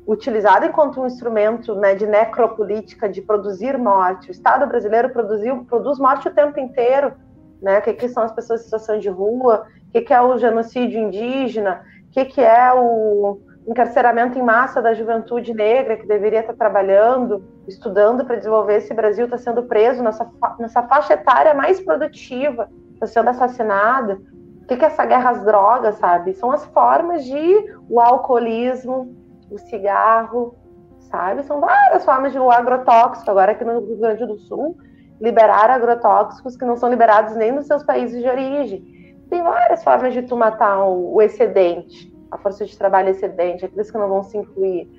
utilizada 0.07 0.65
enquanto 0.65 1.01
um 1.01 1.07
instrumento 1.07 1.75
né, 1.75 1.95
de 1.95 2.05
necropolítica, 2.05 3.07
de 3.07 3.21
produzir 3.21 3.77
morte. 3.77 4.29
O 4.29 4.31
Estado 4.31 4.65
brasileiro 4.67 5.09
produziu, 5.09 5.63
produz 5.65 5.99
morte 5.99 6.27
o 6.27 6.33
tempo 6.33 6.59
inteiro. 6.59 7.13
Né? 7.61 7.79
O 7.79 7.81
que, 7.81 7.93
que 7.93 8.09
são 8.09 8.23
as 8.23 8.31
pessoas 8.31 8.61
em 8.61 8.63
situação 8.63 8.99
de 8.99 9.09
rua? 9.09 9.67
O 9.87 9.91
que, 9.91 10.01
que 10.01 10.13
é 10.13 10.21
o 10.21 10.37
genocídio 10.37 10.99
indígena? 10.99 11.83
O 12.07 12.11
que, 12.11 12.25
que 12.25 12.41
é 12.41 12.73
o, 12.73 13.39
encarceramento 13.67 14.37
em 14.37 14.41
massa 14.41 14.81
da 14.81 14.93
juventude 14.93 15.53
negra 15.53 15.97
que 15.97 16.07
deveria 16.07 16.39
estar 16.39 16.53
trabalhando, 16.53 17.43
estudando 17.67 18.25
para 18.25 18.35
desenvolver 18.35 18.77
esse 18.77 18.93
Brasil, 18.93 19.25
está 19.25 19.37
sendo 19.37 19.63
preso 19.63 20.01
nessa, 20.01 20.29
nessa 20.59 20.83
faixa 20.83 21.13
etária 21.13 21.53
mais 21.53 21.79
produtiva, 21.79 22.69
está 22.93 23.05
sendo 23.05 23.29
assassinada. 23.29 24.19
O 24.63 24.67
que, 24.67 24.77
que 24.77 24.85
é 24.85 24.87
essa 24.87 25.05
guerra 25.05 25.31
às 25.31 25.43
drogas, 25.43 25.95
sabe? 25.95 26.33
São 26.33 26.51
as 26.51 26.65
formas 26.67 27.23
de 27.23 27.75
o 27.89 27.99
alcoolismo, 27.99 29.15
o 29.51 29.57
cigarro, 29.57 30.55
sabe? 30.99 31.43
São 31.43 31.59
várias 31.59 32.05
formas 32.05 32.31
de 32.31 32.39
o 32.39 32.49
agrotóxico. 32.49 33.29
Agora 33.29 33.51
aqui 33.51 33.63
no 33.63 33.79
Rio 33.79 33.97
Grande 33.97 34.25
do 34.25 34.37
Sul, 34.39 34.77
liberar 35.19 35.69
agrotóxicos 35.69 36.55
que 36.55 36.65
não 36.65 36.77
são 36.77 36.89
liberados 36.89 37.35
nem 37.35 37.51
nos 37.51 37.67
seus 37.67 37.83
países 37.83 38.21
de 38.21 38.27
origem. 38.27 39.15
Tem 39.29 39.43
várias 39.43 39.83
formas 39.83 40.13
de 40.13 40.23
tu 40.23 40.35
matar 40.35 40.83
o, 40.85 41.21
excedente 41.21 42.11
a 42.31 42.37
força 42.37 42.65
de 42.65 42.77
trabalho 42.77 43.09
excedente, 43.09 43.65
aqueles 43.65 43.91
que 43.91 43.97
não 43.97 44.07
vão 44.07 44.23
se 44.23 44.37
incluir. 44.37 44.89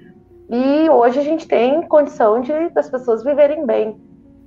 E 0.50 0.90
hoje 0.90 1.18
a 1.18 1.22
gente 1.22 1.48
tem 1.48 1.82
condição 1.88 2.40
de 2.40 2.68
das 2.70 2.90
pessoas 2.90 3.24
viverem 3.24 3.64
bem, 3.64 3.98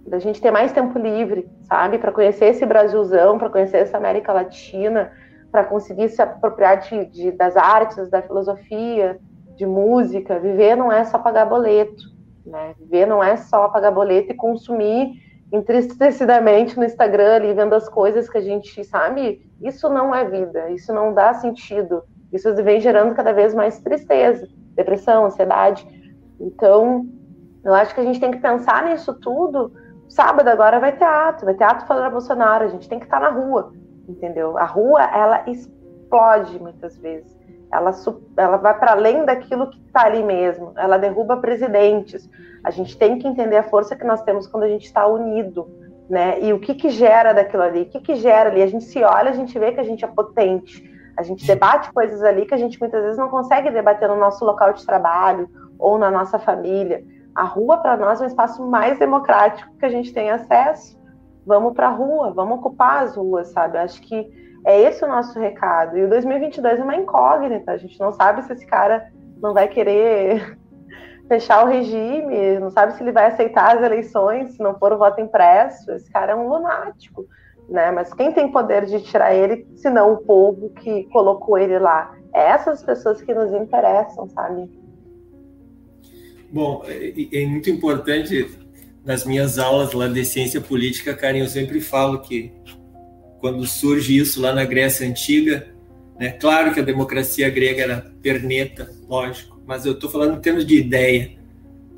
da 0.05 0.19
gente 0.19 0.39
ter 0.39 0.51
mais 0.51 0.71
tempo 0.71 0.99
livre, 0.99 1.49
sabe, 1.63 1.97
para 1.97 2.11
conhecer 2.11 2.45
esse 2.45 2.63
Brasilzão, 2.63 3.39
para 3.39 3.49
conhecer 3.49 3.77
essa 3.77 3.97
América 3.97 4.31
Latina, 4.31 5.11
para 5.51 5.63
conseguir 5.63 6.09
se 6.09 6.21
apropriar 6.21 6.77
de, 6.77 7.05
de, 7.05 7.31
das 7.31 7.57
artes, 7.57 8.07
da 8.09 8.21
filosofia, 8.21 9.19
de 9.55 9.65
música. 9.65 10.39
Viver 10.39 10.75
não 10.75 10.91
é 10.91 11.03
só 11.03 11.17
pagar 11.17 11.45
boleto, 11.45 12.03
né? 12.45 12.73
Viver 12.79 13.05
não 13.05 13.23
é 13.23 13.35
só 13.37 13.67
pagar 13.69 13.91
boleto 13.91 14.31
e 14.31 14.35
consumir 14.35 15.23
entristecidamente 15.51 16.77
no 16.77 16.83
Instagram 16.83 17.35
ali 17.35 17.53
vendo 17.53 17.73
as 17.73 17.87
coisas 17.87 18.27
que 18.29 18.37
a 18.37 18.41
gente 18.41 18.83
sabe. 18.83 19.49
Isso 19.61 19.89
não 19.89 20.13
é 20.13 20.25
vida, 20.25 20.69
isso 20.71 20.93
não 20.93 21.13
dá 21.13 21.33
sentido 21.33 22.03
isso 22.35 22.53
vem 22.55 22.81
gerando 22.81 23.15
cada 23.15 23.31
vez 23.31 23.53
mais 23.53 23.79
tristeza, 23.79 24.47
depressão, 24.75 25.25
ansiedade. 25.25 25.87
Então, 26.39 27.07
eu 27.63 27.73
acho 27.73 27.95
que 27.95 28.01
a 28.01 28.03
gente 28.03 28.19
tem 28.19 28.31
que 28.31 28.39
pensar 28.39 28.83
nisso 28.83 29.13
tudo. 29.13 29.71
Sábado 30.09 30.47
agora 30.49 30.79
vai 30.79 30.91
ter 30.91 31.05
ato, 31.05 31.45
vai 31.45 31.53
ter 31.53 31.63
ato 31.63 31.87
falando 31.87 32.11
Bolsonaro, 32.11 32.65
a 32.65 32.67
gente 32.67 32.89
tem 32.89 32.99
que 32.99 33.05
estar 33.05 33.19
na 33.19 33.29
rua, 33.29 33.73
entendeu? 34.07 34.57
A 34.57 34.65
rua, 34.65 35.01
ela 35.03 35.49
explode 35.49 36.59
muitas 36.59 36.97
vezes. 36.97 37.34
Ela, 37.71 37.91
ela 38.37 38.57
vai 38.57 38.77
para 38.77 38.91
além 38.91 39.25
daquilo 39.25 39.69
que 39.69 39.79
está 39.85 40.05
ali 40.05 40.23
mesmo. 40.23 40.73
Ela 40.77 40.97
derruba 40.97 41.37
presidentes. 41.37 42.29
A 42.63 42.71
gente 42.71 42.97
tem 42.97 43.17
que 43.19 43.27
entender 43.27 43.57
a 43.57 43.63
força 43.63 43.95
que 43.95 44.05
nós 44.05 44.21
temos 44.23 44.47
quando 44.47 44.63
a 44.63 44.69
gente 44.69 44.85
está 44.85 45.05
unido, 45.07 45.67
né? 46.09 46.39
E 46.41 46.53
o 46.53 46.59
que 46.59 46.73
que 46.75 46.89
gera 46.89 47.33
daquilo 47.33 47.63
ali? 47.63 47.81
O 47.83 47.85
que 47.85 47.99
que 47.99 48.15
gera 48.15 48.49
ali? 48.49 48.61
A 48.61 48.67
gente 48.67 48.85
se 48.85 49.03
olha, 49.03 49.29
a 49.29 49.33
gente 49.33 49.57
vê 49.57 49.71
que 49.71 49.79
a 49.79 49.83
gente 49.83 50.03
é 50.05 50.07
potente 50.07 50.95
a 51.17 51.23
gente 51.23 51.47
debate 51.47 51.91
coisas 51.93 52.21
ali 52.23 52.45
que 52.45 52.53
a 52.53 52.57
gente 52.57 52.79
muitas 52.79 53.01
vezes 53.01 53.17
não 53.17 53.29
consegue 53.29 53.71
debater 53.71 54.09
no 54.09 54.17
nosso 54.17 54.43
local 54.43 54.73
de 54.73 54.85
trabalho 54.85 55.49
ou 55.79 55.97
na 55.97 56.11
nossa 56.11 56.37
família. 56.37 57.03
A 57.33 57.43
rua, 57.43 57.77
para 57.77 57.97
nós, 57.97 58.19
é 58.19 58.25
um 58.25 58.27
espaço 58.27 58.65
mais 58.67 58.99
democrático 58.99 59.75
que 59.77 59.85
a 59.85 59.89
gente 59.89 60.13
tem 60.13 60.29
acesso. 60.29 60.97
Vamos 61.45 61.73
para 61.73 61.87
a 61.87 61.91
rua, 61.91 62.31
vamos 62.31 62.57
ocupar 62.57 63.03
as 63.03 63.15
ruas, 63.15 63.49
sabe? 63.49 63.77
Acho 63.77 64.01
que 64.01 64.44
é 64.65 64.81
esse 64.81 65.03
o 65.03 65.07
nosso 65.07 65.39
recado. 65.39 65.97
E 65.97 66.03
o 66.03 66.09
2022 66.09 66.79
é 66.79 66.83
uma 66.83 66.95
incógnita. 66.95 67.71
A 67.71 67.77
gente 67.77 67.99
não 67.99 68.11
sabe 68.11 68.43
se 68.43 68.53
esse 68.53 68.65
cara 68.65 69.07
não 69.41 69.53
vai 69.53 69.67
querer 69.67 70.57
fechar 71.29 71.63
o 71.63 71.69
regime, 71.69 72.59
não 72.59 72.69
sabe 72.71 72.93
se 72.93 73.03
ele 73.03 73.11
vai 73.11 73.27
aceitar 73.27 73.77
as 73.77 73.83
eleições, 73.83 74.55
se 74.55 74.63
não 74.63 74.77
for 74.77 74.91
o 74.91 74.97
voto 74.97 75.21
impresso. 75.21 75.91
Esse 75.91 76.11
cara 76.11 76.33
é 76.33 76.35
um 76.35 76.49
lunático 76.49 77.25
né? 77.69 77.91
Mas 77.91 78.13
quem 78.13 78.31
tem 78.31 78.51
poder 78.51 78.85
de 78.85 79.01
tirar 79.01 79.33
ele, 79.33 79.65
se 79.75 79.89
não 79.89 80.13
o 80.13 80.17
povo 80.17 80.69
que 80.69 81.05
colocou 81.05 81.57
ele 81.57 81.79
lá? 81.79 82.15
É 82.33 82.49
essas 82.49 82.83
pessoas 82.83 83.21
que 83.21 83.33
nos 83.33 83.53
interessam, 83.53 84.29
sabe? 84.29 84.69
Bom, 86.51 86.83
é, 86.85 87.41
é 87.41 87.45
muito 87.45 87.69
importante 87.69 88.57
nas 89.03 89.25
minhas 89.25 89.59
aulas 89.59 89.93
lá 89.93 90.07
de 90.07 90.23
ciência 90.25 90.61
política, 90.61 91.13
Karen, 91.13 91.39
eu 91.39 91.47
sempre 91.47 91.79
falo 91.79 92.21
que 92.21 92.51
quando 93.45 93.63
surge 93.67 94.17
isso 94.17 94.41
lá 94.41 94.55
na 94.55 94.65
Grécia 94.65 95.07
Antiga, 95.07 95.67
Né? 96.19 96.31
Claro 96.31 96.73
que 96.73 96.79
a 96.79 96.83
democracia 96.83 97.47
grega 97.47 97.83
era 97.83 98.11
perneta, 98.19 98.91
lógico, 99.07 99.61
mas 99.67 99.85
eu 99.85 99.91
estou 99.91 100.09
falando 100.09 100.37
em 100.37 100.41
termos 100.41 100.65
de 100.65 100.75
ideia. 100.75 101.37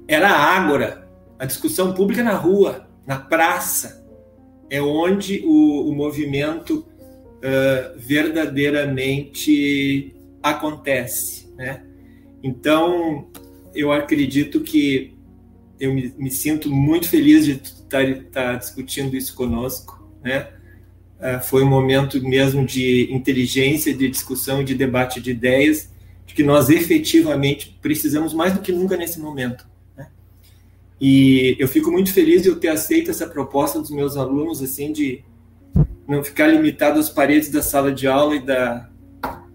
Era 0.10 0.28
a 0.28 0.58
ágora, 0.58 1.08
a 1.40 1.46
discussão 1.46 1.94
pública 1.94 2.22
na 2.22 2.34
rua, 2.34 2.90
na 3.06 3.18
praça, 3.18 4.06
é 4.70 4.82
onde 4.82 5.42
o, 5.46 5.90
o 5.90 5.96
movimento 5.96 6.80
uh, 6.80 7.96
verdadeiramente 7.96 10.14
acontece. 10.44 11.50
Né? 11.56 11.82
Então, 12.44 13.32
eu 13.74 13.94
acredito 13.94 14.60
que 14.60 15.18
eu 15.80 15.94
me, 15.94 16.14
me 16.18 16.30
sinto 16.30 16.70
muito 16.70 17.08
feliz 17.08 17.46
de 17.46 17.54
estar, 17.54 18.04
estar 18.04 18.58
discutindo 18.58 19.16
isso 19.16 19.34
conosco. 19.34 20.12
Né? 20.22 20.57
Uh, 21.20 21.44
foi 21.44 21.64
um 21.64 21.68
momento 21.68 22.22
mesmo 22.22 22.66
de 22.66 23.12
inteligência, 23.12 23.94
de 23.94 24.08
discussão, 24.08 24.64
de 24.64 24.76
debate 24.76 25.20
de 25.20 25.32
ideias, 25.32 25.90
de 26.26 26.34
que 26.34 26.44
nós 26.44 26.70
efetivamente 26.70 27.78
precisamos 27.82 28.34
mais 28.34 28.54
do 28.54 28.60
que 28.60 28.72
nunca 28.72 28.96
nesse 28.96 29.20
momento. 29.20 29.68
Né? 29.96 30.08
E 31.02 31.56
eu 31.58 31.68
fico 31.68 31.92
muito 31.92 32.14
feliz 32.14 32.44
de 32.44 32.50
eu 32.50 32.60
ter 32.60 32.68
aceito 32.68 33.10
essa 33.10 33.26
proposta 33.26 33.80
dos 33.80 33.90
meus 33.90 34.16
alunos, 34.16 34.62
assim, 34.62 34.92
de 34.92 35.24
não 36.08 36.24
ficar 36.24 36.48
limitado 36.48 37.00
às 37.00 37.10
paredes 37.10 37.50
da 37.50 37.62
sala 37.62 37.92
de 37.92 38.08
aula 38.08 38.36
e 38.36 38.40
da, 38.40 38.88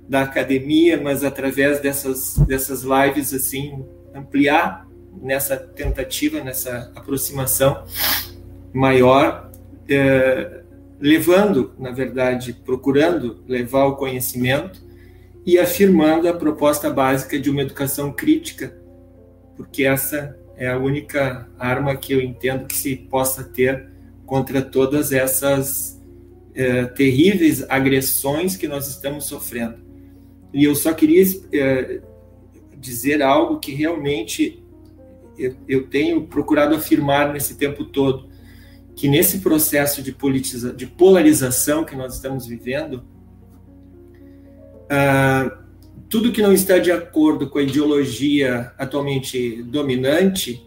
da 0.08 0.22
academia, 0.22 1.00
mas 1.00 1.22
através 1.22 1.80
dessas, 1.80 2.36
dessas 2.38 2.82
lives, 2.82 3.32
assim, 3.32 3.84
ampliar 4.14 4.86
nessa 5.22 5.56
tentativa, 5.56 6.42
nessa 6.42 6.90
aproximação 6.94 7.84
maior, 8.72 9.50
é, 9.88 10.61
levando, 11.02 11.74
na 11.80 11.90
verdade, 11.90 12.52
procurando 12.64 13.42
levar 13.48 13.86
o 13.86 13.96
conhecimento 13.96 14.80
e 15.44 15.58
afirmando 15.58 16.28
a 16.28 16.32
proposta 16.32 16.88
básica 16.88 17.40
de 17.40 17.50
uma 17.50 17.62
educação 17.62 18.12
crítica, 18.12 18.80
porque 19.56 19.84
essa 19.84 20.38
é 20.56 20.68
a 20.68 20.78
única 20.78 21.50
arma 21.58 21.96
que 21.96 22.12
eu 22.12 22.20
entendo 22.20 22.68
que 22.68 22.76
se 22.76 22.94
possa 22.94 23.42
ter 23.42 23.90
contra 24.24 24.62
todas 24.62 25.10
essas 25.10 26.00
é, 26.54 26.84
terríveis 26.84 27.68
agressões 27.68 28.56
que 28.56 28.68
nós 28.68 28.86
estamos 28.86 29.26
sofrendo. 29.26 29.78
E 30.54 30.62
eu 30.62 30.76
só 30.76 30.94
queria 30.94 31.24
é, 31.52 32.00
dizer 32.78 33.22
algo 33.22 33.58
que 33.58 33.72
realmente 33.72 34.62
eu, 35.36 35.56
eu 35.66 35.88
tenho 35.88 36.28
procurado 36.28 36.76
afirmar 36.76 37.32
nesse 37.32 37.56
tempo 37.56 37.86
todo, 37.86 38.28
que 38.94 39.08
nesse 39.08 39.38
processo 39.38 40.02
de, 40.02 40.12
politiza, 40.12 40.72
de 40.72 40.86
polarização 40.86 41.84
que 41.84 41.96
nós 41.96 42.14
estamos 42.14 42.46
vivendo, 42.46 43.04
ah, 44.90 45.58
tudo 46.08 46.32
que 46.32 46.42
não 46.42 46.52
está 46.52 46.78
de 46.78 46.92
acordo 46.92 47.48
com 47.48 47.58
a 47.58 47.62
ideologia 47.62 48.72
atualmente 48.76 49.62
dominante 49.62 50.66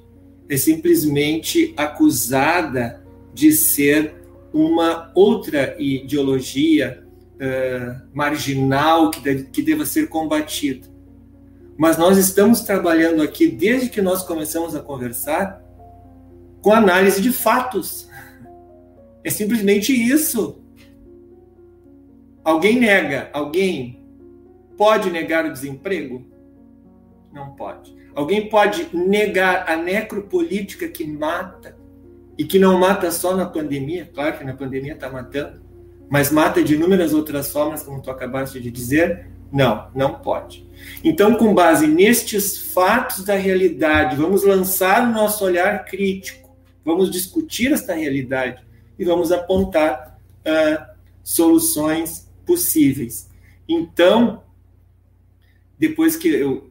é 0.49 0.57
simplesmente 0.57 1.73
acusada 1.77 3.03
de 3.33 3.51
ser 3.51 4.15
uma 4.53 5.11
outra 5.13 5.75
ideologia 5.77 7.03
uh, 7.35 8.01
marginal 8.13 9.11
que, 9.11 9.19
deve, 9.19 9.43
que 9.45 9.61
deva 9.61 9.85
ser 9.85 10.07
combatida 10.07 10.87
mas 11.77 11.97
nós 11.97 12.17
estamos 12.17 12.61
trabalhando 12.61 13.21
aqui 13.21 13.47
desde 13.47 13.89
que 13.89 14.01
nós 14.01 14.23
começamos 14.23 14.75
a 14.75 14.81
conversar 14.81 15.61
com 16.61 16.71
análise 16.71 17.21
de 17.21 17.31
fatos. 17.31 18.04
É 19.25 19.31
simplesmente 19.31 19.91
isso. 19.91 20.61
Alguém 22.43 22.79
nega, 22.79 23.31
alguém 23.33 24.05
pode 24.77 25.09
negar 25.09 25.45
o 25.47 25.51
desemprego? 25.51 26.23
Não 27.33 27.55
pode. 27.55 27.95
Alguém 28.13 28.47
pode 28.47 28.87
negar 28.95 29.67
a 29.67 29.75
necropolítica 29.75 30.87
que 30.87 31.07
mata 31.07 31.75
e 32.37 32.45
que 32.45 32.59
não 32.59 32.77
mata 32.77 33.09
só 33.09 33.35
na 33.35 33.47
pandemia? 33.47 34.07
Claro 34.13 34.37
que 34.37 34.43
na 34.43 34.53
pandemia 34.53 34.93
está 34.93 35.09
matando, 35.09 35.59
mas 36.07 36.31
mata 36.31 36.63
de 36.63 36.75
inúmeras 36.75 37.11
outras 37.11 37.51
formas, 37.51 37.81
como 37.81 38.03
tu 38.03 38.11
acabaste 38.11 38.61
de 38.61 38.69
dizer. 38.69 39.27
Não, 39.51 39.89
não 39.95 40.19
pode. 40.19 40.69
Então, 41.03 41.35
com 41.35 41.51
base 41.51 41.87
nestes 41.87 42.59
fatos 42.73 43.25
da 43.25 43.35
realidade, 43.35 44.15
vamos 44.15 44.43
lançar 44.43 45.09
o 45.09 45.11
nosso 45.11 45.43
olhar 45.43 45.83
crítico, 45.85 46.55
vamos 46.83 47.09
discutir 47.09 47.73
esta 47.73 47.95
realidade 47.95 48.64
e 48.97 49.05
vamos 49.05 49.31
apontar 49.31 50.19
uh, 50.41 50.95
soluções 51.23 52.29
possíveis. 52.45 53.29
Então, 53.67 54.43
depois 55.77 56.15
que 56.15 56.29
eu 56.29 56.69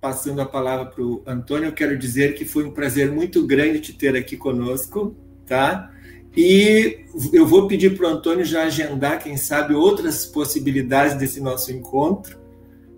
passando 0.00 0.40
a 0.40 0.46
palavra 0.46 0.86
para 0.86 1.02
o 1.02 1.22
Antônio, 1.26 1.68
eu 1.68 1.72
quero 1.72 1.98
dizer 1.98 2.34
que 2.34 2.44
foi 2.44 2.64
um 2.64 2.70
prazer 2.70 3.10
muito 3.10 3.44
grande 3.44 3.80
te 3.80 3.92
ter 3.92 4.14
aqui 4.16 4.36
conosco, 4.36 5.16
tá? 5.44 5.92
E 6.36 7.04
eu 7.32 7.44
vou 7.44 7.66
pedir 7.66 7.96
para 7.96 8.06
o 8.06 8.10
Antônio 8.10 8.44
já 8.44 8.62
agendar, 8.62 9.20
quem 9.20 9.36
sabe, 9.36 9.74
outras 9.74 10.24
possibilidades 10.24 11.16
desse 11.16 11.40
nosso 11.40 11.72
encontro 11.72 12.38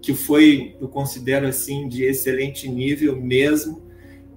que 0.00 0.14
foi, 0.14 0.76
eu 0.80 0.88
considero 0.88 1.46
assim, 1.46 1.88
de 1.88 2.04
excelente 2.04 2.68
nível 2.68 3.20
mesmo, 3.20 3.82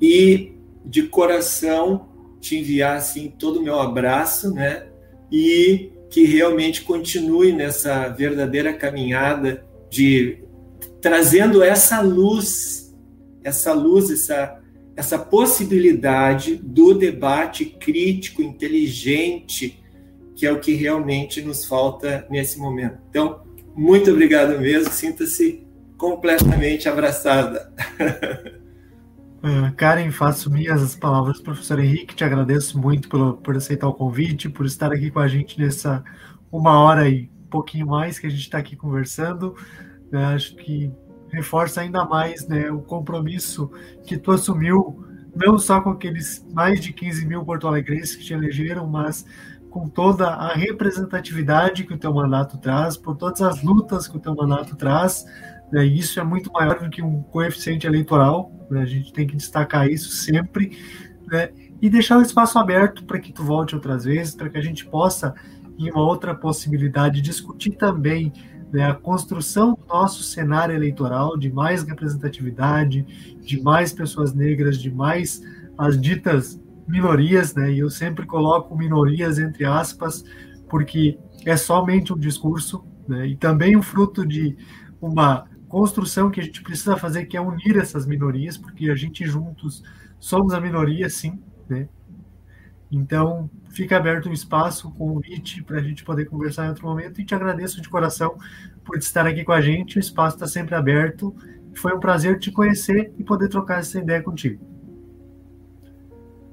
e 0.01 0.53
de 0.85 1.03
coração 1.03 2.09
te 2.43 2.57
enviar 2.57 2.97
assim 2.97 3.33
todo 3.39 3.59
o 3.59 3.63
meu 3.63 3.79
abraço, 3.79 4.53
né? 4.53 4.87
E 5.31 5.91
que 6.09 6.25
realmente 6.25 6.83
continue 6.83 7.53
nessa 7.53 8.09
verdadeira 8.09 8.73
caminhada 8.73 9.65
de 9.89 10.43
trazendo 11.01 11.63
essa 11.63 12.01
luz, 12.01 12.93
essa 13.43 13.73
luz, 13.73 14.11
essa 14.11 14.59
essa 14.95 15.17
possibilidade 15.17 16.55
do 16.55 16.93
debate 16.93 17.65
crítico, 17.65 18.43
inteligente, 18.43 19.81
que 20.35 20.45
é 20.45 20.51
o 20.51 20.59
que 20.59 20.75
realmente 20.75 21.41
nos 21.41 21.65
falta 21.65 22.27
nesse 22.29 22.59
momento. 22.59 22.99
Então, 23.09 23.41
muito 23.75 24.11
obrigado 24.11 24.59
mesmo. 24.59 24.91
Sinta-se 24.91 25.65
completamente 25.97 26.87
abraçada. 26.87 27.73
Uh, 29.43 29.75
Karen, 29.75 30.09
faço 30.09 30.49
minhas 30.49 30.81
as 30.81 30.95
palavras 30.95 31.39
do 31.39 31.43
professor 31.43 31.77
Henrique. 31.77 32.15
Te 32.15 32.23
agradeço 32.23 32.79
muito 32.79 33.09
pelo, 33.09 33.33
por 33.35 33.57
aceitar 33.57 33.89
o 33.89 33.93
convite, 33.93 34.47
por 34.47 34.65
estar 34.65 34.91
aqui 34.91 35.11
com 35.11 35.19
a 35.19 35.27
gente 35.27 35.59
nessa 35.59 36.01
uma 36.49 36.79
hora 36.79 37.09
e 37.09 37.29
pouquinho 37.49 37.85
mais 37.85 38.17
que 38.17 38.25
a 38.25 38.29
gente 38.29 38.41
está 38.41 38.57
aqui 38.57 38.75
conversando. 38.75 39.53
Acho 40.33 40.55
que 40.55 40.91
reforça 41.29 41.81
ainda 41.81 42.05
mais 42.05 42.47
né, 42.47 42.71
o 42.71 42.79
compromisso 42.79 43.69
que 44.05 44.17
tu 44.17 44.31
assumiu, 44.31 45.03
não 45.35 45.57
só 45.57 45.81
com 45.81 45.89
aqueles 45.89 46.45
mais 46.53 46.79
de 46.79 46.93
15 46.93 47.25
mil 47.25 47.43
porto-alegrenses 47.43 48.15
que 48.15 48.23
te 48.23 48.33
elegeram, 48.33 48.87
mas 48.87 49.25
com 49.69 49.89
toda 49.89 50.27
a 50.27 50.53
representatividade 50.53 51.83
que 51.83 51.93
o 51.93 51.97
teu 51.97 52.13
mandato 52.13 52.59
traz, 52.59 52.95
por 52.95 53.15
todas 53.15 53.41
as 53.41 53.63
lutas 53.63 54.07
que 54.07 54.15
o 54.15 54.19
teu 54.19 54.35
mandato 54.35 54.75
traz, 54.75 55.25
né, 55.73 55.83
isso 55.83 56.19
é 56.19 56.23
muito 56.23 56.53
maior 56.53 56.79
do 56.79 56.87
que 56.87 57.01
um 57.01 57.23
coeficiente 57.23 57.87
eleitoral, 57.87 58.51
né, 58.69 58.83
a 58.83 58.85
gente 58.85 59.11
tem 59.11 59.25
que 59.25 59.35
destacar 59.35 59.89
isso 59.89 60.09
sempre, 60.11 60.77
né, 61.25 61.49
e 61.81 61.89
deixar 61.89 62.19
o 62.19 62.21
espaço 62.21 62.59
aberto 62.59 63.03
para 63.05 63.17
que 63.19 63.33
tu 63.33 63.43
volte 63.43 63.73
outras 63.73 64.05
vezes, 64.05 64.35
para 64.35 64.49
que 64.49 64.57
a 64.59 64.61
gente 64.61 64.85
possa, 64.85 65.33
em 65.79 65.89
uma 65.89 66.03
outra 66.03 66.35
possibilidade, 66.35 67.21
discutir 67.21 67.71
também 67.71 68.31
né, 68.71 68.87
a 68.87 68.93
construção 68.93 69.73
do 69.73 69.83
nosso 69.87 70.21
cenário 70.21 70.75
eleitoral, 70.75 71.35
de 71.35 71.51
mais 71.51 71.81
representatividade, 71.81 73.35
de 73.41 73.59
mais 73.59 73.91
pessoas 73.91 74.31
negras, 74.31 74.77
de 74.77 74.91
mais 74.91 75.41
as 75.75 75.99
ditas 75.99 76.61
minorias, 76.87 77.55
né? 77.55 77.71
E 77.71 77.79
eu 77.79 77.89
sempre 77.89 78.25
coloco 78.25 78.77
minorias 78.77 79.39
entre 79.39 79.65
aspas, 79.65 80.23
porque 80.69 81.17
é 81.45 81.57
somente 81.57 82.13
um 82.13 82.17
discurso, 82.17 82.83
né? 83.07 83.27
E 83.27 83.35
também 83.35 83.75
um 83.75 83.81
fruto 83.81 84.25
de 84.25 84.55
uma 85.01 85.45
construção 85.73 86.29
que 86.29 86.39
a 86.39 86.43
gente 86.43 86.61
precisa 86.61 86.95
fazer, 86.95 87.25
que 87.25 87.35
é 87.35 87.41
unir 87.41 87.77
essas 87.77 88.05
minorias, 88.05 88.55
porque 88.55 88.91
a 88.91 88.95
gente 88.95 89.25
juntos 89.25 89.83
somos 90.19 90.53
a 90.53 90.61
minoria, 90.61 91.09
sim, 91.09 91.41
né? 91.67 91.89
Então, 92.91 93.49
fica 93.71 93.97
aberto 93.97 94.29
um 94.29 94.31
espaço, 94.31 94.87
um 94.87 94.91
convite 94.91 95.63
para 95.63 95.79
a 95.79 95.81
gente 95.81 96.03
poder 96.03 96.25
conversar 96.25 96.65
em 96.65 96.69
outro 96.69 96.85
momento 96.85 97.19
e 97.19 97.25
te 97.25 97.33
agradeço 97.33 97.81
de 97.81 97.89
coração 97.89 98.35
por 98.85 98.99
estar 98.99 99.25
aqui 99.25 99.43
com 99.43 99.51
a 99.51 99.61
gente. 99.61 99.97
O 99.97 99.99
espaço 99.99 100.35
está 100.35 100.45
sempre 100.45 100.75
aberto. 100.75 101.35
Foi 101.75 101.91
um 101.91 101.99
prazer 101.99 102.37
te 102.37 102.51
conhecer 102.51 103.11
e 103.17 103.23
poder 103.23 103.49
trocar 103.49 103.79
essa 103.79 103.97
ideia 103.97 104.21
contigo. 104.21 104.63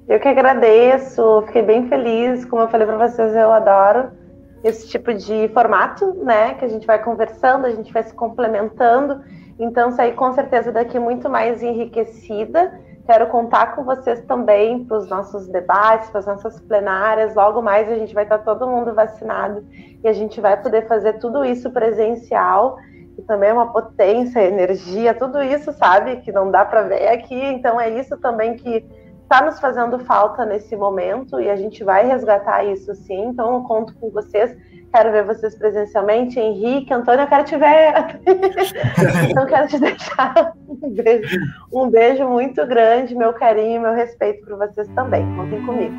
Eu 0.09 0.19
que 0.19 0.29
agradeço, 0.29 1.43
fiquei 1.47 1.63
bem 1.63 1.91
feliz. 1.91 2.47
Como 2.47 2.63
eu 2.63 2.69
falei 2.69 2.87
para 2.87 3.07
vocês, 3.07 3.35
eu 3.37 3.53
adoro 3.53 4.19
esse 4.63 4.89
tipo 4.89 5.13
de 5.15 5.49
formato, 5.49 6.15
né? 6.25 6.55
Que 6.55 6.65
a 6.65 6.69
gente 6.69 6.87
vai 6.87 7.03
conversando, 7.03 7.67
a 7.67 7.71
gente 7.71 7.93
vai 7.93 8.03
se 8.03 8.15
complementando. 8.15 9.23
Então, 9.59 9.91
sair 9.91 10.15
com 10.15 10.33
certeza 10.33 10.73
daqui 10.73 10.99
muito 10.99 11.29
mais 11.29 11.63
enriquecida, 11.63 12.73
Quero 13.11 13.27
contar 13.27 13.75
com 13.75 13.83
vocês 13.83 14.21
também 14.23 14.85
para 14.85 14.99
os 14.99 15.09
nossos 15.09 15.49
debates, 15.49 16.09
para 16.11 16.21
as 16.21 16.27
nossas 16.27 16.61
plenárias. 16.61 17.35
Logo 17.35 17.61
mais 17.61 17.91
a 17.91 17.97
gente 17.97 18.15
vai 18.15 18.23
estar 18.23 18.39
todo 18.39 18.69
mundo 18.69 18.95
vacinado 18.95 19.67
e 19.73 20.07
a 20.07 20.13
gente 20.13 20.41
vai 20.41 20.57
poder 20.63 20.87
fazer 20.87 21.15
tudo 21.15 21.45
isso 21.45 21.73
presencial. 21.73 22.79
E 23.19 23.23
também 23.23 23.51
é 23.51 23.53
uma 23.53 23.73
potência, 23.73 24.41
energia, 24.41 25.13
tudo 25.13 25.43
isso, 25.43 25.73
sabe, 25.73 26.19
que 26.19 26.31
não 26.31 26.53
dá 26.53 26.65
para 26.65 26.83
ver 26.83 27.09
aqui. 27.09 27.35
Então 27.35 27.81
é 27.81 27.91
isso 27.91 28.17
também 28.19 28.55
que 28.55 28.85
está 29.31 29.45
nos 29.45 29.61
fazendo 29.61 29.99
falta 30.01 30.45
nesse 30.45 30.75
momento 30.75 31.41
e 31.41 31.49
a 31.49 31.55
gente 31.55 31.85
vai 31.85 32.07
resgatar 32.07 32.65
isso 32.65 32.95
sim. 32.95 33.27
Então 33.27 33.55
eu 33.55 33.63
conto 33.63 33.95
com 33.95 34.11
vocês 34.11 34.57
Quero 34.93 35.13
ver 35.13 35.25
vocês 35.25 35.55
presencialmente. 35.55 36.39
Henrique, 36.39 36.93
Antônio, 36.93 37.23
eu 37.23 37.29
quero 37.29 37.45
te 37.45 37.57
ver. 37.57 37.95
então, 39.31 39.47
quero 39.47 39.69
te 39.69 39.79
deixar 39.79 40.53
um 40.69 40.91
beijo, 40.91 41.39
um 41.73 41.89
beijo 41.89 42.29
muito 42.29 42.67
grande, 42.67 43.15
meu 43.15 43.33
carinho 43.33 43.77
e 43.77 43.79
meu 43.79 43.95
respeito 43.95 44.45
por 44.45 44.59
vocês 44.59 44.89
também. 44.89 45.25
Contem 45.37 45.65
comigo. 45.65 45.95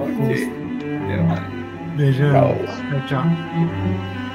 Ok. 0.00 0.52
Beijão. 1.96 2.54
Beijo. 2.54 2.72
Tchau, 2.90 3.06
tchau. 3.08 4.25